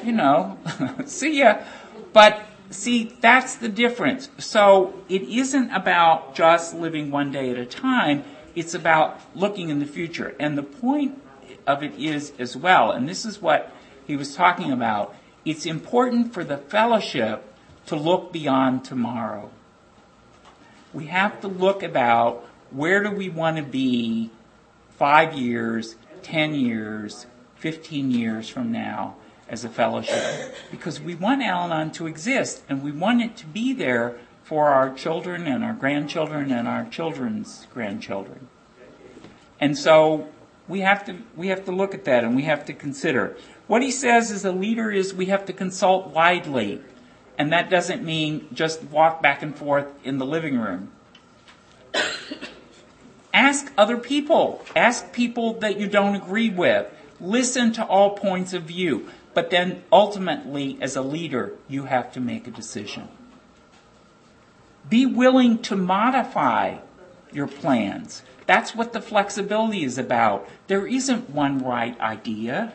You 0.04 0.12
know, 0.12 0.58
see 1.06 1.40
ya. 1.40 1.60
But 2.12 2.46
see, 2.70 3.16
that's 3.22 3.56
the 3.56 3.70
difference. 3.70 4.30
So 4.38 4.94
it 5.10 5.24
isn't 5.24 5.72
about 5.72 6.36
just 6.36 6.74
living 6.74 7.12
one 7.12 7.32
day 7.32 7.52
at 7.52 7.58
a 7.58 7.66
time. 7.66 8.24
It's 8.56 8.74
about 8.74 9.20
looking 9.36 9.70
in 9.70 9.80
the 9.80 9.86
future. 9.86 10.36
And 10.40 10.58
the 10.58 10.64
point 10.64 11.22
of 11.66 11.84
it 11.84 11.94
is 11.98 12.34
as 12.40 12.58
well, 12.58 12.92
and 12.92 13.08
this 13.08 13.26
is 13.26 13.42
what 13.42 13.72
he 14.06 14.16
was 14.16 14.36
talking 14.36 14.72
about, 14.72 15.16
it's 15.46 15.66
important 15.66 16.34
for 16.34 16.44
the 16.44 16.58
fellowship 16.58 17.44
to 17.86 17.96
look 17.96 18.32
beyond 18.32 18.86
tomorrow. 18.86 19.50
We 20.94 21.08
have 21.08 21.42
to 21.42 21.48
look 21.48 21.84
about 21.84 22.46
where 22.70 23.04
do 23.04 23.12
we 23.12 23.30
want 23.30 23.58
to 23.58 23.64
be 23.64 24.30
five 24.98 25.34
years, 25.34 25.96
ten 26.22 26.54
years, 26.54 27.26
15 27.64 28.12
years 28.12 28.50
from 28.50 28.74
now 28.74 29.16
as 29.48 29.64
a 29.64 29.70
fellowship 29.70 30.54
because 30.70 31.00
we 31.00 31.16
want 31.16 31.42
Al 31.42 31.64
Anon 31.72 31.92
to 31.92 32.08
exist 32.08 32.62
and 32.68 32.84
we 32.84 32.92
want 32.92 33.22
it 33.22 33.38
to 33.38 33.46
be 33.46 33.72
there 33.72 34.20
for 34.44 34.68
our 34.68 34.94
children 34.94 35.48
and 35.48 35.64
our 35.64 35.72
grandchildren 35.72 36.52
and 36.52 36.68
our 36.68 36.84
children's 36.84 37.66
grandchildren. 37.74 38.50
And 39.62 39.78
so 39.78 40.28
We 40.68 40.80
have 40.80 41.06
to 41.06 41.18
we 41.36 41.48
have 41.48 41.66
to 41.66 41.72
look 41.72 41.94
at 41.94 42.06
that 42.06 42.24
and 42.24 42.36
we 42.36 42.44
have 42.44 42.66
to 42.66 42.74
consider. 42.74 43.36
What 43.68 43.82
he 43.82 43.92
says 43.92 44.32
as 44.32 44.46
a 44.46 44.52
leader 44.52 44.92
is 44.92 45.14
we 45.14 45.28
have 45.28 45.46
to 45.46 45.54
consult 45.54 46.08
widely. 46.08 46.82
And 47.38 47.52
that 47.52 47.70
doesn't 47.70 48.04
mean 48.04 48.48
just 48.54 48.84
walk 48.84 49.22
back 49.22 49.42
and 49.42 49.56
forth 49.56 49.88
in 50.04 50.20
the 50.20 50.26
living 50.26 50.58
room. 50.60 50.92
Ask 53.34 53.72
other 53.78 53.98
people. 53.98 54.64
Ask 54.76 55.12
people 55.12 55.54
that 55.60 55.80
you 55.80 55.88
don't 55.88 56.16
agree 56.16 56.50
with. 56.50 56.88
Listen 57.24 57.72
to 57.72 57.86
all 57.86 58.12
points 58.12 58.54
of 58.54 58.64
view. 58.64 59.10
But 59.34 59.50
then 59.50 59.82
ultimately, 59.92 60.78
as 60.82 60.96
a 60.96 61.02
leader, 61.02 61.54
you 61.68 61.86
have 61.86 62.12
to 62.14 62.20
make 62.20 62.48
a 62.48 62.52
decision. 62.52 63.08
Be 64.90 65.06
willing 65.06 65.60
to 65.64 65.76
modify 65.76 66.78
your 67.32 67.48
plans. 67.48 68.22
That's 68.46 68.76
what 68.76 68.94
the 68.94 69.02
flexibility 69.02 69.84
is 69.84 69.98
about. 69.98 70.48
There 70.68 70.86
isn't 70.86 71.30
one 71.30 71.60
right 71.60 72.00
idea 72.00 72.74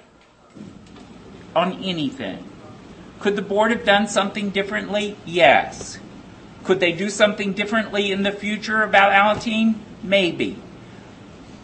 on 1.55 1.75
anything. 1.85 2.45
Could 3.21 3.37
the 3.37 3.43
board 3.43 3.71
have 3.71 3.85
done 3.85 4.09
something 4.09 4.51
differently? 4.51 5.17
Yes. 5.27 5.99
Could 6.65 6.81
they 6.81 6.93
do 6.93 7.11
something 7.11 7.53
differently 7.53 8.11
in 8.11 8.23
the 8.23 8.33
future 8.33 8.83
about 8.83 9.13
Alateen? 9.13 9.75
Maybe. 10.03 10.57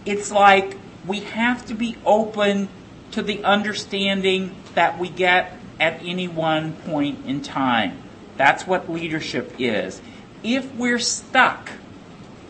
It's 0.05 0.31
like 0.31 0.77
we 1.07 1.21
have 1.21 1.67
to 1.67 1.75
be 1.75 1.97
open 2.05 2.69
to 3.13 3.23
the 3.23 3.45
understanding 3.45 4.55
that 4.75 4.99
we 4.99 5.09
get 5.09 5.59
at 5.79 6.01
any 6.03 6.29
one 6.29 6.73
point 6.73 7.27
in 7.27 7.43
time. 7.43 8.03
That's 8.37 8.67
what 8.67 8.91
leadership 8.91 9.55
is. 9.59 10.01
If 10.43 10.73
we're 10.75 10.99
stuck 10.99 11.71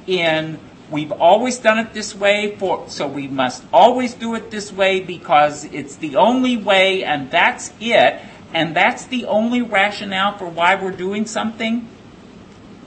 in 0.07 0.59
we've 0.91 1.13
always 1.13 1.59
done 1.59 1.79
it 1.79 1.93
this 1.95 2.15
way 2.15 2.57
for 2.57 2.89
so 2.89 3.07
we 3.07 3.27
must 3.27 3.65
always 3.73 4.15
do 4.15 4.35
it 4.35 4.51
this 4.51 4.71
way 4.73 5.01
because 5.01 5.65
it's 5.65 5.97
the 5.97 6.17
only 6.17 6.57
way 6.57 7.03
and 7.03 7.31
that's 7.31 7.73
it 7.81 8.21
and 8.53 8.77
that's 8.77 9.07
the 9.07 9.25
only 9.25 9.63
rationale 9.63 10.37
for 10.37 10.47
why 10.47 10.75
we're 10.75 10.93
doing 10.93 11.25
something 11.25 11.89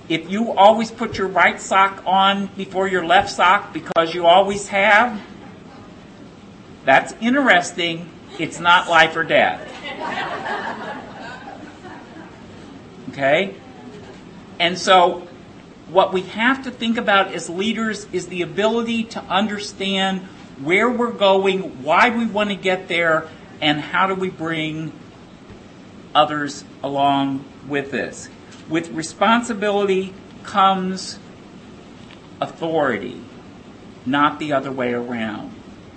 if 0.07 0.29
you 0.29 0.51
always 0.51 0.91
put 0.91 1.17
your 1.17 1.27
right 1.27 1.59
sock 1.59 2.03
on 2.05 2.45
before 2.55 2.87
your 2.87 3.05
left 3.05 3.31
sock 3.31 3.73
because 3.73 4.13
you 4.13 4.25
always 4.25 4.67
have 4.67 5.19
that's 6.87 7.13
interesting 7.21 8.09
it's 8.39 8.59
not 8.59 8.89
life 8.89 9.15
or 9.15 9.23
death 9.23 9.61
okay 13.09 13.53
and 14.59 14.77
so 14.79 15.27
what 15.89 16.11
we 16.11 16.21
have 16.21 16.63
to 16.63 16.71
think 16.71 16.97
about 16.97 17.33
as 17.33 17.49
leaders 17.49 18.07
is 18.11 18.27
the 18.27 18.41
ability 18.41 19.03
to 19.03 19.21
understand 19.23 20.21
where 20.61 20.89
we're 20.89 21.11
going, 21.11 21.83
why 21.83 22.09
we 22.09 22.25
want 22.25 22.49
to 22.49 22.55
get 22.55 22.87
there, 22.87 23.29
and 23.61 23.79
how 23.79 24.07
do 24.07 24.15
we 24.15 24.29
bring 24.29 24.91
others 26.13 26.63
along 26.83 27.45
with 27.67 27.91
this. 27.91 28.29
With 28.67 28.89
responsibility 28.89 30.13
comes 30.43 31.19
authority, 32.41 33.21
not 34.05 34.39
the 34.39 34.53
other 34.53 34.71
way 34.71 34.93
around. 34.93 35.53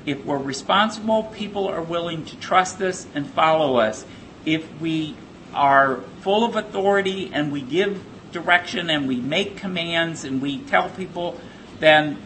If 0.07 0.25
we're 0.25 0.39
responsible, 0.39 1.25
people 1.25 1.69
are 1.69 1.83
willing 1.83 2.25
to 2.27 2.37
trust 2.37 2.81
us 2.81 3.07
and 3.15 3.29
follow 3.29 3.77
us. 3.77 4.05
If 4.45 4.81
we 4.81 5.15
are 5.53 6.01
full 6.21 6.45
of 6.45 6.57
authority 6.57 7.31
and 7.33 7.53
we 7.53 7.61
give 7.61 8.03
direction 8.33 8.89
and 8.91 9.07
we 9.07 9.17
make 9.17 9.57
commands 9.57 10.25
and 10.25 10.41
we 10.41 10.61
tell 10.61 10.89
people, 10.91 11.39
then 11.81 12.17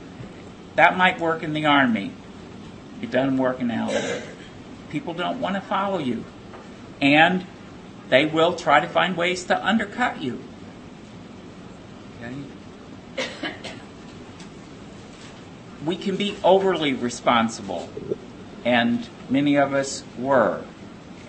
that 0.76 0.96
might 0.96 1.20
work 1.20 1.42
in 1.42 1.52
the 1.52 1.66
army. 1.66 2.12
It 3.02 3.10
doesn't 3.10 3.36
work 3.36 3.60
in 3.60 3.70
Al 3.70 3.90
Anon. 3.90 4.22
People 4.90 5.14
don't 5.14 5.40
want 5.40 5.56
to 5.56 5.60
follow 5.60 5.98
you. 5.98 6.24
And 7.00 7.46
they 8.08 8.26
will 8.26 8.54
try 8.54 8.80
to 8.80 8.88
find 8.88 9.16
ways 9.16 9.44
to 9.44 9.66
undercut 9.66 10.22
you. 10.22 10.42
Okay? 12.22 12.34
We 15.84 15.96
can 15.96 16.16
be 16.16 16.36
overly 16.42 16.92
responsible, 16.92 17.88
and 18.64 19.06
many 19.28 19.56
of 19.56 19.74
us 19.74 20.04
were. 20.18 20.64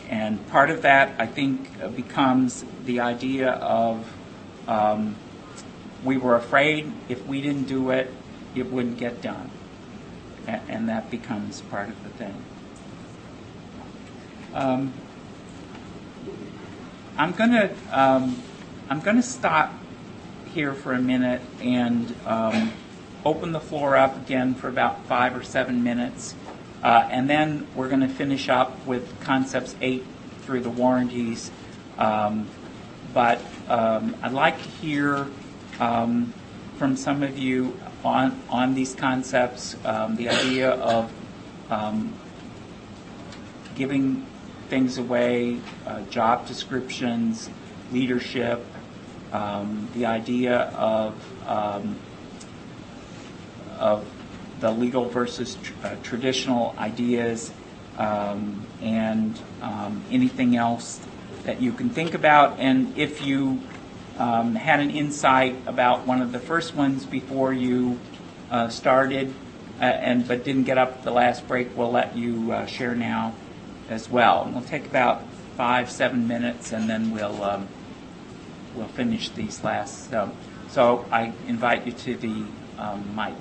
And 0.09 0.45
part 0.47 0.69
of 0.69 0.83
that, 0.83 1.15
I 1.19 1.25
think, 1.25 1.95
becomes 1.95 2.63
the 2.85 2.99
idea 2.99 3.51
of 3.51 4.07
um, 4.67 5.15
we 6.03 6.17
were 6.17 6.35
afraid 6.35 6.91
if 7.09 7.25
we 7.25 7.41
didn't 7.41 7.65
do 7.65 7.89
it, 7.89 8.13
it 8.53 8.71
wouldn't 8.71 8.97
get 8.97 9.21
done. 9.21 9.49
And, 10.47 10.61
and 10.69 10.89
that 10.89 11.09
becomes 11.09 11.61
part 11.61 11.89
of 11.89 12.03
the 12.03 12.09
thing. 12.09 12.43
Um, 14.53 14.93
I'm 17.17 17.31
gonna 17.31 17.73
um, 17.91 18.41
I'm 18.89 19.01
gonna 19.01 19.23
stop 19.23 19.73
here 20.53 20.73
for 20.73 20.93
a 20.93 21.01
minute 21.01 21.41
and 21.61 22.13
um, 22.25 22.71
open 23.25 23.51
the 23.51 23.59
floor 23.59 23.97
up 23.97 24.15
again 24.15 24.53
for 24.53 24.69
about 24.69 25.05
five 25.07 25.35
or 25.35 25.43
seven 25.43 25.83
minutes, 25.83 26.35
uh, 26.83 27.07
and 27.09 27.27
then 27.27 27.67
we're 27.75 27.89
going 27.89 28.01
to 28.01 28.07
finish 28.07 28.47
up 28.47 28.85
with 28.85 29.19
concepts 29.21 29.75
eight 29.81 30.05
through 30.41 30.61
the 30.61 30.69
warranties. 30.69 31.49
Um, 31.97 32.47
but 33.13 33.41
um, 33.67 34.15
I'd 34.21 34.33
like 34.33 34.61
to 34.61 34.69
hear 34.69 35.27
um, 35.79 36.33
from 36.77 36.95
some 36.95 37.23
of 37.23 37.37
you 37.37 37.77
on 38.03 38.39
on 38.49 38.75
these 38.75 38.93
concepts, 38.93 39.75
um, 39.83 40.15
the 40.15 40.29
idea 40.29 40.71
of 40.71 41.11
um, 41.71 42.13
giving 43.75 44.25
things 44.69 44.97
away, 44.97 45.59
uh, 45.87 46.01
job 46.03 46.47
descriptions, 46.47 47.49
leadership, 47.91 48.63
um, 49.31 49.87
the 49.93 50.05
idea 50.05 50.57
of 50.57 51.15
of 53.79 54.05
the 54.59 54.71
legal 54.71 55.05
versus 55.05 55.57
tr- 55.61 55.73
uh, 55.83 55.95
traditional 56.03 56.75
ideas, 56.77 57.51
and 57.97 59.39
anything 60.11 60.55
else 60.55 60.99
that 61.43 61.61
you 61.61 61.71
can 61.71 61.89
think 61.89 62.13
about. 62.13 62.59
And 62.59 62.97
if 62.97 63.25
you 63.25 63.61
um, 64.17 64.55
had 64.55 64.79
an 64.79 64.91
insight 64.91 65.55
about 65.65 66.05
one 66.05 66.21
of 66.21 66.31
the 66.31 66.39
first 66.39 66.75
ones 66.75 67.05
before 67.05 67.53
you 67.53 67.99
uh, 68.49 68.69
started, 68.69 69.33
uh, 69.79 69.83
and 69.83 70.27
but 70.27 70.43
didn't 70.43 70.63
get 70.63 70.77
up 70.77 71.03
the 71.03 71.11
last 71.11 71.47
break, 71.47 71.75
we'll 71.77 71.91
let 71.91 72.15
you 72.15 72.51
uh, 72.51 72.65
share 72.65 72.95
now 72.95 73.35
as 73.89 74.09
well. 74.09 74.43
And 74.43 74.55
we'll 74.55 74.63
take 74.63 74.85
about 74.85 75.23
five, 75.57 75.89
seven 75.89 76.27
minutes, 76.27 76.71
and 76.71 76.89
then 76.89 77.11
we'll 77.11 77.43
um, 77.43 77.67
we'll 78.75 78.87
finish 78.87 79.29
these 79.29 79.63
last. 79.63 80.09
so 80.69 81.05
I 81.11 81.33
invite 81.47 81.85
you 81.85 81.91
to 81.91 82.15
the 82.15 82.45
um, 82.77 83.15
mic. 83.15 83.33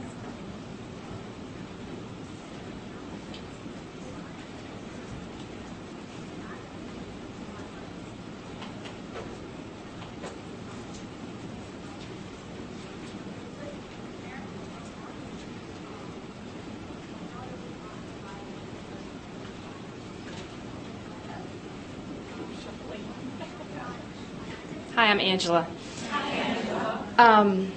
Hi, 25.04 25.10
I'm 25.10 25.20
Angela. 25.20 25.66
Hi, 26.12 26.98
Um, 27.18 27.70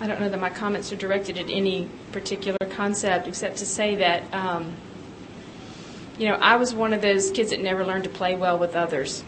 I 0.00 0.08
don't 0.08 0.20
know 0.20 0.28
that 0.28 0.40
my 0.40 0.50
comments 0.50 0.92
are 0.92 0.96
directed 0.96 1.38
at 1.38 1.48
any 1.48 1.88
particular 2.10 2.58
concept, 2.70 3.28
except 3.28 3.58
to 3.58 3.64
say 3.64 3.94
that, 3.94 4.24
um, 4.34 4.74
you 6.18 6.26
know, 6.26 6.34
I 6.34 6.56
was 6.56 6.74
one 6.74 6.92
of 6.92 7.00
those 7.00 7.30
kids 7.30 7.50
that 7.50 7.60
never 7.62 7.86
learned 7.86 8.02
to 8.04 8.10
play 8.10 8.34
well 8.34 8.58
with 8.58 8.74
others. 8.74 9.22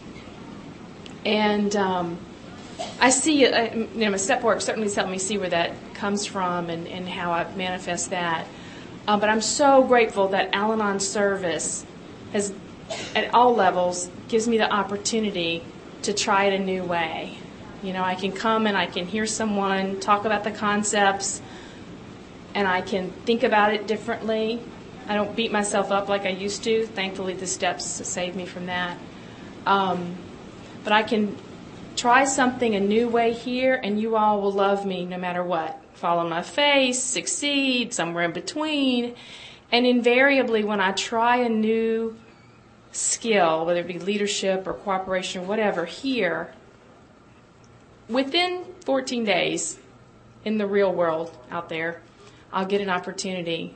And 1.25 1.73
um, 1.77 2.17
I 2.99 3.09
see, 3.11 3.45
uh, 3.45 3.75
you 3.75 3.87
know, 3.95 4.09
my 4.09 4.17
step 4.17 4.43
work 4.43 4.59
certainly 4.59 4.87
has 4.87 4.95
helped 4.95 5.09
me 5.09 5.17
see 5.17 5.37
where 5.37 5.51
that 5.51 5.71
comes 5.93 6.25
from 6.25 6.69
and, 6.69 6.85
and 6.85 7.07
how 7.07 7.31
I 7.31 7.49
manifest 7.55 8.09
that. 8.09 8.45
Uh, 9.07 9.15
but 9.15 9.29
I'm 9.29 9.39
so 9.39 9.85
grateful 9.85 10.27
that 10.27 10.49
Al 10.51 10.73
Anon 10.73 10.99
service 10.99 11.85
has, 12.33 12.53
at 13.15 13.33
all 13.33 13.55
levels, 13.55 14.09
gives 14.27 14.49
me 14.49 14.57
the 14.57 14.69
opportunity 14.69 15.63
to 16.03 16.13
try 16.13 16.45
it 16.45 16.59
a 16.59 16.63
new 16.63 16.83
way. 16.83 17.37
You 17.83 17.93
know, 17.93 18.03
I 18.03 18.15
can 18.15 18.31
come 18.31 18.67
and 18.67 18.77
I 18.77 18.85
can 18.85 19.05
hear 19.05 19.25
someone 19.25 19.99
talk 19.99 20.25
about 20.25 20.43
the 20.43 20.51
concepts 20.51 21.41
and 22.53 22.67
I 22.67 22.81
can 22.81 23.11
think 23.25 23.43
about 23.43 23.73
it 23.73 23.87
differently. 23.87 24.61
I 25.07 25.15
don't 25.15 25.35
beat 25.35 25.51
myself 25.51 25.91
up 25.91 26.09
like 26.09 26.25
I 26.25 26.29
used 26.29 26.63
to. 26.65 26.85
Thankfully, 26.85 27.33
the 27.33 27.47
steps 27.47 27.85
saved 27.85 28.35
me 28.35 28.45
from 28.45 28.67
that. 28.67 28.97
Um, 29.65 30.15
but 30.83 30.93
I 30.93 31.03
can 31.03 31.35
try 31.95 32.25
something 32.25 32.75
a 32.75 32.79
new 32.79 33.07
way 33.07 33.33
here, 33.33 33.79
and 33.83 33.99
you 33.99 34.15
all 34.15 34.41
will 34.41 34.51
love 34.51 34.85
me 34.85 35.05
no 35.05 35.17
matter 35.17 35.43
what. 35.43 35.79
Fall 35.93 36.19
on 36.19 36.29
my 36.29 36.41
face, 36.41 36.99
succeed, 37.01 37.93
somewhere 37.93 38.23
in 38.23 38.31
between. 38.31 39.15
And 39.71 39.85
invariably, 39.85 40.63
when 40.63 40.81
I 40.81 40.91
try 40.91 41.37
a 41.37 41.49
new 41.49 42.17
skill, 42.91 43.65
whether 43.65 43.81
it 43.81 43.87
be 43.87 43.99
leadership 43.99 44.67
or 44.67 44.73
cooperation 44.73 45.41
or 45.41 45.45
whatever, 45.45 45.85
here, 45.85 46.53
within 48.09 48.65
14 48.85 49.23
days 49.23 49.79
in 50.43 50.57
the 50.57 50.67
real 50.67 50.91
world 50.91 51.37
out 51.49 51.69
there, 51.69 52.01
I'll 52.51 52.65
get 52.65 52.81
an 52.81 52.89
opportunity 52.89 53.75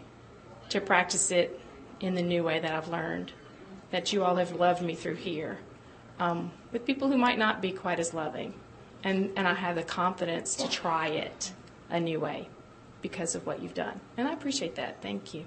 to 0.70 0.82
practice 0.82 1.32
it 1.32 1.60
in 2.00 2.16
the 2.16 2.22
new 2.22 2.44
way 2.44 2.60
that 2.60 2.72
I've 2.72 2.90
learned, 2.90 3.32
that 3.92 4.12
you 4.12 4.24
all 4.24 4.36
have 4.36 4.52
loved 4.52 4.82
me 4.82 4.96
through 4.96 5.16
here, 5.16 5.60
um, 6.20 6.52
with 6.72 6.86
people 6.86 7.10
who 7.10 7.18
might 7.18 7.38
not 7.38 7.62
be 7.62 7.72
quite 7.72 8.00
as 8.00 8.14
loving. 8.14 8.54
And, 9.04 9.32
and 9.36 9.48
I 9.48 9.54
have 9.54 9.76
the 9.76 9.84
confidence 9.84 10.56
to 10.56 10.68
try 10.68 11.10
it 11.10 11.54
a 11.90 12.00
new 12.00 12.20
way 12.20 12.50
because 13.02 13.36
of 13.36 13.46
what 13.46 13.62
you've 13.62 13.76
done. 13.76 14.00
And 14.18 14.28
I 14.28 14.34
appreciate 14.34 14.76
that. 14.76 15.02
Thank 15.02 15.34
you. 15.36 15.46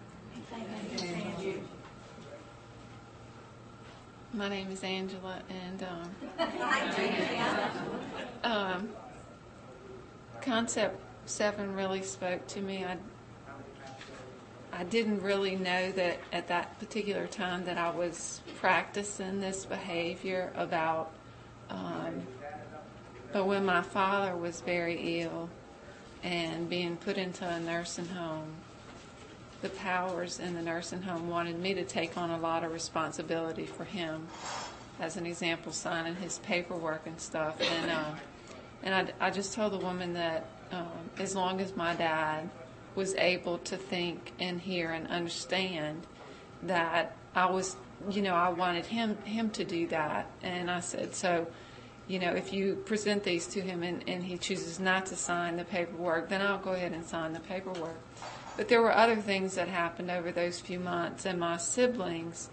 My 4.34 4.48
name 4.48 4.70
is 4.70 4.84
Angela, 4.84 5.40
and 5.48 5.82
um, 5.84 6.10
um, 8.44 8.88
concept 10.42 11.00
seven 11.24 11.74
really 11.74 12.02
spoke 12.02 12.46
to 12.48 12.60
me. 12.60 12.84
I 12.84 12.98
I 14.70 14.84
didn't 14.84 15.22
really 15.22 15.56
know 15.56 15.90
that 15.92 16.18
at 16.30 16.48
that 16.48 16.78
particular 16.78 17.26
time 17.26 17.64
that 17.64 17.78
I 17.78 17.88
was 17.90 18.42
practicing 18.58 19.40
this 19.40 19.64
behavior 19.64 20.52
about. 20.54 21.10
Um, 21.70 22.22
but 23.32 23.46
when 23.46 23.64
my 23.64 23.80
father 23.80 24.36
was 24.36 24.60
very 24.60 25.22
ill 25.22 25.48
and 26.22 26.68
being 26.68 26.96
put 26.96 27.16
into 27.16 27.48
a 27.48 27.58
nursing 27.60 28.08
home, 28.08 28.52
the 29.62 29.68
powers 29.70 30.38
in 30.38 30.54
the 30.54 30.62
nursing 30.62 31.02
home 31.02 31.28
wanted 31.28 31.58
me 31.58 31.74
to 31.74 31.84
take 31.84 32.16
on 32.16 32.30
a 32.30 32.38
lot 32.38 32.64
of 32.64 32.72
responsibility 32.72 33.66
for 33.66 33.84
him. 33.84 34.26
As 35.00 35.16
an 35.16 35.26
example, 35.26 35.72
signing 35.72 36.16
his 36.16 36.38
paperwork 36.38 37.06
and 37.06 37.20
stuff. 37.20 37.60
And 37.60 37.90
uh, 37.90 38.14
and 38.82 38.94
I, 38.94 39.26
I 39.26 39.30
just 39.30 39.54
told 39.54 39.72
the 39.72 39.78
woman 39.78 40.12
that 40.14 40.48
um, 40.70 40.88
as 41.18 41.34
long 41.34 41.60
as 41.60 41.74
my 41.76 41.94
dad 41.94 42.48
was 42.94 43.14
able 43.14 43.58
to 43.58 43.76
think 43.76 44.32
and 44.40 44.60
hear 44.60 44.90
and 44.90 45.06
understand 45.08 46.06
that 46.64 47.16
I 47.34 47.46
was, 47.46 47.76
you 48.10 48.22
know, 48.22 48.34
I 48.34 48.48
wanted 48.48 48.86
him 48.86 49.16
him 49.22 49.50
to 49.50 49.64
do 49.64 49.86
that. 49.88 50.30
And 50.42 50.70
I 50.70 50.80
said, 50.80 51.14
so, 51.14 51.46
you 52.08 52.18
know, 52.18 52.32
if 52.32 52.52
you 52.52 52.76
present 52.86 53.22
these 53.22 53.46
to 53.48 53.60
him 53.60 53.82
and, 53.82 54.02
and 54.08 54.24
he 54.24 54.36
chooses 54.38 54.80
not 54.80 55.06
to 55.06 55.16
sign 55.16 55.56
the 55.56 55.64
paperwork, 55.64 56.28
then 56.28 56.42
I'll 56.42 56.58
go 56.58 56.72
ahead 56.72 56.92
and 56.92 57.04
sign 57.04 57.32
the 57.32 57.40
paperwork. 57.40 57.98
But 58.58 58.66
there 58.66 58.82
were 58.82 58.92
other 58.92 59.14
things 59.14 59.54
that 59.54 59.68
happened 59.68 60.10
over 60.10 60.32
those 60.32 60.58
few 60.58 60.80
months, 60.80 61.24
and 61.26 61.38
my 61.38 61.58
siblings 61.58 62.50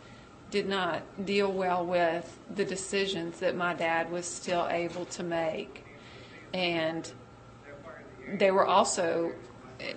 did 0.52 0.70
not 0.70 1.02
deal 1.26 1.52
well 1.52 1.84
with 1.84 2.38
the 2.54 2.64
decisions 2.64 3.40
that 3.40 3.56
my 3.56 3.74
dad 3.74 4.12
was 4.12 4.28
still 4.28 4.68
able 4.70 5.06
to 5.06 5.24
make. 5.24 5.84
And 6.54 7.12
they 8.38 8.52
were 8.52 8.68
also 8.68 9.32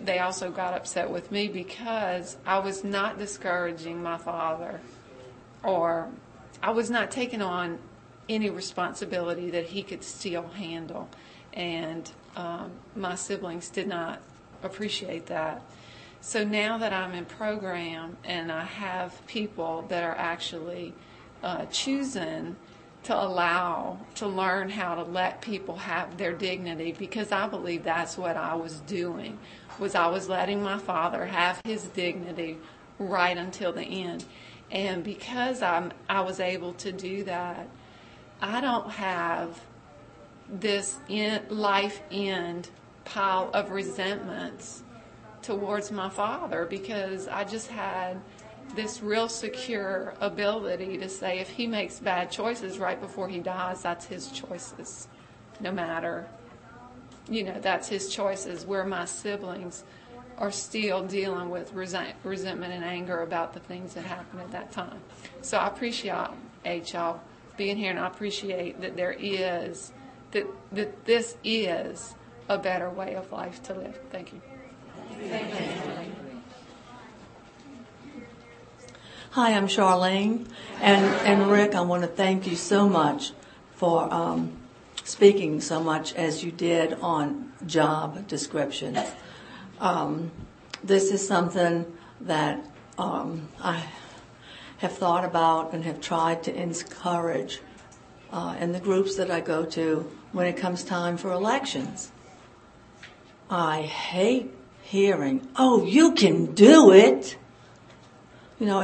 they 0.03 0.19
also 0.19 0.51
got 0.51 0.73
upset 0.73 1.11
with 1.11 1.31
me 1.31 1.47
because 1.47 2.39
I 2.47 2.59
was 2.59 2.83
not 2.83 3.19
discouraging 3.19 4.03
my 4.03 4.17
father 4.17 4.81
or 5.63 6.09
I 6.63 6.71
was 6.71 6.91
not 6.91 7.11
taking 7.11 7.43
on 7.43 7.79
any 8.31 8.49
responsibility 8.49 9.51
that 9.51 9.67
he 9.67 9.83
could 9.83 10.03
still 10.03 10.49
handle. 10.49 11.11
And 11.53 12.11
um, 12.35 12.73
my 12.97 13.15
siblings 13.15 13.69
did 13.69 13.89
not 13.89 14.23
appreciate 14.63 15.27
that. 15.27 15.63
So 16.21 16.45
now 16.45 16.79
that 16.79 16.93
I'm 16.93 17.13
in 17.13 17.25
program 17.25 18.17
and 18.25 18.51
I 18.51 18.65
have 18.65 19.25
people 19.27 19.85
that 19.89 20.03
are 20.03 20.17
actually 20.17 20.95
uh, 21.43 21.67
choosing 21.67 22.57
to 23.05 23.15
allow 23.15 23.99
to 24.17 24.27
learn 24.27 24.69
how 24.69 24.97
to 24.97 25.03
let 25.05 25.41
people 25.41 25.77
have 25.77 26.19
their 26.19 26.33
dignity 26.33 26.93
because 26.99 27.31
I 27.31 27.47
believe 27.47 27.85
that's 27.85 28.19
what 28.19 28.37
I 28.37 28.55
was 28.55 28.81
doing 28.81 29.39
was 29.79 29.95
I 29.95 30.09
was 30.09 30.29
letting 30.29 30.63
my 30.63 30.79
father 30.79 31.25
have 31.25 31.61
his 31.65 31.85
dignity 31.85 32.59
right 32.99 33.37
until 33.37 33.73
the 33.73 33.83
end. 33.83 34.25
And 34.71 35.05
because 35.05 35.63
I'm, 35.63 35.93
I 36.09 36.21
was 36.21 36.41
able 36.41 36.73
to 36.75 36.91
do 36.93 37.23
that, 37.25 37.69
I 38.43 38.61
don't 38.61 38.91
have 38.91 39.61
this 40.51 40.99
in, 41.09 41.43
life 41.49 42.03
end 42.11 42.69
pile 43.05 43.51
of 43.55 43.71
resentments 43.71 44.83
towards 45.49 45.91
my 45.91 46.09
father 46.09 46.67
because 46.69 47.27
I 47.27 47.45
just 47.45 47.69
had 47.69 48.21
this 48.77 49.03
real 49.03 49.29
secure 49.29 50.15
ability 50.21 50.99
to 50.99 51.09
say 51.09 51.39
if 51.39 51.49
he 51.49 51.67
makes 51.67 51.99
bad 51.99 52.31
choices 52.31 52.79
right 52.79 53.01
before 53.01 53.29
he 53.29 53.41
dies, 53.41 53.83
that's 53.83 54.05
his 54.05 54.31
choices, 54.31 55.09
no 55.61 55.73
matter 55.73 56.29
you 57.31 57.45
know, 57.45 57.59
that's 57.61 57.89
his 57.89 58.09
choices, 58.09 58.65
where 58.65 58.85
my 58.85 59.05
siblings 59.05 59.85
are 60.39 60.51
still 60.51 61.05
dealing 61.05 61.51
with 61.51 61.73
resent, 61.73 62.15
resentment 62.25 62.73
and 62.73 62.85
anger 62.85 63.23
about 63.23 63.53
the 63.53 63.61
things 63.61 63.95
that 63.95 64.05
happened 64.05 64.41
at 64.41 64.51
that 64.53 64.73
time. 64.73 65.01
So 65.43 65.59
I 65.59 65.67
appreciate 65.67 66.93
y'all 66.93 67.21
being 67.57 67.77
here, 67.77 67.91
and 67.91 67.99
I 67.99 68.07
appreciate 68.07 68.81
that 68.81 68.97
there 68.97 69.17
is, 69.19 69.93
that, 70.31 70.47
that 70.73 71.05
this 71.05 71.37
is 71.45 72.15
a 72.49 72.57
better 72.57 72.89
way 72.89 73.15
of 73.15 73.31
life 73.33 73.63
to 73.65 73.75
live. 73.75 73.99
Thank 74.11 74.33
you. 74.33 74.41
Hi, 79.31 79.53
I'm 79.53 79.67
Charlene, 79.67 80.47
and, 80.81 81.05
and 81.27 81.51
Rick, 81.51 81.75
I 81.75 81.81
want 81.81 82.03
to 82.03 82.09
thank 82.09 82.47
you 82.47 82.55
so 82.55 82.89
much 82.89 83.33
for 83.75 84.13
um, 84.13 84.53
speaking 85.03 85.61
so 85.61 85.83
much 85.83 86.15
as 86.15 86.45
you 86.45 86.53
did 86.53 86.95
on 86.95 87.53
job 87.67 88.29
descriptions. 88.29 88.99
Um, 89.81 90.31
this 90.85 91.11
is 91.11 91.27
something 91.27 91.85
that 92.21 92.65
um, 92.97 93.49
I 93.61 93.85
have 94.79 94.93
thought 94.93 95.25
about 95.25 95.73
and 95.73 95.85
have 95.85 96.01
tried 96.01 96.45
to 96.45 96.55
encourage 96.55 97.61
uh, 98.33 98.57
in 98.61 98.73
the 98.73 98.81
groups 98.81 99.17
that 99.17 99.31
I 99.31 99.41
go 99.41 99.65
to 99.65 100.11
when 100.31 100.47
it 100.47 100.57
comes 100.57 100.85
time 100.85 101.17
for 101.17 101.33
elections. 101.33 102.13
I 103.51 103.83
hate 103.83 104.53
hearing, 104.89 105.47
oh, 105.57 105.85
you 105.85 106.13
can 106.13 106.55
do 106.55 106.93
it 106.93 107.37
you 108.59 108.67
know, 108.67 108.83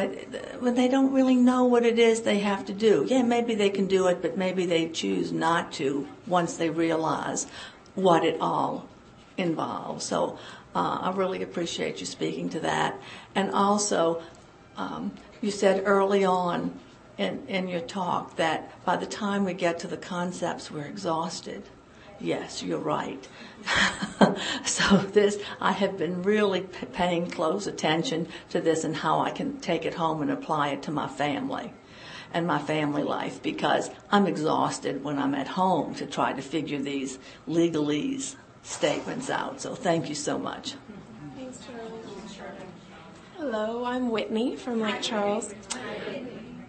when 0.61 0.77
they 0.77 0.87
don't 0.87 1.13
really 1.13 1.35
know 1.35 1.65
what 1.65 1.85
it 1.85 1.99
is 1.99 2.23
they 2.23 2.39
have 2.39 2.65
to 2.67 2.73
do. 2.73 3.05
Yeah, 3.09 3.23
maybe 3.23 3.57
they 3.57 3.71
can 3.71 3.87
do 3.87 4.07
it, 4.07 4.23
but 4.23 4.39
maybe 4.39 4.67
they 4.67 4.89
choose 4.89 5.33
not 5.33 5.73
to 5.75 6.07
once 6.27 6.57
they 6.57 6.71
realize 6.71 7.49
what 7.97 8.25
it 8.25 8.41
all 8.41 8.89
involves. 9.37 10.05
So 10.05 10.39
uh, 10.77 10.99
I 11.03 11.13
really 11.13 11.43
appreciate 11.43 11.99
you 11.99 12.07
speaking 12.07 12.49
to 12.51 12.61
that. 12.61 13.01
And 13.35 13.51
also, 13.51 14.23
um, 14.77 15.13
you 15.41 15.51
said 15.51 15.83
early 15.87 16.25
on 16.25 16.79
in, 17.19 17.45
in 17.49 17.67
your 17.67 17.81
talk 17.81 18.37
that 18.37 18.85
by 18.85 18.97
the 18.97 19.07
time 19.07 19.45
we 19.45 19.55
get 19.55 19.81
to 19.81 19.89
the 19.89 19.97
concepts, 19.97 20.71
we're 20.71 20.85
exhausted. 20.85 21.65
Yes, 22.25 22.63
you're 22.63 22.79
right. 22.79 23.29
so 24.65 24.97
this, 24.97 25.39
I 25.61 25.73
have 25.73 25.99
been 25.99 26.23
really 26.23 26.63
p- 26.63 26.87
paying 26.87 27.31
close 27.31 27.67
attention 27.67 28.29
to 28.49 28.63
this 28.63 28.83
and 28.83 28.97
how 28.97 29.21
I 29.21 29.31
can 29.31 29.61
take 29.61 29.85
it 29.85 29.93
home 29.93 30.23
and 30.23 30.31
apply 30.31 30.71
it 30.71 30.83
to 30.85 30.91
my 30.91 31.07
family 31.07 31.75
and 32.33 32.47
my 32.47 32.59
family 32.59 33.03
life 33.03 33.43
because 33.43 33.91
I'm 34.11 34.27
exhausted 34.27 35.05
when 35.05 35.19
I'm 35.19 35.35
at 35.35 35.49
home 35.49 35.95
to 35.97 36.07
try 36.07 36.33
to 36.33 36.41
figure 36.41 36.79
these 36.79 37.19
legalese 37.47 38.37
statements 38.63 39.29
out. 39.29 39.61
So 39.61 39.75
thank 39.75 40.09
you 40.09 40.15
so 40.15 40.39
much. 40.39 40.77
Thanks, 41.37 41.59
Hello, 43.37 43.85
I'm 43.85 44.11
Whitney 44.11 44.57
from 44.57 44.81
Lake 44.81 45.03
Charles. 45.03 45.55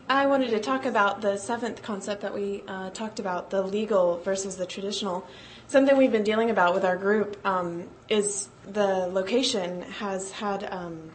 I 0.08 0.28
wanted 0.28 0.52
to 0.52 0.60
talk 0.60 0.86
about 0.86 1.22
the 1.22 1.36
seventh 1.38 1.82
concept 1.82 2.22
that 2.22 2.32
we 2.32 2.64
uh, 2.68 2.92
talked 2.92 3.20
about, 3.20 3.50
the 3.50 3.64
legal 3.64 4.20
versus 4.20 4.56
the 4.56 4.68
traditional. 4.68 5.26
Something 5.66 5.98
we've 5.98 6.12
been 6.12 6.24
dealing 6.24 6.52
about 6.52 6.76
with 6.76 6.86
our 6.86 6.96
group 6.96 7.44
um, 7.44 7.88
is 8.08 8.48
the 8.72 9.08
location 9.08 9.82
has 9.82 10.32
had 10.32 10.72
um, 10.72 11.10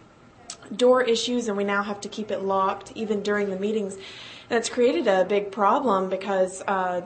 door 0.75 1.03
issues, 1.05 1.47
and 1.47 1.57
we 1.57 1.63
now 1.63 1.85
have 1.85 2.01
to 2.01 2.09
keep 2.09 2.33
it 2.33 2.43
locked 2.43 2.91
even 2.97 3.23
during 3.23 3.51
the 3.51 3.57
meetings. 3.57 3.95
And 3.95 4.59
it's 4.59 4.69
created 4.69 5.07
a 5.07 5.25
big 5.25 5.53
problem 5.53 6.09
because 6.09 6.61
uh, 6.67 7.03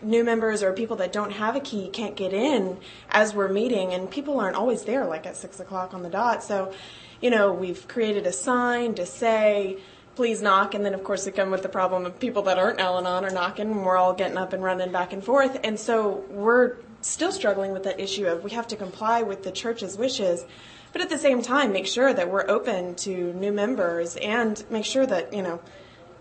new 0.00 0.24
members 0.24 0.62
or 0.62 0.72
people 0.72 0.96
that 0.96 1.12
don't 1.12 1.32
have 1.32 1.54
a 1.54 1.60
key 1.60 1.90
can't 1.90 2.16
get 2.16 2.32
in 2.32 2.78
as 3.10 3.34
we're 3.34 3.52
meeting, 3.52 3.92
and 3.92 4.10
people 4.10 4.40
aren't 4.40 4.56
always 4.56 4.84
there 4.84 5.04
like 5.04 5.26
at 5.26 5.36
six 5.36 5.60
o'clock 5.60 5.92
on 5.92 6.02
the 6.02 6.08
dot. 6.08 6.42
So, 6.42 6.72
you 7.20 7.28
know, 7.28 7.52
we've 7.52 7.86
created 7.88 8.26
a 8.26 8.32
sign 8.32 8.94
to 8.94 9.04
say 9.04 9.76
please 10.16 10.42
knock. 10.42 10.74
And 10.74 10.84
then, 10.84 10.94
of 10.94 11.04
course, 11.04 11.24
they 11.24 11.30
come 11.30 11.50
with 11.50 11.62
the 11.62 11.68
problem 11.68 12.06
of 12.06 12.18
people 12.18 12.42
that 12.42 12.58
aren't 12.58 12.80
Al 12.80 12.98
Anon 12.98 13.24
are 13.24 13.30
knocking, 13.30 13.70
and 13.70 13.84
we're 13.84 13.96
all 13.96 14.14
getting 14.14 14.36
up 14.36 14.52
and 14.52 14.62
running 14.62 14.90
back 14.90 15.12
and 15.12 15.22
forth. 15.22 15.60
And 15.62 15.78
so 15.78 16.24
we're 16.30 16.76
still 17.02 17.30
struggling 17.30 17.72
with 17.72 17.84
that 17.84 18.00
issue 18.00 18.26
of 18.26 18.42
we 18.42 18.50
have 18.50 18.66
to 18.68 18.76
comply 18.76 19.22
with 19.22 19.44
the 19.44 19.52
church's 19.52 19.96
wishes, 19.96 20.44
but 20.92 21.02
at 21.02 21.10
the 21.10 21.18
same 21.18 21.42
time, 21.42 21.72
make 21.72 21.86
sure 21.86 22.12
that 22.12 22.30
we're 22.30 22.48
open 22.48 22.94
to 22.96 23.32
new 23.34 23.52
members 23.52 24.16
and 24.16 24.64
make 24.70 24.84
sure 24.84 25.06
that, 25.06 25.32
you 25.32 25.42
know, 25.42 25.60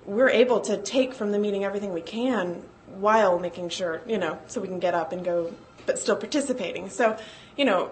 we're 0.05 0.29
able 0.29 0.59
to 0.59 0.77
take 0.77 1.13
from 1.13 1.31
the 1.31 1.39
meeting 1.39 1.63
everything 1.63 1.93
we 1.93 2.01
can 2.01 2.61
while 2.97 3.39
making 3.39 3.69
sure, 3.69 4.01
you 4.05 4.17
know, 4.17 4.37
so 4.47 4.61
we 4.61 4.67
can 4.67 4.79
get 4.79 4.93
up 4.93 5.11
and 5.11 5.23
go, 5.23 5.51
but 5.85 5.97
still 5.97 6.15
participating. 6.15 6.89
So, 6.89 7.17
you 7.57 7.65
know, 7.65 7.91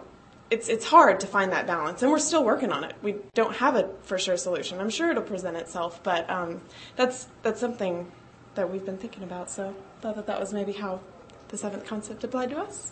it's 0.54 0.70
it's 0.70 0.86
hard 0.86 1.20
to 1.22 1.28
find 1.28 1.52
that 1.52 1.66
balance, 1.66 2.04
and 2.04 2.12
we're 2.12 2.20
still 2.20 2.44
working 2.44 2.72
on 2.72 2.84
it. 2.84 2.94
We 3.02 3.16
don't 3.34 3.56
have 3.56 3.76
a 3.76 3.90
for 4.04 4.20
sure 4.20 4.38
solution. 4.38 4.80
I'm 4.80 4.92
sure 4.92 5.10
it'll 5.10 5.24
present 5.24 5.58
itself, 5.58 6.02
but 6.04 6.30
um, 6.30 6.62
that's 6.96 7.28
that's 7.42 7.60
something 7.60 8.12
that 8.54 8.72
we've 8.72 8.86
been 8.86 9.00
thinking 9.00 9.24
about. 9.24 9.50
So, 9.50 9.70
I 9.70 10.02
thought 10.02 10.16
that 10.16 10.28
that 10.28 10.40
was 10.40 10.54
maybe 10.54 10.72
how 10.72 11.00
the 11.48 11.58
seventh 11.58 11.86
concept 11.88 12.24
applied 12.24 12.52
to 12.52 12.60
us. 12.60 12.92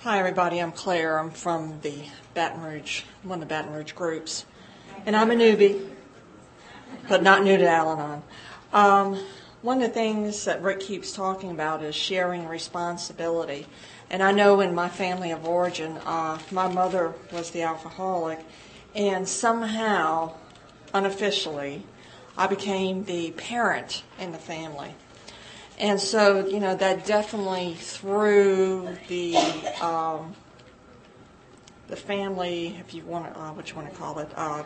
Hi, 0.00 0.18
everybody. 0.18 0.60
I'm 0.60 0.72
Claire. 0.72 1.18
I'm 1.18 1.30
from 1.30 1.78
the 1.82 2.06
Baton 2.32 2.62
Rouge, 2.62 3.02
one 3.22 3.42
of 3.42 3.48
the 3.48 3.54
Baton 3.54 3.72
Rouge 3.72 3.92
groups. 3.92 4.46
And 5.04 5.14
I'm 5.14 5.30
a 5.30 5.34
newbie, 5.34 5.91
but 7.08 7.22
not 7.22 7.42
new 7.44 7.56
to 7.56 7.68
Al 7.68 7.92
Anon. 7.92 8.22
Um, 8.72 9.24
one 9.62 9.80
of 9.80 9.88
the 9.88 9.94
things 9.94 10.44
that 10.44 10.60
Rick 10.62 10.80
keeps 10.80 11.12
talking 11.12 11.50
about 11.50 11.82
is 11.82 11.94
sharing 11.94 12.48
responsibility. 12.48 13.66
And 14.10 14.22
I 14.22 14.32
know 14.32 14.60
in 14.60 14.74
my 14.74 14.88
family 14.88 15.30
of 15.30 15.46
origin, 15.46 15.98
uh, 16.04 16.38
my 16.50 16.68
mother 16.68 17.14
was 17.32 17.50
the 17.50 17.62
alcoholic, 17.62 18.40
and 18.94 19.26
somehow, 19.26 20.34
unofficially, 20.92 21.84
I 22.36 22.46
became 22.46 23.04
the 23.04 23.30
parent 23.32 24.02
in 24.18 24.32
the 24.32 24.38
family. 24.38 24.94
And 25.78 26.00
so, 26.00 26.46
you 26.46 26.60
know, 26.60 26.74
that 26.74 27.06
definitely 27.06 27.74
threw 27.74 28.96
the 29.08 29.36
um, 29.80 30.34
the 31.88 31.96
family, 31.96 32.76
if 32.80 32.94
you 32.94 33.04
want 33.04 33.32
to, 33.32 33.40
uh, 33.40 33.52
what 33.52 33.68
you 33.68 33.76
want 33.76 33.90
to 33.90 33.94
call 33.94 34.18
it, 34.18 34.30
uh, 34.34 34.62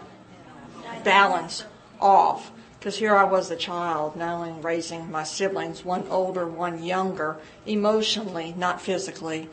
balance 1.03 1.65
off. 2.01 2.51
Because 2.79 2.99
here 2.99 3.17
I 3.17 3.25
was 3.25 3.51
a 3.51 3.57
child, 3.57 4.17
not 4.17 4.35
only 4.35 4.63
raising 4.63 5.11
my 5.11 5.25
siblings, 5.25 5.85
one 5.85 6.07
older, 6.09 6.47
one 6.47 6.85
younger, 6.85 7.37
emotionally, 7.65 8.55
not 8.57 8.81
physically, 8.81 9.49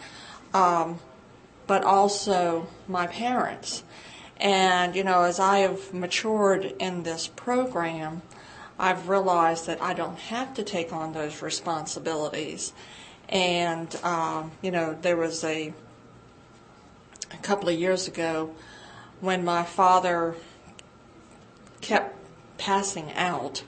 um, 0.54 1.00
but 1.66 1.84
also 1.84 2.68
my 2.88 3.08
parents. 3.08 3.84
And, 4.38 4.96
you 4.96 5.04
know, 5.04 5.24
as 5.24 5.40
I 5.40 5.60
have 5.60 5.94
matured 5.94 6.76
in 6.80 7.04
this 7.04 7.28
program, 7.28 8.22
I've 8.78 9.08
realized 9.08 9.68
that 9.68 9.82
I 9.82 9.94
don't 9.94 10.20
have 10.20 10.54
to 10.56 10.64
take 10.64 10.92
on 10.92 11.14
those 11.14 11.42
responsibilities. 11.42 12.74
And, 13.30 13.96
um, 14.04 14.52
you 14.62 14.72
know, 14.72 14.98
there 15.02 15.16
was 15.16 15.44
a, 15.44 15.74
a 17.32 17.38
couple 17.38 17.70
of 17.70 17.80
years 17.80 18.08
ago 18.08 18.54
when 19.22 19.46
my 19.46 19.64
father 19.64 20.36
kept 21.82 22.16
passing 22.58 23.12
out. 23.14 23.64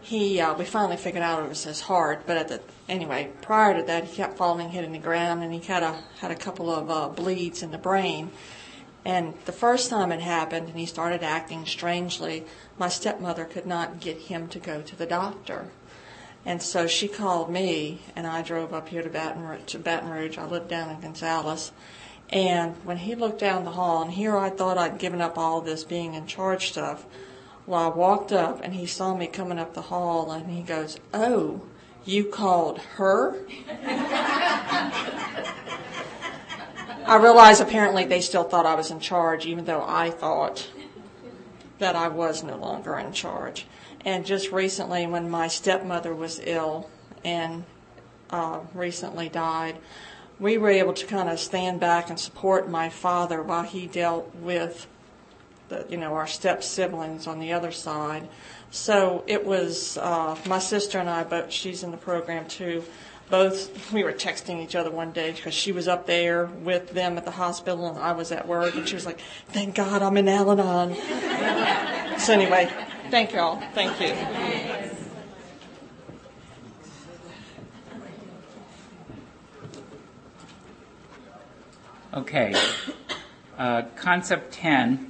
He, 0.00 0.40
uh, 0.40 0.54
we 0.54 0.64
finally 0.64 0.96
figured 0.96 1.22
out 1.22 1.44
it 1.44 1.48
was 1.48 1.64
his 1.64 1.82
heart, 1.82 2.22
but 2.26 2.36
at 2.36 2.48
the, 2.48 2.60
anyway, 2.88 3.30
prior 3.42 3.78
to 3.78 3.82
that, 3.84 4.04
he 4.04 4.16
kept 4.16 4.36
falling, 4.36 4.70
hitting 4.70 4.92
the 4.92 4.98
ground, 4.98 5.42
and 5.42 5.52
he 5.52 5.60
had 5.60 5.82
a, 5.82 5.98
had 6.18 6.30
a 6.30 6.36
couple 6.36 6.72
of 6.72 6.90
uh, 6.90 7.08
bleeds 7.08 7.62
in 7.62 7.70
the 7.70 7.78
brain. 7.78 8.30
And 9.04 9.34
the 9.46 9.52
first 9.52 9.88
time 9.88 10.12
it 10.12 10.20
happened 10.20 10.68
and 10.68 10.78
he 10.78 10.86
started 10.86 11.22
acting 11.22 11.64
strangely, 11.64 12.44
my 12.78 12.88
stepmother 12.88 13.44
could 13.44 13.66
not 13.66 14.00
get 14.00 14.18
him 14.18 14.48
to 14.48 14.58
go 14.58 14.82
to 14.82 14.96
the 14.96 15.06
doctor. 15.06 15.68
And 16.44 16.62
so 16.62 16.86
she 16.86 17.08
called 17.08 17.50
me 17.50 18.00
and 18.14 18.26
I 18.26 18.42
drove 18.42 18.74
up 18.74 18.88
here 18.88 19.02
to 19.02 19.08
Baton 19.08 19.42
Rouge. 19.42 19.64
To 19.66 19.78
Baton 19.78 20.10
Rouge. 20.10 20.38
I 20.38 20.44
lived 20.44 20.68
down 20.68 20.90
in 20.90 21.00
Gonzales. 21.00 21.72
And 22.30 22.76
when 22.84 22.98
he 22.98 23.14
looked 23.14 23.40
down 23.40 23.64
the 23.64 23.72
hall, 23.72 24.02
and 24.02 24.12
here 24.12 24.36
I 24.36 24.50
thought 24.50 24.78
I'd 24.78 24.98
given 24.98 25.20
up 25.20 25.36
all 25.36 25.60
this 25.60 25.82
being 25.82 26.14
in 26.14 26.26
charge 26.26 26.70
stuff, 26.70 27.04
well, 27.70 27.92
I 27.92 27.94
walked 27.94 28.32
up 28.32 28.60
and 28.64 28.74
he 28.74 28.84
saw 28.84 29.14
me 29.14 29.28
coming 29.28 29.60
up 29.60 29.74
the 29.74 29.82
hall 29.82 30.32
and 30.32 30.50
he 30.50 30.60
goes, 30.60 30.98
Oh, 31.14 31.62
you 32.04 32.24
called 32.24 32.80
her? 32.96 33.46
I 37.06 37.16
realize 37.22 37.60
apparently 37.60 38.04
they 38.04 38.20
still 38.22 38.42
thought 38.42 38.66
I 38.66 38.74
was 38.74 38.90
in 38.90 38.98
charge, 38.98 39.46
even 39.46 39.66
though 39.66 39.84
I 39.86 40.10
thought 40.10 40.68
that 41.78 41.94
I 41.94 42.08
was 42.08 42.42
no 42.42 42.56
longer 42.56 42.98
in 42.98 43.12
charge. 43.12 43.66
And 44.04 44.26
just 44.26 44.50
recently, 44.50 45.06
when 45.06 45.30
my 45.30 45.46
stepmother 45.46 46.12
was 46.12 46.40
ill 46.42 46.90
and 47.24 47.62
uh, 48.30 48.60
recently 48.74 49.28
died, 49.28 49.76
we 50.40 50.58
were 50.58 50.70
able 50.70 50.94
to 50.94 51.06
kind 51.06 51.28
of 51.28 51.38
stand 51.38 51.78
back 51.78 52.10
and 52.10 52.18
support 52.18 52.68
my 52.68 52.88
father 52.88 53.40
while 53.42 53.62
he 53.62 53.86
dealt 53.86 54.34
with 54.34 54.88
the, 55.70 55.86
you 55.88 55.96
know, 55.96 56.14
our 56.14 56.26
step 56.26 56.62
siblings 56.62 57.26
on 57.26 57.40
the 57.40 57.54
other 57.54 57.72
side. 57.72 58.28
So 58.70 59.24
it 59.26 59.46
was 59.46 59.96
uh, 59.96 60.36
my 60.46 60.58
sister 60.58 60.98
and 60.98 61.08
I, 61.08 61.24
but 61.24 61.52
she's 61.52 61.82
in 61.82 61.90
the 61.90 61.96
program 61.96 62.46
too 62.46 62.84
both 63.30 63.92
we 63.92 64.02
were 64.02 64.12
texting 64.12 64.60
each 64.60 64.74
other 64.74 64.90
one 64.90 65.12
day 65.12 65.30
because 65.30 65.54
she 65.54 65.70
was 65.72 65.86
up 65.86 66.06
there 66.06 66.46
with 66.46 66.90
them 66.90 67.16
at 67.16 67.24
the 67.24 67.30
hospital 67.30 67.88
and 67.88 67.98
I 67.98 68.12
was 68.12 68.32
at 68.32 68.46
work 68.46 68.74
and 68.74 68.86
she 68.86 68.96
was 68.96 69.06
like, 69.06 69.20
"Thank 69.48 69.76
God 69.76 70.02
I'm 70.02 70.16
in 70.16 70.28
Al-Anon." 70.28 70.96
so 72.18 72.32
anyway, 72.32 72.68
thank 73.10 73.32
y'all. 73.32 73.62
Thank 73.72 74.00
you. 74.00 74.14
Okay. 82.12 82.52
Uh, 83.56 83.82
concept 83.94 84.52
10 84.54 85.09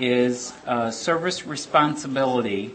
is 0.00 0.52
uh, 0.66 0.90
service 0.90 1.46
responsibility 1.46 2.74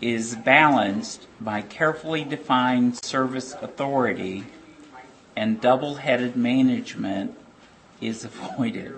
is 0.00 0.34
balanced 0.36 1.26
by 1.40 1.60
carefully 1.60 2.24
defined 2.24 3.04
service 3.04 3.54
authority 3.60 4.44
and 5.36 5.60
double 5.60 5.96
headed 5.96 6.36
management 6.36 7.36
is 8.00 8.24
avoided. 8.30 8.94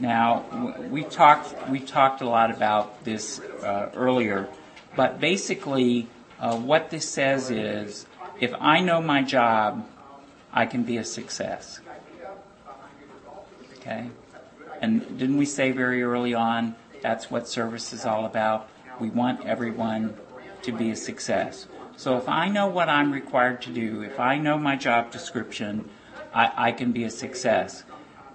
Now, 0.00 0.76
we 0.90 1.04
talked, 1.04 1.68
we 1.68 1.80
talked 1.80 2.20
a 2.20 2.28
lot 2.28 2.50
about 2.50 3.04
this 3.04 3.40
uh, 3.40 3.90
earlier, 3.94 4.48
but 4.96 5.20
basically, 5.20 6.08
uh, 6.40 6.56
what 6.56 6.90
this 6.90 7.08
says 7.08 7.50
is 7.50 8.06
if 8.40 8.52
I 8.60 8.80
know 8.80 9.00
my 9.00 9.22
job, 9.22 9.86
I 10.52 10.66
can 10.66 10.82
be 10.82 10.96
a 10.96 11.04
success. 11.04 11.80
Okay? 13.78 14.08
And 14.84 15.18
didn't 15.18 15.38
we 15.38 15.46
say 15.46 15.70
very 15.70 16.02
early 16.02 16.34
on 16.34 16.76
that's 17.00 17.30
what 17.30 17.48
service 17.48 17.94
is 17.94 18.04
all 18.04 18.26
about? 18.26 18.68
We 19.00 19.08
want 19.08 19.46
everyone 19.46 20.14
to 20.60 20.72
be 20.72 20.90
a 20.90 20.96
success. 20.96 21.66
So 21.96 22.18
if 22.18 22.28
I 22.28 22.50
know 22.50 22.66
what 22.66 22.90
I'm 22.90 23.10
required 23.10 23.62
to 23.62 23.70
do, 23.70 24.02
if 24.02 24.20
I 24.20 24.36
know 24.36 24.58
my 24.58 24.76
job 24.76 25.10
description, 25.10 25.88
I, 26.34 26.68
I 26.68 26.72
can 26.72 26.92
be 26.92 27.04
a 27.04 27.10
success. 27.10 27.84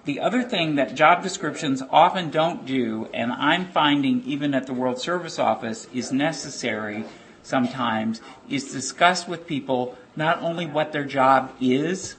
The 0.05 0.19
other 0.19 0.41
thing 0.41 0.73
that 0.73 0.95
job 0.95 1.21
descriptions 1.21 1.83
often 1.91 2.31
don't 2.31 2.65
do, 2.65 3.07
and 3.13 3.31
I'm 3.31 3.67
finding 3.67 4.23
even 4.23 4.55
at 4.55 4.65
the 4.65 4.73
World 4.73 4.99
Service 4.99 5.37
Office 5.37 5.87
is 5.93 6.11
necessary 6.11 7.05
sometimes, 7.43 8.21
is 8.49 8.71
discuss 8.71 9.27
with 9.27 9.45
people 9.45 9.95
not 10.15 10.41
only 10.41 10.65
what 10.65 10.93
their 10.93 11.05
job 11.05 11.51
is, 11.61 12.15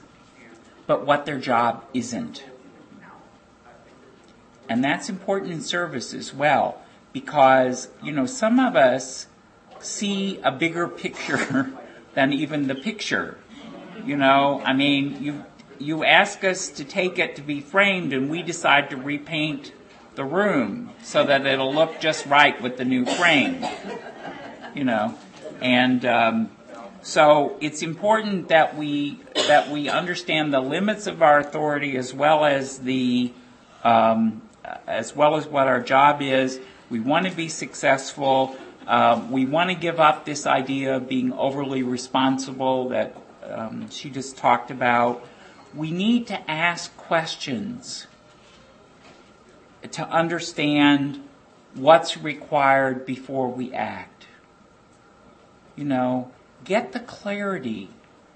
but 0.87 1.05
what 1.05 1.25
their 1.25 1.39
job 1.39 1.83
isn't. 1.93 2.45
And 4.71 4.81
that's 4.81 5.09
important 5.09 5.51
in 5.51 5.59
service 5.59 6.13
as 6.13 6.33
well 6.33 6.81
because, 7.11 7.89
you 8.01 8.13
know, 8.13 8.25
some 8.25 8.57
of 8.57 8.77
us 8.77 9.27
see 9.81 10.39
a 10.45 10.51
bigger 10.53 10.87
picture 10.87 11.73
than 12.13 12.31
even 12.31 12.67
the 12.67 12.75
picture. 12.75 13.37
You 14.05 14.15
know, 14.15 14.61
I 14.63 14.71
mean, 14.71 15.21
you, 15.21 15.43
you 15.77 16.05
ask 16.05 16.45
us 16.45 16.69
to 16.69 16.85
take 16.85 17.19
it 17.19 17.35
to 17.35 17.41
be 17.41 17.59
framed 17.59 18.13
and 18.13 18.29
we 18.29 18.43
decide 18.43 18.89
to 18.91 18.95
repaint 18.95 19.73
the 20.15 20.23
room 20.23 20.91
so 21.03 21.25
that 21.25 21.45
it'll 21.45 21.73
look 21.73 21.99
just 21.99 22.25
right 22.27 22.59
with 22.61 22.77
the 22.77 22.85
new 22.85 23.05
frame. 23.05 23.65
You 24.73 24.85
know, 24.85 25.17
and, 25.61 26.05
um, 26.05 26.49
so 27.01 27.57
it's 27.59 27.81
important 27.81 28.47
that 28.49 28.77
we 28.77 29.19
that 29.47 29.71
we 29.71 29.89
understand 29.89 30.53
the 30.53 30.61
limits 30.61 31.07
of 31.07 31.23
our 31.23 31.39
authority 31.39 31.97
as 31.97 32.13
well 32.13 32.45
as 32.45 32.77
the 32.77 33.33
um, 33.83 34.43
as 34.87 35.15
well 35.15 35.35
as 35.35 35.47
what 35.47 35.67
our 35.67 35.81
job 35.81 36.21
is, 36.21 36.59
we 36.89 36.99
want 36.99 37.25
to 37.25 37.31
be 37.31 37.49
successful. 37.49 38.55
Uh, 38.85 39.25
we 39.29 39.45
want 39.45 39.69
to 39.69 39.75
give 39.75 39.99
up 39.99 40.25
this 40.25 40.45
idea 40.45 40.97
of 40.97 41.07
being 41.07 41.33
overly 41.33 41.83
responsible 41.83 42.89
that 42.89 43.15
um, 43.43 43.89
she 43.89 44.09
just 44.09 44.37
talked 44.37 44.71
about. 44.71 45.25
We 45.73 45.91
need 45.91 46.27
to 46.27 46.51
ask 46.51 46.95
questions 46.97 48.07
to 49.89 50.07
understand 50.07 51.23
what's 51.73 52.17
required 52.17 53.05
before 53.05 53.47
we 53.47 53.73
act. 53.73 54.27
You 55.75 55.85
know, 55.85 56.31
get 56.65 56.91
the 56.91 56.99
clarity, 56.99 57.89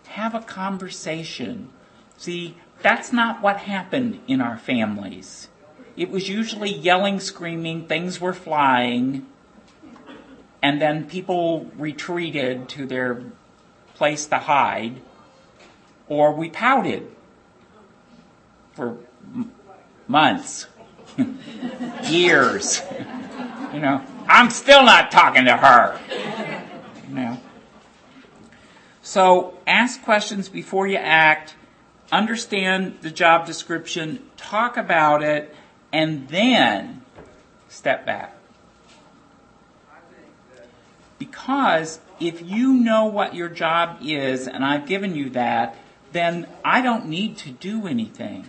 have 0.07 0.34
a 0.34 0.39
conversation. 0.39 1.69
See, 2.17 2.55
that's 2.82 3.11
not 3.11 3.41
what 3.41 3.57
happened 3.57 4.21
in 4.28 4.41
our 4.41 4.57
families. 4.57 5.49
It 5.97 6.09
was 6.09 6.27
usually 6.27 6.71
yelling, 6.73 7.19
screaming, 7.19 7.87
things 7.87 8.19
were 8.19 8.33
flying, 8.33 9.25
and 10.61 10.81
then 10.81 11.07
people 11.07 11.71
retreated 11.77 12.67
to 12.69 12.85
their 12.85 13.23
place 13.93 14.25
to 14.27 14.39
hide, 14.39 15.01
or 16.07 16.33
we 16.33 16.49
pouted 16.49 17.09
for 18.73 18.97
m- 19.33 19.53
months, 20.07 20.67
years. 22.03 22.81
You 23.73 23.81
know, 23.81 24.01
I'm 24.29 24.51
still 24.51 24.83
not 24.83 25.11
talking 25.11 25.45
to 25.45 25.57
her. 25.57 25.99
You 27.09 27.15
know. 27.15 27.41
So 29.01 29.57
ask 29.67 30.01
questions 30.01 30.47
before 30.47 30.87
you 30.87 30.95
act, 30.95 31.55
understand 32.09 32.99
the 33.01 33.11
job 33.11 33.45
description, 33.45 34.29
talk 34.37 34.77
about 34.77 35.23
it, 35.23 35.53
and 35.95 36.27
then 36.27 37.01
step 37.69 38.05
back. 38.05 38.35
Because 41.17 42.01
if 42.19 42.41
you 42.41 42.73
know 42.73 43.05
what 43.05 43.33
your 43.33 43.47
job 43.47 43.99
is, 44.01 44.45
and 44.45 44.65
I've 44.65 44.87
given 44.87 45.15
you 45.15 45.29
that, 45.29 45.77
then 46.11 46.47
I 46.65 46.81
don't 46.81 47.07
need 47.07 47.37
to 47.37 47.49
do 47.49 47.87
anything. 47.87 48.45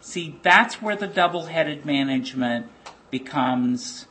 See, 0.00 0.40
that's 0.42 0.80
where 0.80 0.96
the 0.96 1.06
double 1.06 1.46
headed 1.46 1.84
management 1.84 2.68
becomes 3.10 4.06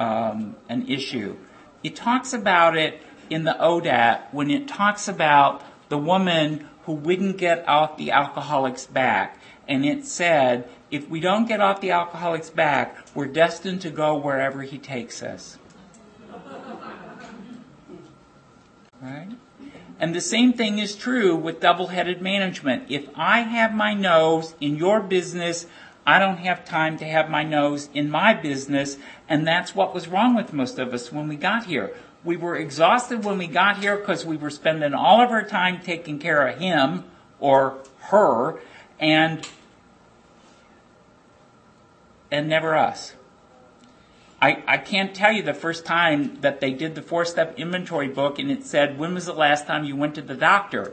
um, 0.00 0.56
an 0.68 0.88
issue. 0.88 1.36
It 1.84 1.94
talks 1.94 2.32
about 2.32 2.76
it 2.76 3.00
in 3.30 3.44
the 3.44 3.54
ODAT 3.60 4.32
when 4.32 4.50
it 4.50 4.66
talks 4.66 5.06
about 5.06 5.62
the 5.88 5.98
woman 5.98 6.68
who 6.86 6.92
wouldn't 6.92 7.38
get 7.38 7.68
off 7.68 7.98
the 7.98 8.10
alcoholic's 8.10 8.86
back. 8.86 9.38
And 9.68 9.86
it 9.86 10.04
said, 10.04 10.68
if 10.94 11.10
we 11.10 11.18
don't 11.18 11.48
get 11.48 11.60
off 11.60 11.80
the 11.80 11.90
alcoholic's 11.90 12.50
back, 12.50 13.04
we're 13.16 13.26
destined 13.26 13.80
to 13.80 13.90
go 13.90 14.16
wherever 14.16 14.62
he 14.62 14.78
takes 14.78 15.24
us. 15.24 15.58
Right? 19.02 19.30
And 19.98 20.14
the 20.14 20.20
same 20.20 20.52
thing 20.52 20.78
is 20.78 20.94
true 20.94 21.34
with 21.34 21.58
double 21.58 21.88
headed 21.88 22.22
management. 22.22 22.84
If 22.88 23.08
I 23.16 23.40
have 23.40 23.74
my 23.74 23.92
nose 23.92 24.54
in 24.60 24.76
your 24.76 25.00
business, 25.00 25.66
I 26.06 26.20
don't 26.20 26.36
have 26.36 26.64
time 26.64 26.96
to 26.98 27.04
have 27.04 27.28
my 27.28 27.42
nose 27.42 27.90
in 27.92 28.08
my 28.08 28.32
business. 28.32 28.96
And 29.28 29.44
that's 29.44 29.74
what 29.74 29.94
was 29.94 30.06
wrong 30.06 30.36
with 30.36 30.52
most 30.52 30.78
of 30.78 30.94
us 30.94 31.10
when 31.10 31.26
we 31.26 31.34
got 31.34 31.66
here. 31.66 31.92
We 32.22 32.36
were 32.36 32.54
exhausted 32.54 33.24
when 33.24 33.38
we 33.38 33.48
got 33.48 33.78
here 33.78 33.96
because 33.96 34.24
we 34.24 34.36
were 34.36 34.50
spending 34.50 34.94
all 34.94 35.20
of 35.20 35.32
our 35.32 35.44
time 35.44 35.80
taking 35.82 36.20
care 36.20 36.46
of 36.46 36.60
him 36.60 37.02
or 37.40 37.78
her 38.10 38.60
and 39.00 39.44
and 42.34 42.48
never 42.48 42.74
us. 42.74 43.14
I, 44.42 44.62
I 44.66 44.76
can't 44.78 45.14
tell 45.14 45.32
you 45.32 45.42
the 45.42 45.54
first 45.54 45.86
time 45.86 46.40
that 46.40 46.60
they 46.60 46.72
did 46.72 46.96
the 46.96 47.02
four 47.02 47.24
step 47.24 47.58
inventory 47.58 48.08
book 48.08 48.38
and 48.38 48.50
it 48.50 48.64
said, 48.66 48.98
When 48.98 49.14
was 49.14 49.26
the 49.26 49.32
last 49.32 49.66
time 49.66 49.84
you 49.84 49.96
went 49.96 50.16
to 50.16 50.22
the 50.22 50.34
doctor? 50.34 50.92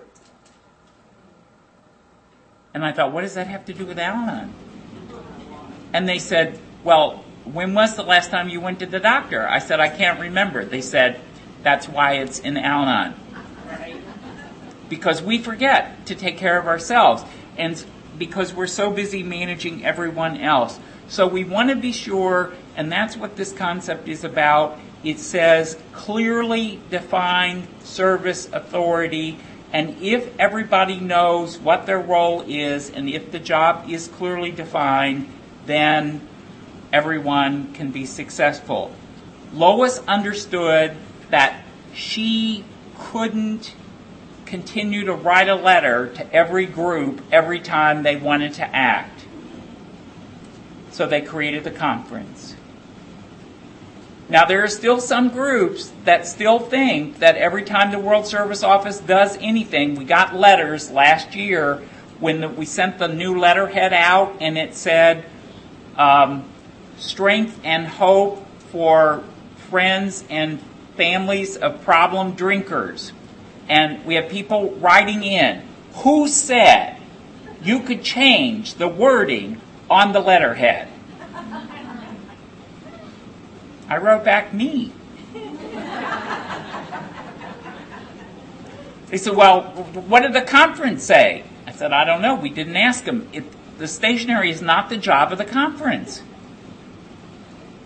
And 2.73 2.85
I 2.85 2.91
thought, 2.93 3.11
What 3.11 3.21
does 3.21 3.33
that 3.33 3.47
have 3.47 3.65
to 3.65 3.73
do 3.73 3.85
with 3.85 3.99
Al 3.99 4.15
Anon? 4.15 4.53
And 5.91 6.07
they 6.07 6.19
said, 6.19 6.59
Well, 6.83 7.25
when 7.43 7.73
was 7.73 7.95
the 7.95 8.03
last 8.03 8.29
time 8.29 8.47
you 8.47 8.61
went 8.61 8.79
to 8.79 8.85
the 8.85 8.99
doctor? 8.99 9.47
I 9.47 9.59
said, 9.59 9.79
I 9.79 9.89
can't 9.89 10.19
remember. 10.19 10.63
They 10.63 10.81
said, 10.81 11.19
That's 11.63 11.89
why 11.89 12.13
it's 12.13 12.39
in 12.39 12.55
Al 12.55 12.83
Anon. 12.83 13.15
Because 14.87 15.21
we 15.21 15.39
forget 15.39 16.05
to 16.05 16.15
take 16.15 16.37
care 16.37 16.59
of 16.59 16.67
ourselves. 16.67 17.23
And 17.57 17.83
because 18.17 18.53
we're 18.53 18.67
so 18.67 18.91
busy 18.91 19.23
managing 19.23 19.83
everyone 19.83 20.37
else. 20.37 20.79
So 21.11 21.27
we 21.27 21.43
want 21.43 21.67
to 21.67 21.75
be 21.75 21.91
sure, 21.91 22.53
and 22.77 22.89
that's 22.89 23.17
what 23.17 23.35
this 23.35 23.51
concept 23.51 24.07
is 24.07 24.23
about. 24.23 24.79
It 25.03 25.19
says 25.19 25.77
clearly 25.91 26.79
defined 26.89 27.67
service 27.83 28.47
authority, 28.53 29.37
and 29.73 30.01
if 30.01 30.33
everybody 30.39 31.01
knows 31.01 31.59
what 31.59 31.85
their 31.85 31.99
role 31.99 32.45
is, 32.47 32.89
and 32.89 33.09
if 33.09 33.29
the 33.29 33.39
job 33.39 33.89
is 33.89 34.07
clearly 34.07 34.51
defined, 34.51 35.27
then 35.65 36.25
everyone 36.93 37.73
can 37.73 37.91
be 37.91 38.05
successful. 38.05 38.95
Lois 39.51 39.99
understood 40.07 40.95
that 41.29 41.61
she 41.93 42.63
couldn't 42.97 43.75
continue 44.45 45.03
to 45.03 45.13
write 45.13 45.49
a 45.49 45.55
letter 45.55 46.07
to 46.07 46.33
every 46.33 46.67
group 46.67 47.21
every 47.33 47.59
time 47.59 48.03
they 48.03 48.15
wanted 48.15 48.53
to 48.53 48.63
act. 48.63 49.25
So 50.91 51.07
they 51.07 51.21
created 51.21 51.63
the 51.63 51.71
conference. 51.71 52.55
Now, 54.29 54.45
there 54.45 54.63
are 54.63 54.69
still 54.69 55.01
some 55.01 55.29
groups 55.29 55.91
that 56.05 56.25
still 56.25 56.59
think 56.59 57.19
that 57.19 57.35
every 57.35 57.63
time 57.63 57.91
the 57.91 57.99
World 57.99 58.25
Service 58.25 58.63
Office 58.63 58.99
does 58.99 59.37
anything, 59.41 59.95
we 59.95 60.05
got 60.05 60.35
letters 60.35 60.89
last 60.89 61.35
year 61.35 61.81
when 62.19 62.41
the, 62.41 62.49
we 62.49 62.65
sent 62.65 62.97
the 62.97 63.09
new 63.09 63.37
letterhead 63.37 63.91
out 63.91 64.37
and 64.39 64.57
it 64.57 64.73
said, 64.73 65.25
um, 65.97 66.45
strength 66.97 67.59
and 67.63 67.87
hope 67.87 68.47
for 68.71 69.23
friends 69.69 70.23
and 70.29 70.61
families 70.95 71.57
of 71.57 71.83
problem 71.83 72.33
drinkers. 72.33 73.11
And 73.67 74.05
we 74.05 74.15
have 74.15 74.29
people 74.29 74.71
writing 74.75 75.23
in 75.23 75.61
who 75.93 76.27
said 76.27 76.97
you 77.63 77.79
could 77.81 78.03
change 78.03 78.75
the 78.75 78.87
wording 78.87 79.60
on 79.91 80.13
the 80.13 80.21
letterhead. 80.21 80.87
I 83.89 83.97
wrote 83.97 84.23
back 84.23 84.53
me. 84.53 84.93
They 89.07 89.17
said, 89.17 89.35
Well, 89.35 89.63
what 89.63 90.21
did 90.21 90.31
the 90.31 90.43
conference 90.43 91.03
say? 91.03 91.43
I 91.67 91.73
said, 91.73 91.91
I 91.91 92.05
don't 92.05 92.21
know. 92.21 92.35
We 92.35 92.49
didn't 92.49 92.77
ask 92.77 93.03
them. 93.03 93.27
It, 93.33 93.43
the 93.77 93.87
stationery 93.87 94.49
is 94.49 94.61
not 94.61 94.87
the 94.87 94.95
job 94.95 95.33
of 95.33 95.37
the 95.37 95.45
conference. 95.45 96.23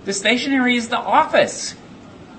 The 0.06 0.14
stationery 0.14 0.76
is 0.76 0.90
the 0.90 1.00
office. 1.00 1.74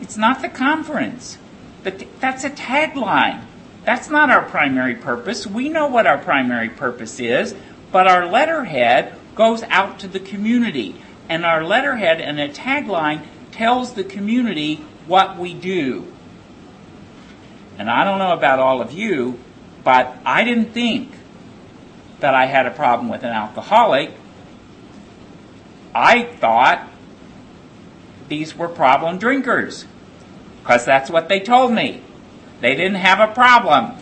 It's 0.00 0.16
not 0.16 0.42
the 0.42 0.48
conference. 0.48 1.38
That's 1.82 2.44
a 2.44 2.50
tagline. 2.50 3.42
That's 3.84 4.08
not 4.10 4.30
our 4.30 4.42
primary 4.42 4.94
purpose. 4.94 5.44
We 5.44 5.68
know 5.68 5.88
what 5.88 6.06
our 6.06 6.18
primary 6.18 6.68
purpose 6.68 7.18
is, 7.18 7.56
but 7.90 8.06
our 8.06 8.26
letterhead 8.26 9.18
goes 9.36 9.62
out 9.64 10.00
to 10.00 10.08
the 10.08 10.18
community. 10.18 10.96
And 11.28 11.44
our 11.44 11.62
letterhead 11.62 12.20
and 12.20 12.40
a 12.40 12.48
tagline 12.48 13.24
tells 13.52 13.94
the 13.94 14.04
community 14.04 14.84
what 15.06 15.38
we 15.38 15.54
do. 15.54 16.12
And 17.78 17.90
I 17.90 18.04
don't 18.04 18.18
know 18.18 18.32
about 18.32 18.58
all 18.58 18.80
of 18.80 18.92
you, 18.92 19.38
but 19.84 20.16
I 20.24 20.42
didn't 20.42 20.72
think 20.72 21.12
that 22.20 22.34
I 22.34 22.46
had 22.46 22.66
a 22.66 22.70
problem 22.70 23.08
with 23.08 23.22
an 23.22 23.30
alcoholic. 23.30 24.12
I 25.94 26.24
thought 26.24 26.90
these 28.28 28.56
were 28.56 28.68
problem 28.68 29.18
drinkers 29.18 29.84
because 30.62 30.84
that's 30.84 31.10
what 31.10 31.28
they 31.28 31.40
told 31.40 31.72
me. 31.72 32.02
They 32.60 32.74
didn't 32.74 32.96
have 32.96 33.20
a 33.20 33.32
problem. 33.32 33.92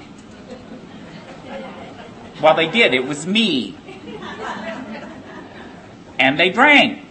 Well, 2.40 2.54
they 2.54 2.68
did. 2.68 2.94
It 2.94 3.06
was 3.06 3.26
me. 3.26 3.76
And 6.18 6.38
they 6.38 6.50
drank. 6.50 7.04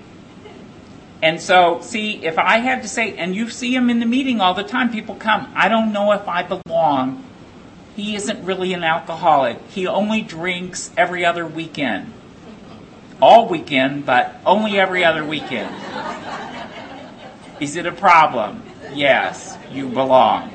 And 1.22 1.40
so, 1.40 1.80
see, 1.82 2.26
if 2.26 2.38
I 2.38 2.58
had 2.58 2.82
to 2.82 2.90
say, 2.90 3.16
and 3.16 3.34
you 3.34 3.50
see 3.50 3.74
him 3.74 3.90
in 3.90 4.00
the 4.00 4.06
meeting 4.06 4.42
all 4.42 4.54
the 4.54 4.64
time, 4.64 4.92
people 4.92 5.16
come, 5.16 5.52
I 5.56 5.70
don't 5.70 5.94
know 5.94 6.12
if 6.12 6.28
I 6.28 6.44
belong. 6.44 7.24
He 7.96 8.16
isn't 8.16 8.44
really 8.44 8.74
an 8.74 8.84
alcoholic. 8.84 9.58
He 9.70 9.88
only 9.88 10.22
drinks 10.22 10.92
every 10.98 11.24
other 11.24 11.48
weekend. 11.48 12.12
All 13.22 13.48
weekend, 13.48 14.06
but 14.06 14.36
only 14.46 14.78
every 14.78 15.06
other 15.06 15.24
weekend. 15.24 15.74
Is 17.62 17.78
it 17.78 17.86
a 17.86 17.94
problem? 17.94 18.62
Yes, 18.94 19.58
you 19.72 19.88
belong. 19.88 20.52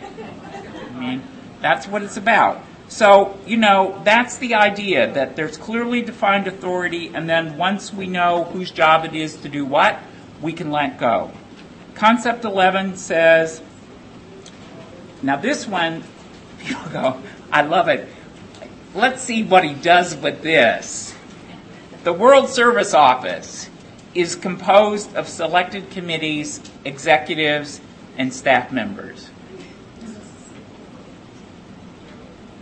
I 0.95 1.01
mean, 1.01 1.23
that's 1.63 1.87
what 1.87 2.03
it's 2.03 2.19
about. 2.19 2.63
So, 2.89 3.39
you 3.47 3.59
know, 3.59 4.01
that's 4.03 4.39
the 4.39 4.55
idea 4.55 5.13
that 5.13 5.37
there's 5.37 5.59
clearly 5.59 6.01
defined 6.01 6.47
authority, 6.47 7.11
and 7.15 7.29
then 7.29 7.59
once 7.59 7.93
we 7.93 8.07
know 8.07 8.45
whose 8.45 8.71
job 8.71 9.05
it 9.05 9.15
is 9.15 9.37
to 9.37 9.49
do 9.49 9.67
what, 9.67 9.99
we 10.41 10.55
can 10.55 10.71
let 10.71 10.99
go. 10.99 11.31
Concept 11.95 12.45
11 12.45 12.97
says, 12.97 13.61
now 15.21 15.37
this 15.37 15.67
one, 15.67 16.03
people 16.59 16.89
go, 16.91 17.21
I 17.53 17.63
love 17.63 17.89
it. 17.89 18.09
Let's 18.95 19.23
see 19.23 19.43
what 19.43 19.65
he 19.65 19.75
does 19.75 20.17
with 20.17 20.43
this. 20.43 21.15
The 22.05 22.13
World 22.13 22.49
Service 22.49 22.95
Office 22.95 23.69
is 24.15 24.35
composed 24.35 25.15
of 25.15 25.29
selected 25.29 25.91
committees, 25.91 26.61
executives, 26.85 27.83
and 28.17 28.33
staff 28.33 28.73
members. 28.73 29.29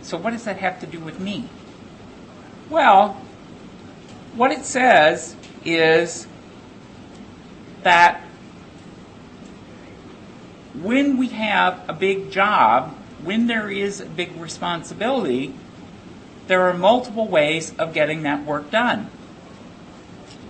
So 0.07 0.15
what 0.15 0.31
does 0.31 0.45
that 0.45 0.59
have 0.59 0.79
to 0.79 0.87
do 0.87 1.01
with 1.01 1.19
me? 1.19 1.49
Well, 2.69 3.21
what 4.35 4.53
it 4.53 4.63
says 4.63 5.35
is 5.65 6.27
that 7.83 8.21
when 10.73 11.17
we 11.17 11.27
have 11.27 11.83
a 11.89 11.93
big 11.93 12.31
job, 12.31 12.95
when 13.21 13.47
there 13.47 13.69
is 13.69 13.99
a 13.99 14.05
big 14.05 14.33
responsibility, 14.37 15.53
there 16.47 16.61
are 16.69 16.73
multiple 16.73 17.27
ways 17.27 17.73
of 17.77 17.93
getting 17.93 18.23
that 18.23 18.45
work 18.45 18.71
done. 18.71 19.09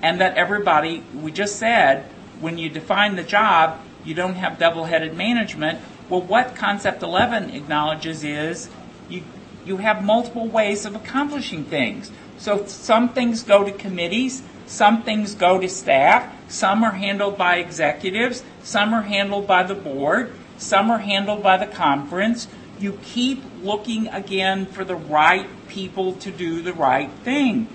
And 0.03 0.21
that 0.21 0.37
everybody, 0.37 1.03
we 1.15 1.31
just 1.31 1.55
said, 1.55 2.03
when 2.39 2.59
you 2.59 2.69
define 2.69 3.15
the 3.15 3.23
job, 3.23 3.79
you 4.05 4.13
don't 4.13 4.35
have 4.35 4.59
double 4.59 4.83
headed 4.83 5.17
management. 5.17 5.79
Well, 6.09 6.21
what 6.21 6.55
Concept 6.55 7.01
11 7.01 7.49
acknowledges 7.49 8.23
is 8.23 8.69
you, 9.09 9.23
you 9.67 9.77
have 9.77 10.03
multiple 10.03 10.47
ways 10.47 10.85
of 10.85 10.95
accomplishing 10.95 11.65
things. 11.65 12.09
So 12.37 12.65
some 12.65 13.09
things 13.09 13.43
go 13.43 13.63
to 13.63 13.71
committees, 13.71 14.41
some 14.65 15.03
things 15.03 15.35
go 15.35 15.59
to 15.59 15.67
staff, 15.67 16.33
some 16.47 16.83
are 16.83 16.91
handled 16.91 17.37
by 17.37 17.57
executives, 17.57 18.43
some 18.63 18.93
are 18.93 19.01
handled 19.01 19.45
by 19.45 19.63
the 19.63 19.75
board, 19.75 20.33
some 20.57 20.89
are 20.89 20.99
handled 20.99 21.43
by 21.43 21.57
the 21.57 21.67
conference. 21.67 22.47
You 22.79 22.99
keep 23.03 23.43
looking 23.61 24.07
again 24.07 24.65
for 24.67 24.85
the 24.85 24.95
right 24.95 25.47
people 25.67 26.13
to 26.13 26.31
do 26.31 26.61
the 26.61 26.73
right 26.73 27.11
thing. 27.23 27.67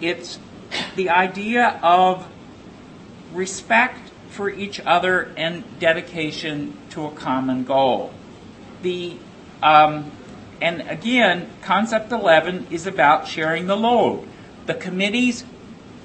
It's 0.00 0.38
the 0.96 1.10
idea 1.10 1.78
of 1.82 2.26
respect 3.32 4.10
for 4.30 4.48
each 4.48 4.80
other 4.80 5.32
and 5.36 5.64
dedication 5.78 6.76
to 6.90 7.06
a 7.06 7.10
common 7.10 7.64
goal. 7.64 8.12
The 8.82 9.16
um, 9.62 10.10
and 10.64 10.80
again, 10.88 11.50
concept 11.60 12.10
11 12.10 12.68
is 12.70 12.86
about 12.86 13.28
sharing 13.28 13.66
the 13.66 13.76
load. 13.76 14.26
The 14.64 14.72
committees 14.72 15.44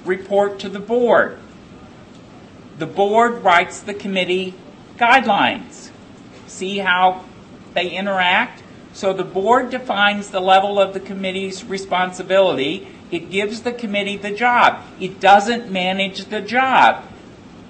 report 0.04 0.58
to 0.58 0.68
the 0.68 0.78
board. 0.78 1.38
The 2.76 2.84
board 2.84 3.42
writes 3.42 3.80
the 3.80 3.94
committee 3.94 4.52
guidelines. 4.98 5.88
See 6.46 6.76
how 6.76 7.24
they 7.72 7.88
interact? 7.88 8.62
So 8.92 9.14
the 9.14 9.24
board 9.24 9.70
defines 9.70 10.28
the 10.28 10.40
level 10.40 10.78
of 10.78 10.92
the 10.92 11.00
committee's 11.00 11.64
responsibility. 11.64 12.86
It 13.10 13.30
gives 13.30 13.62
the 13.62 13.72
committee 13.72 14.18
the 14.18 14.30
job. 14.30 14.84
It 15.00 15.20
doesn't 15.20 15.72
manage 15.72 16.26
the 16.26 16.42
job. 16.42 17.02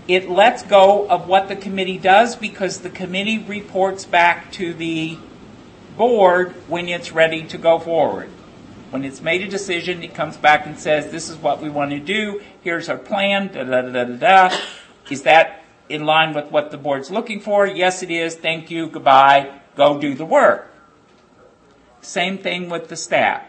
It 0.09 0.29
lets 0.29 0.65
go 0.65 1.09
of 1.09 1.29
what 1.29 1.47
the 1.47 1.55
committee 1.55 1.99
does 1.99 2.35
because 2.35 2.81
the 2.81 2.91
committee 2.91 3.39
reports 3.39 4.05
back 4.05 4.51
to 4.55 4.75
the 4.75 5.19
board 6.01 6.53
when 6.67 6.89
it's 6.89 7.13
ready 7.13 7.45
to 7.45 7.59
go 7.59 7.79
forward. 7.79 8.31
When 8.89 9.05
it's 9.05 9.21
made 9.21 9.43
a 9.43 9.49
decision, 9.49 10.03
it 10.03 10.15
comes 10.15 10.39
back 10.39 10.65
and 10.65 10.79
says, 10.79 11.13
This 11.13 11.29
is 11.29 11.37
what 11.37 11.61
we 11.61 11.69
want 11.69 11.91
to 11.91 12.01
do. 12.01 12.41
Here's 12.63 12.89
our 12.89 12.97
plan. 12.97 13.49
Da 13.53 13.65
da 13.65 13.83
da 13.83 14.05
da 14.05 14.17
da. 14.17 14.57
Is 15.11 15.25
that 15.25 15.63
in 15.91 16.07
line 16.07 16.33
with 16.33 16.51
what 16.51 16.71
the 16.71 16.79
board's 16.79 17.11
looking 17.11 17.39
for? 17.39 17.67
Yes, 17.67 18.03
it 18.03 18.11
is. 18.11 18.35
Thank 18.35 18.71
you. 18.71 18.87
Goodbye. 18.87 19.61
Go 19.77 20.01
do 20.01 20.15
the 20.15 20.25
work. 20.25 20.73
Same 22.01 22.39
thing 22.39 22.71
with 22.71 22.89
the 22.89 22.97
staff. 22.97 23.43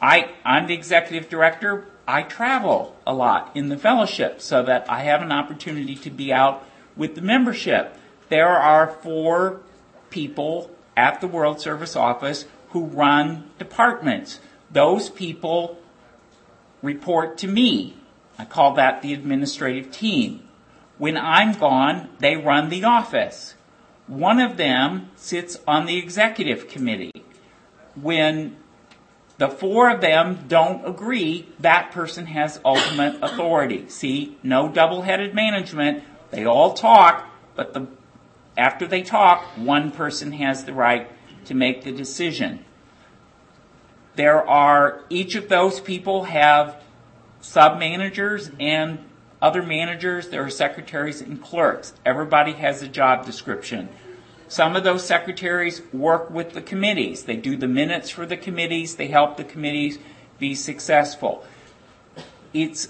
I, 0.00 0.30
I'm 0.46 0.66
the 0.66 0.72
executive 0.72 1.28
director. 1.28 1.88
I 2.06 2.22
travel 2.22 2.96
a 3.06 3.12
lot 3.12 3.50
in 3.54 3.68
the 3.68 3.76
fellowship 3.76 4.40
so 4.40 4.62
that 4.62 4.88
I 4.88 5.00
have 5.02 5.20
an 5.20 5.30
opportunity 5.30 5.94
to 5.96 6.10
be 6.10 6.32
out 6.32 6.64
with 6.96 7.16
the 7.16 7.20
membership. 7.20 7.94
There 8.30 8.48
are 8.48 8.88
four 9.02 9.60
people 10.08 10.70
at 10.98 11.20
the 11.20 11.28
World 11.28 11.60
Service 11.60 11.94
Office 11.94 12.44
who 12.70 12.86
run 12.86 13.48
departments. 13.56 14.40
Those 14.68 15.08
people 15.08 15.78
report 16.82 17.38
to 17.38 17.46
me. 17.46 17.96
I 18.36 18.44
call 18.44 18.74
that 18.74 19.00
the 19.00 19.14
administrative 19.14 19.92
team. 19.92 20.42
When 20.98 21.16
I'm 21.16 21.52
gone, 21.52 22.10
they 22.18 22.36
run 22.36 22.68
the 22.68 22.82
office. 22.82 23.54
One 24.08 24.40
of 24.40 24.56
them 24.56 25.10
sits 25.14 25.58
on 25.68 25.86
the 25.86 25.96
executive 25.98 26.66
committee. 26.66 27.24
When 27.94 28.56
the 29.38 29.48
four 29.48 29.90
of 29.90 30.00
them 30.00 30.46
don't 30.48 30.84
agree, 30.84 31.48
that 31.60 31.92
person 31.92 32.26
has 32.26 32.60
ultimate 32.64 33.22
authority. 33.22 33.88
See, 33.88 34.36
no 34.42 34.68
double 34.68 35.02
headed 35.02 35.32
management. 35.32 36.02
They 36.32 36.44
all 36.44 36.74
talk, 36.74 37.28
but 37.54 37.72
the 37.72 37.86
after 38.58 38.86
they 38.86 39.02
talk, 39.02 39.44
one 39.56 39.92
person 39.92 40.32
has 40.32 40.64
the 40.64 40.74
right 40.74 41.08
to 41.46 41.54
make 41.54 41.84
the 41.84 41.92
decision. 41.92 42.64
There 44.16 44.46
are, 44.46 45.04
each 45.08 45.36
of 45.36 45.48
those 45.48 45.78
people 45.80 46.24
have 46.24 46.82
sub 47.40 47.78
managers 47.78 48.50
and 48.58 48.98
other 49.40 49.62
managers. 49.62 50.28
There 50.28 50.44
are 50.44 50.50
secretaries 50.50 51.20
and 51.20 51.40
clerks. 51.40 51.94
Everybody 52.04 52.52
has 52.52 52.82
a 52.82 52.88
job 52.88 53.24
description. 53.24 53.88
Some 54.48 54.74
of 54.74 54.82
those 54.82 55.04
secretaries 55.04 55.80
work 55.92 56.30
with 56.30 56.52
the 56.52 56.62
committees. 56.62 57.24
They 57.24 57.36
do 57.36 57.56
the 57.56 57.68
minutes 57.68 58.10
for 58.10 58.26
the 58.26 58.36
committees. 58.36 58.96
They 58.96 59.06
help 59.06 59.36
the 59.36 59.44
committees 59.44 59.98
be 60.40 60.56
successful. 60.56 61.44
It's 62.52 62.88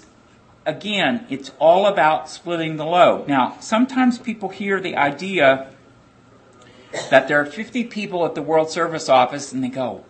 again, 0.65 1.25
it's 1.29 1.51
all 1.59 1.85
about 1.85 2.29
splitting 2.29 2.77
the 2.77 2.85
load. 2.85 3.27
Now, 3.27 3.57
sometimes 3.59 4.17
people 4.17 4.49
hear 4.49 4.79
the 4.79 4.95
idea 4.95 5.67
that 7.09 7.27
there 7.27 7.39
are 7.39 7.45
50 7.45 7.85
people 7.85 8.25
at 8.25 8.35
the 8.35 8.41
World 8.41 8.69
Service 8.69 9.09
Office 9.09 9.53
and 9.53 9.63
they 9.63 9.69
go, 9.69 10.03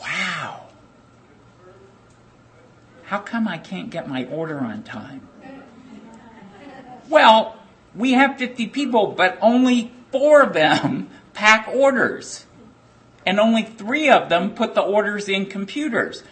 wow, 0.00 0.66
how 3.04 3.18
come 3.18 3.46
I 3.46 3.58
can't 3.58 3.90
get 3.90 4.08
my 4.08 4.24
order 4.26 4.58
on 4.58 4.82
time? 4.82 5.28
Well, 7.08 7.56
we 7.94 8.12
have 8.12 8.36
50 8.36 8.66
people, 8.68 9.08
but 9.08 9.38
only 9.40 9.92
four 10.10 10.42
of 10.42 10.52
them 10.52 11.08
pack 11.32 11.68
orders. 11.68 12.46
And 13.24 13.40
only 13.40 13.64
three 13.64 14.08
of 14.08 14.28
them 14.28 14.54
put 14.54 14.74
the 14.74 14.82
orders 14.82 15.28
in 15.28 15.46
computers 15.46 16.22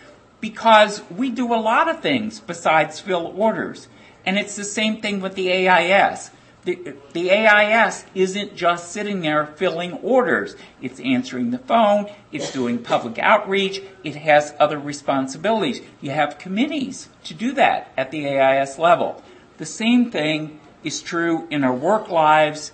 because 0.45 1.01
we 1.11 1.31
do 1.31 1.55
a 1.55 1.57
lot 1.57 1.89
of 1.89 2.01
things 2.01 2.39
besides 2.39 3.01
fill 3.01 3.33
orders. 3.35 3.89
And 4.27 4.39
it's 4.39 4.57
the 4.57 4.65
same 4.65 5.01
thing 5.01 5.23
with 5.23 5.37
the 5.37 5.51
AIS. 5.51 6.31
The, 6.67 6.95
the 7.15 7.31
AIS 7.31 8.05
isn't 8.15 8.55
just 8.55 8.93
sitting 8.93 9.23
there 9.23 9.47
filling 9.47 9.95
orders. 9.95 10.55
It's 10.83 11.01
answering 11.01 11.51
the 11.51 11.59
phone, 11.59 12.11
it's 12.31 12.53
doing 12.53 12.77
public 12.83 13.19
outreach, 13.19 13.81
it 14.03 14.17
has 14.17 14.53
other 14.61 14.79
responsibilities. 14.79 15.81
You 16.03 16.11
have 16.11 16.37
committees 16.37 17.09
to 17.23 17.33
do 17.33 17.53
that 17.55 17.91
at 17.97 18.11
the 18.11 18.29
AIS 18.29 18.79
level. 18.79 19.23
The 19.57 19.65
same 19.65 20.11
thing 20.11 20.61
is 20.83 21.01
true 21.01 21.49
in 21.51 21.65
our 21.65 21.75
work 21.75 22.11
lives 22.11 22.73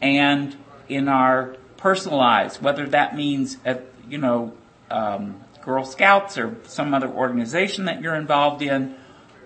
and 0.00 0.56
in 0.88 1.06
our 1.06 1.54
personal 1.76 2.18
lives, 2.18 2.60
whether 2.60 2.88
that 2.88 3.14
means, 3.14 3.58
at, 3.64 3.84
you 4.08 4.18
know, 4.18 4.54
um, 4.90 5.36
Girl 5.62 5.84
Scouts 5.84 6.36
or 6.36 6.56
some 6.64 6.92
other 6.92 7.08
organization 7.08 7.84
that 7.86 8.00
you're 8.00 8.14
involved 8.14 8.62
in, 8.62 8.96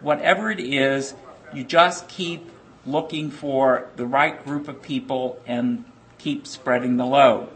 whatever 0.00 0.50
it 0.50 0.60
is, 0.60 1.14
you 1.54 1.62
just 1.62 2.08
keep 2.08 2.50
looking 2.84 3.30
for 3.30 3.88
the 3.96 4.06
right 4.06 4.42
group 4.44 4.68
of 4.68 4.82
people 4.82 5.40
and 5.46 5.84
keep 6.18 6.46
spreading 6.46 6.96
the 6.96 7.04
load. 7.04 7.48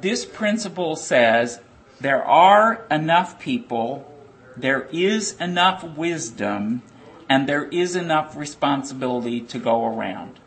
This 0.00 0.26
principle 0.26 0.96
says 0.96 1.60
there 2.00 2.22
are 2.24 2.84
enough 2.90 3.38
people, 3.38 4.12
there 4.56 4.88
is 4.92 5.32
enough 5.40 5.82
wisdom, 5.82 6.82
and 7.28 7.48
there 7.48 7.64
is 7.64 7.96
enough 7.96 8.36
responsibility 8.36 9.40
to 9.40 9.58
go 9.58 9.86
around. 9.86 10.38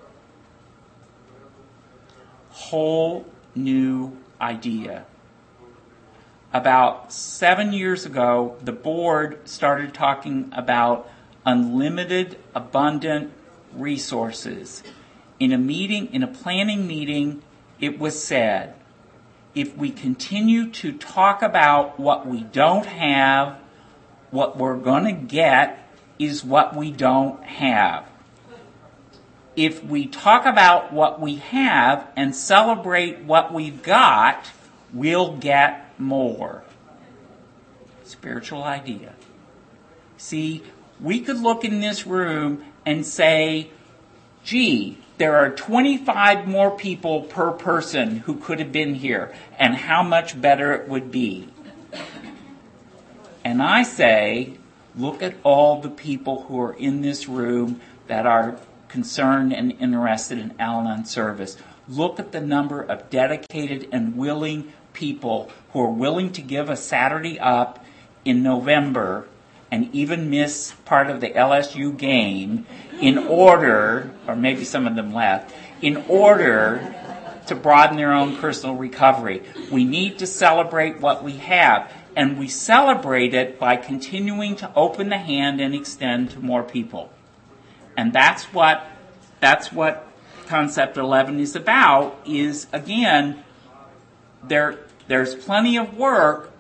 Whole 2.51 3.25
new 3.55 4.17
idea 4.39 5.05
about 6.53 7.13
seven 7.13 7.73
years 7.73 8.05
ago, 8.05 8.57
the 8.63 8.71
board 8.71 9.47
started 9.47 9.93
talking 9.93 10.51
about 10.55 11.09
unlimited, 11.45 12.37
abundant 12.55 13.31
resources. 13.73 14.83
In 15.39 15.51
a 15.51 15.57
meeting, 15.57 16.13
in 16.13 16.23
a 16.23 16.27
planning 16.27 16.87
meeting, 16.87 17.41
it 17.79 17.99
was 17.99 18.21
said, 18.21 18.75
if 19.55 19.75
we 19.75 19.91
continue 19.91 20.69
to 20.69 20.91
talk 20.91 21.41
about 21.41 21.99
what 21.99 22.27
we 22.27 22.41
don't 22.41 22.85
have, 22.85 23.57
what 24.31 24.57
we're 24.57 24.77
going 24.77 25.05
to 25.05 25.11
get 25.11 25.87
is 26.17 26.43
what 26.43 26.75
we 26.75 26.91
don't 26.91 27.43
have. 27.43 28.05
If 29.55 29.83
we 29.83 30.05
talk 30.05 30.45
about 30.45 30.93
what 30.93 31.19
we 31.19 31.37
have 31.37 32.07
and 32.15 32.35
celebrate 32.35 33.19
what 33.23 33.53
we've 33.53 33.81
got, 33.81 34.51
we'll 34.93 35.37
get 35.37 35.99
more. 35.99 36.63
Spiritual 38.03 38.63
idea. 38.63 39.13
See, 40.17 40.63
we 40.99 41.21
could 41.21 41.39
look 41.39 41.63
in 41.63 41.79
this 41.79 42.05
room 42.05 42.63
and 42.85 43.05
say, 43.05 43.69
gee, 44.43 44.97
there 45.17 45.35
are 45.35 45.49
25 45.49 46.47
more 46.47 46.71
people 46.71 47.23
per 47.23 47.51
person 47.51 48.17
who 48.17 48.35
could 48.35 48.59
have 48.59 48.71
been 48.71 48.95
here, 48.95 49.33
and 49.57 49.75
how 49.75 50.01
much 50.01 50.39
better 50.39 50.73
it 50.73 50.87
would 50.87 51.11
be. 51.11 51.49
And 53.43 53.61
I 53.61 53.83
say, 53.83 54.53
look 54.95 55.21
at 55.21 55.35
all 55.43 55.81
the 55.81 55.89
people 55.89 56.43
who 56.43 56.59
are 56.61 56.73
in 56.73 57.01
this 57.01 57.27
room 57.27 57.81
that 58.07 58.25
are 58.25 58.57
concerned 58.87 59.53
and 59.53 59.71
interested 59.73 60.37
in 60.37 60.53
Al 60.59 60.79
Anon 60.81 61.05
service. 61.05 61.57
Look 61.87 62.19
at 62.19 62.31
the 62.31 62.41
number 62.41 62.81
of 62.81 63.09
dedicated 63.09 63.89
and 63.91 64.15
willing 64.15 64.73
people 64.99 65.49
who 65.71 65.81
are 65.81 65.89
willing 65.89 66.31
to 66.33 66.41
give 66.41 66.69
a 66.69 66.75
Saturday 66.75 67.39
up 67.39 67.83
in 68.25 68.43
November 68.43 69.27
and 69.71 69.93
even 69.95 70.29
miss 70.29 70.73
part 70.83 71.09
of 71.09 71.21
the 71.21 71.29
LSU 71.29 71.97
game 71.97 72.65
in 73.01 73.17
order, 73.17 74.11
or 74.27 74.35
maybe 74.35 74.65
some 74.65 74.85
of 74.85 74.95
them 74.95 75.13
left, 75.13 75.55
in 75.81 75.97
order 76.09 76.93
to 77.47 77.55
broaden 77.55 77.97
their 77.97 78.11
own 78.11 78.35
personal 78.37 78.75
recovery. 78.75 79.43
We 79.71 79.85
need 79.85 80.19
to 80.19 80.27
celebrate 80.27 80.99
what 80.99 81.23
we 81.23 81.33
have, 81.37 81.91
and 82.15 82.37
we 82.37 82.47
celebrate 82.47 83.33
it 83.33 83.57
by 83.57 83.77
continuing 83.77 84.55
to 84.57 84.71
open 84.75 85.09
the 85.09 85.17
hand 85.17 85.61
and 85.61 85.73
extend 85.73 86.31
to 86.31 86.39
more 86.39 86.63
people. 86.63 87.09
And 87.95 88.11
that's 88.11 88.45
what 88.45 88.85
that's 89.39 89.71
what 89.71 90.05
concept 90.47 90.97
11 90.97 91.39
is 91.39 91.55
about 91.55 92.19
is 92.25 92.67
again 92.73 93.43
there 94.43 94.79
there's 95.09 95.35
plenty 95.35 95.77
of 95.77 95.97
work 95.97 96.53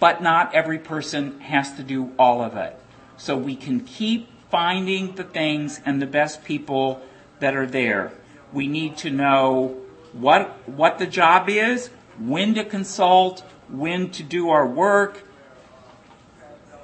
but 0.00 0.22
not 0.22 0.54
every 0.54 0.78
person 0.78 1.38
has 1.40 1.74
to 1.74 1.82
do 1.82 2.10
all 2.18 2.42
of 2.42 2.56
it. 2.56 2.76
So 3.18 3.36
we 3.36 3.54
can 3.54 3.80
keep 3.80 4.28
finding 4.50 5.14
the 5.14 5.22
things 5.22 5.80
and 5.84 6.02
the 6.02 6.06
best 6.06 6.42
people 6.42 7.02
that 7.38 7.54
are 7.54 7.66
there. 7.66 8.12
We 8.52 8.66
need 8.66 8.96
to 8.98 9.10
know 9.10 9.76
what 10.12 10.68
what 10.68 10.98
the 10.98 11.06
job 11.06 11.48
is, 11.48 11.88
when 12.18 12.54
to 12.54 12.64
consult, 12.64 13.40
when 13.68 14.10
to 14.10 14.22
do 14.22 14.48
our 14.48 14.66
work, 14.66 15.22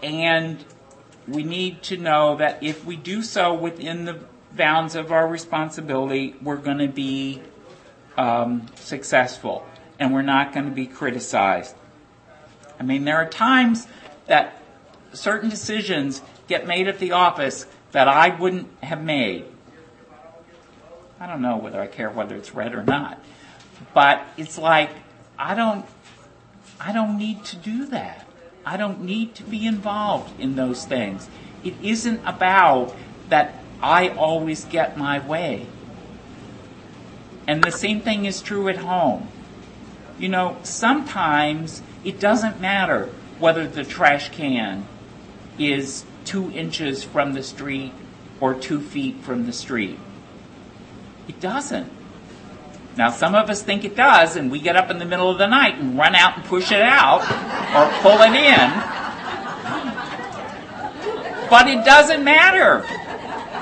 and 0.02 0.62
we 1.26 1.42
need 1.42 1.82
to 1.84 1.96
know 1.96 2.36
that 2.36 2.62
if 2.62 2.84
we 2.84 2.96
do 2.96 3.22
so 3.22 3.52
within 3.54 4.04
the 4.04 4.20
bounds 4.52 4.94
of 4.94 5.10
our 5.10 5.26
responsibility, 5.26 6.36
we're 6.40 6.56
going 6.56 6.78
to 6.78 6.88
be 6.88 7.42
um, 8.16 8.66
successful 8.76 9.66
and 9.98 10.12
we're 10.12 10.22
not 10.22 10.52
going 10.52 10.66
to 10.66 10.74
be 10.74 10.86
criticized. 10.86 11.74
I 12.78 12.82
mean, 12.82 13.04
there 13.04 13.16
are 13.16 13.28
times 13.28 13.86
that 14.26 14.62
certain 15.12 15.48
decisions 15.48 16.22
get 16.48 16.66
made 16.66 16.88
at 16.88 16.98
the 16.98 17.12
office 17.12 17.66
that 17.92 18.08
I 18.08 18.28
wouldn't 18.28 18.68
have 18.82 19.02
made. 19.02 19.46
I 21.18 21.26
don't 21.26 21.40
know 21.40 21.56
whether 21.56 21.80
I 21.80 21.86
care 21.86 22.10
whether 22.10 22.36
it's 22.36 22.54
red 22.54 22.74
or 22.74 22.82
not. 22.82 23.22
But 23.94 24.26
it's 24.36 24.58
like 24.58 24.90
I 25.38 25.54
don't 25.54 25.86
I 26.78 26.92
don't 26.92 27.16
need 27.16 27.44
to 27.46 27.56
do 27.56 27.86
that. 27.86 28.26
I 28.64 28.76
don't 28.76 29.02
need 29.02 29.34
to 29.36 29.44
be 29.44 29.66
involved 29.66 30.38
in 30.40 30.56
those 30.56 30.84
things. 30.84 31.28
It 31.64 31.74
isn't 31.82 32.20
about 32.26 32.94
that 33.28 33.62
I 33.82 34.08
always 34.10 34.64
get 34.64 34.98
my 34.98 35.24
way. 35.26 35.66
And 37.46 37.62
the 37.62 37.70
same 37.70 38.00
thing 38.00 38.24
is 38.24 38.42
true 38.42 38.68
at 38.68 38.78
home. 38.78 39.28
You 40.18 40.28
know, 40.28 40.56
sometimes 40.62 41.82
it 42.04 42.18
doesn't 42.18 42.60
matter 42.60 43.10
whether 43.38 43.66
the 43.66 43.84
trash 43.84 44.30
can 44.30 44.86
is 45.58 46.04
two 46.24 46.50
inches 46.52 47.04
from 47.04 47.32
the 47.34 47.42
street 47.42 47.92
or 48.40 48.54
two 48.54 48.80
feet 48.80 49.20
from 49.22 49.46
the 49.46 49.52
street. 49.52 49.98
It 51.28 51.40
doesn't. 51.40 51.92
Now, 52.96 53.10
some 53.10 53.34
of 53.34 53.50
us 53.50 53.62
think 53.62 53.84
it 53.84 53.94
does, 53.94 54.36
and 54.36 54.50
we 54.50 54.58
get 54.58 54.74
up 54.74 54.90
in 54.90 54.98
the 54.98 55.04
middle 55.04 55.30
of 55.30 55.36
the 55.36 55.46
night 55.46 55.78
and 55.78 55.98
run 55.98 56.14
out 56.14 56.38
and 56.38 56.46
push 56.46 56.72
it 56.72 56.80
out 56.80 57.20
or 57.74 57.92
pull 58.00 58.22
it 58.22 58.32
in. 58.32 58.70
But 61.50 61.68
it 61.68 61.84
doesn't 61.84 62.24
matter. 62.24 62.84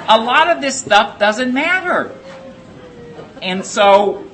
A 0.08 0.20
lot 0.20 0.50
of 0.50 0.60
this 0.60 0.78
stuff 0.78 1.18
doesn't 1.18 1.52
matter. 1.52 2.14
And 3.42 3.66
so, 3.66 4.24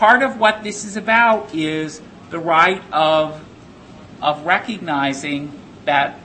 part 0.00 0.22
of 0.22 0.38
what 0.38 0.62
this 0.62 0.86
is 0.86 0.96
about 0.96 1.54
is 1.54 2.00
the 2.30 2.38
right 2.38 2.82
of, 2.90 3.38
of 4.22 4.46
recognizing 4.46 5.52
that, 5.84 6.18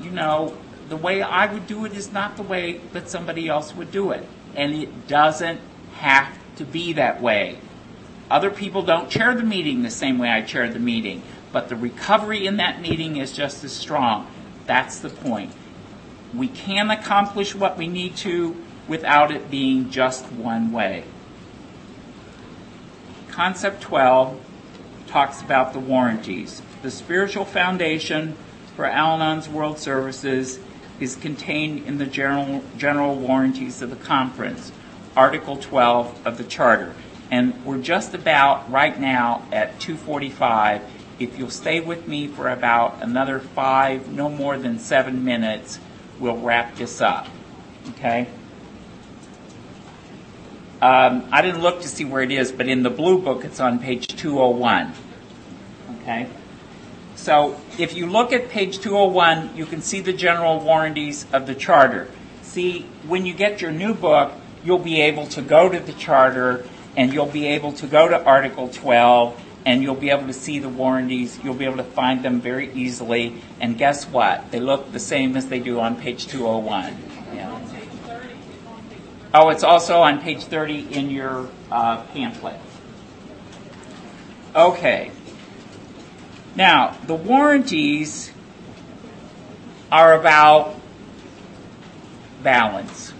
you 0.00 0.10
know, 0.10 0.58
the 0.88 0.96
way 0.96 1.22
I 1.22 1.46
would 1.46 1.68
do 1.68 1.84
it 1.84 1.92
is 1.92 2.10
not 2.10 2.36
the 2.36 2.42
way 2.42 2.80
that 2.92 3.08
somebody 3.08 3.46
else 3.46 3.72
would 3.72 3.92
do 3.92 4.10
it. 4.10 4.26
And 4.56 4.74
it 4.74 5.06
doesn't 5.06 5.60
have 5.92 6.28
to 6.56 6.64
be 6.64 6.94
that 6.94 7.22
way. 7.22 7.58
Other 8.28 8.50
people 8.50 8.82
don't 8.82 9.08
chair 9.08 9.32
the 9.32 9.44
meeting 9.44 9.84
the 9.84 9.90
same 9.90 10.18
way 10.18 10.28
I 10.28 10.40
chair 10.42 10.68
the 10.68 10.80
meeting, 10.80 11.22
but 11.52 11.68
the 11.68 11.76
recovery 11.76 12.48
in 12.48 12.56
that 12.56 12.80
meeting 12.80 13.18
is 13.18 13.30
just 13.30 13.62
as 13.62 13.72
strong. 13.72 14.28
That's 14.66 14.98
the 14.98 15.10
point. 15.10 15.52
We 16.34 16.48
can 16.48 16.90
accomplish 16.90 17.54
what 17.54 17.78
we 17.78 17.86
need 17.86 18.16
to 18.16 18.56
without 18.88 19.30
it 19.30 19.52
being 19.52 19.90
just 19.90 20.24
one 20.32 20.72
way. 20.72 21.04
Concept 23.34 23.80
12 23.80 24.40
talks 25.08 25.42
about 25.42 25.72
the 25.72 25.80
warranties. 25.80 26.62
The 26.82 26.90
spiritual 26.92 27.44
foundation 27.44 28.36
for 28.76 28.84
Al 28.84 29.14
Anon's 29.14 29.48
World 29.48 29.76
Services 29.76 30.60
is 31.00 31.16
contained 31.16 31.84
in 31.84 31.98
the 31.98 32.06
general, 32.06 32.62
general 32.78 33.16
warranties 33.16 33.82
of 33.82 33.90
the 33.90 33.96
conference. 33.96 34.70
Article 35.16 35.56
12 35.56 36.24
of 36.24 36.38
the 36.38 36.44
Charter. 36.44 36.94
And 37.28 37.64
we're 37.64 37.82
just 37.82 38.14
about 38.14 38.70
right 38.70 39.00
now 39.00 39.44
at 39.50 39.80
245. 39.80 40.82
If 41.18 41.36
you'll 41.36 41.50
stay 41.50 41.80
with 41.80 42.06
me 42.06 42.28
for 42.28 42.48
about 42.48 43.02
another 43.02 43.40
five, 43.40 44.12
no 44.12 44.28
more 44.28 44.56
than 44.56 44.78
seven 44.78 45.24
minutes, 45.24 45.80
we'll 46.20 46.36
wrap 46.36 46.76
this 46.76 47.00
up. 47.00 47.26
Okay? 47.88 48.28
Um, 50.84 51.26
I 51.32 51.40
didn't 51.40 51.62
look 51.62 51.80
to 51.80 51.88
see 51.88 52.04
where 52.04 52.20
it 52.20 52.30
is, 52.30 52.52
but 52.52 52.68
in 52.68 52.82
the 52.82 52.90
blue 52.90 53.18
book 53.18 53.42
it's 53.46 53.58
on 53.58 53.78
page 53.78 54.06
201. 54.06 54.92
Okay? 56.02 56.28
So 57.16 57.58
if 57.78 57.96
you 57.96 58.06
look 58.06 58.34
at 58.34 58.50
page 58.50 58.80
201, 58.80 59.56
you 59.56 59.64
can 59.64 59.80
see 59.80 60.00
the 60.00 60.12
general 60.12 60.60
warranties 60.60 61.24
of 61.32 61.46
the 61.46 61.54
charter. 61.54 62.10
See, 62.42 62.82
when 63.06 63.24
you 63.24 63.32
get 63.32 63.62
your 63.62 63.72
new 63.72 63.94
book, 63.94 64.32
you'll 64.62 64.78
be 64.78 65.00
able 65.00 65.26
to 65.28 65.40
go 65.40 65.70
to 65.70 65.80
the 65.80 65.94
charter 65.94 66.66
and 66.98 67.14
you'll 67.14 67.24
be 67.32 67.46
able 67.46 67.72
to 67.72 67.86
go 67.86 68.06
to 68.06 68.22
Article 68.22 68.68
12 68.68 69.42
and 69.64 69.82
you'll 69.82 69.94
be 69.94 70.10
able 70.10 70.26
to 70.26 70.34
see 70.34 70.58
the 70.58 70.68
warranties. 70.68 71.38
You'll 71.42 71.54
be 71.54 71.64
able 71.64 71.78
to 71.78 71.84
find 71.84 72.22
them 72.22 72.42
very 72.42 72.70
easily. 72.74 73.40
And 73.58 73.78
guess 73.78 74.04
what? 74.04 74.50
They 74.50 74.60
look 74.60 74.92
the 74.92 75.00
same 75.00 75.34
as 75.34 75.48
they 75.48 75.60
do 75.60 75.80
on 75.80 75.96
page 75.96 76.26
201. 76.26 77.13
Oh, 79.36 79.48
it's 79.48 79.64
also 79.64 80.00
on 80.00 80.20
page 80.20 80.44
30 80.44 80.94
in 80.94 81.10
your 81.10 81.48
uh, 81.68 82.02
pamphlet. 82.04 82.60
Okay. 84.54 85.10
Now, 86.54 86.96
the 87.08 87.16
warranties 87.16 88.30
are 89.90 90.12
about 90.12 90.80
balance. 92.44 93.12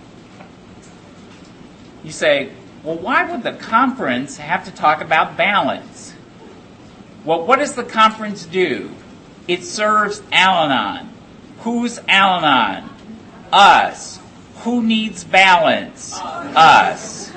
You 2.04 2.12
say, 2.12 2.52
well, 2.84 2.96
why 2.96 3.28
would 3.28 3.42
the 3.42 3.54
conference 3.54 4.36
have 4.36 4.66
to 4.66 4.70
talk 4.70 5.00
about 5.00 5.36
balance? 5.36 6.14
Well, 7.24 7.44
what 7.44 7.58
does 7.58 7.74
the 7.74 7.82
conference 7.82 8.46
do? 8.46 8.92
It 9.48 9.64
serves 9.64 10.22
Al 10.30 10.70
Anon. 10.70 11.12
Who's 11.60 11.98
Al 12.06 12.44
Anon? 12.44 12.88
Us. 13.52 14.13
Who 14.64 14.82
needs 14.82 15.24
balance? 15.24 16.18
Us. 16.18 17.30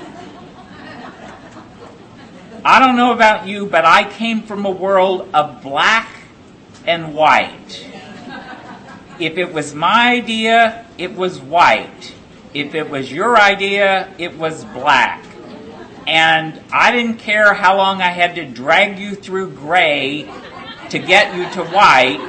I 2.64 2.80
don't 2.80 2.96
know 2.96 3.12
about 3.12 3.48
you, 3.48 3.66
but 3.66 3.86
I 3.86 4.10
came 4.10 4.44
from 4.44 4.66
a 4.66 4.72
world 4.72 5.30
of 5.34 5.62
black 5.62 6.10
and 6.86 7.14
white. 7.14 7.86
If 9.20 9.38
it 9.38 9.54
was 9.54 9.76
my 9.76 10.12
idea, 10.12 10.86
it 10.98 11.16
was 11.16 11.40
white. 11.40 12.14
If 12.54 12.76
it 12.76 12.90
was 12.90 13.12
your 13.12 13.38
idea, 13.38 14.14
it 14.18 14.38
was 14.38 14.64
black. 14.64 15.26
And 16.08 16.62
I 16.72 16.92
didn't 16.92 17.18
care 17.18 17.54
how 17.54 17.76
long 17.76 18.02
I 18.02 18.10
had 18.10 18.36
to 18.36 18.46
drag 18.46 19.00
you 19.00 19.16
through 19.16 19.52
gray 19.52 20.32
to 20.92 21.00
get 21.00 21.36
you 21.36 21.44
to 21.62 21.70
white. 21.72 22.20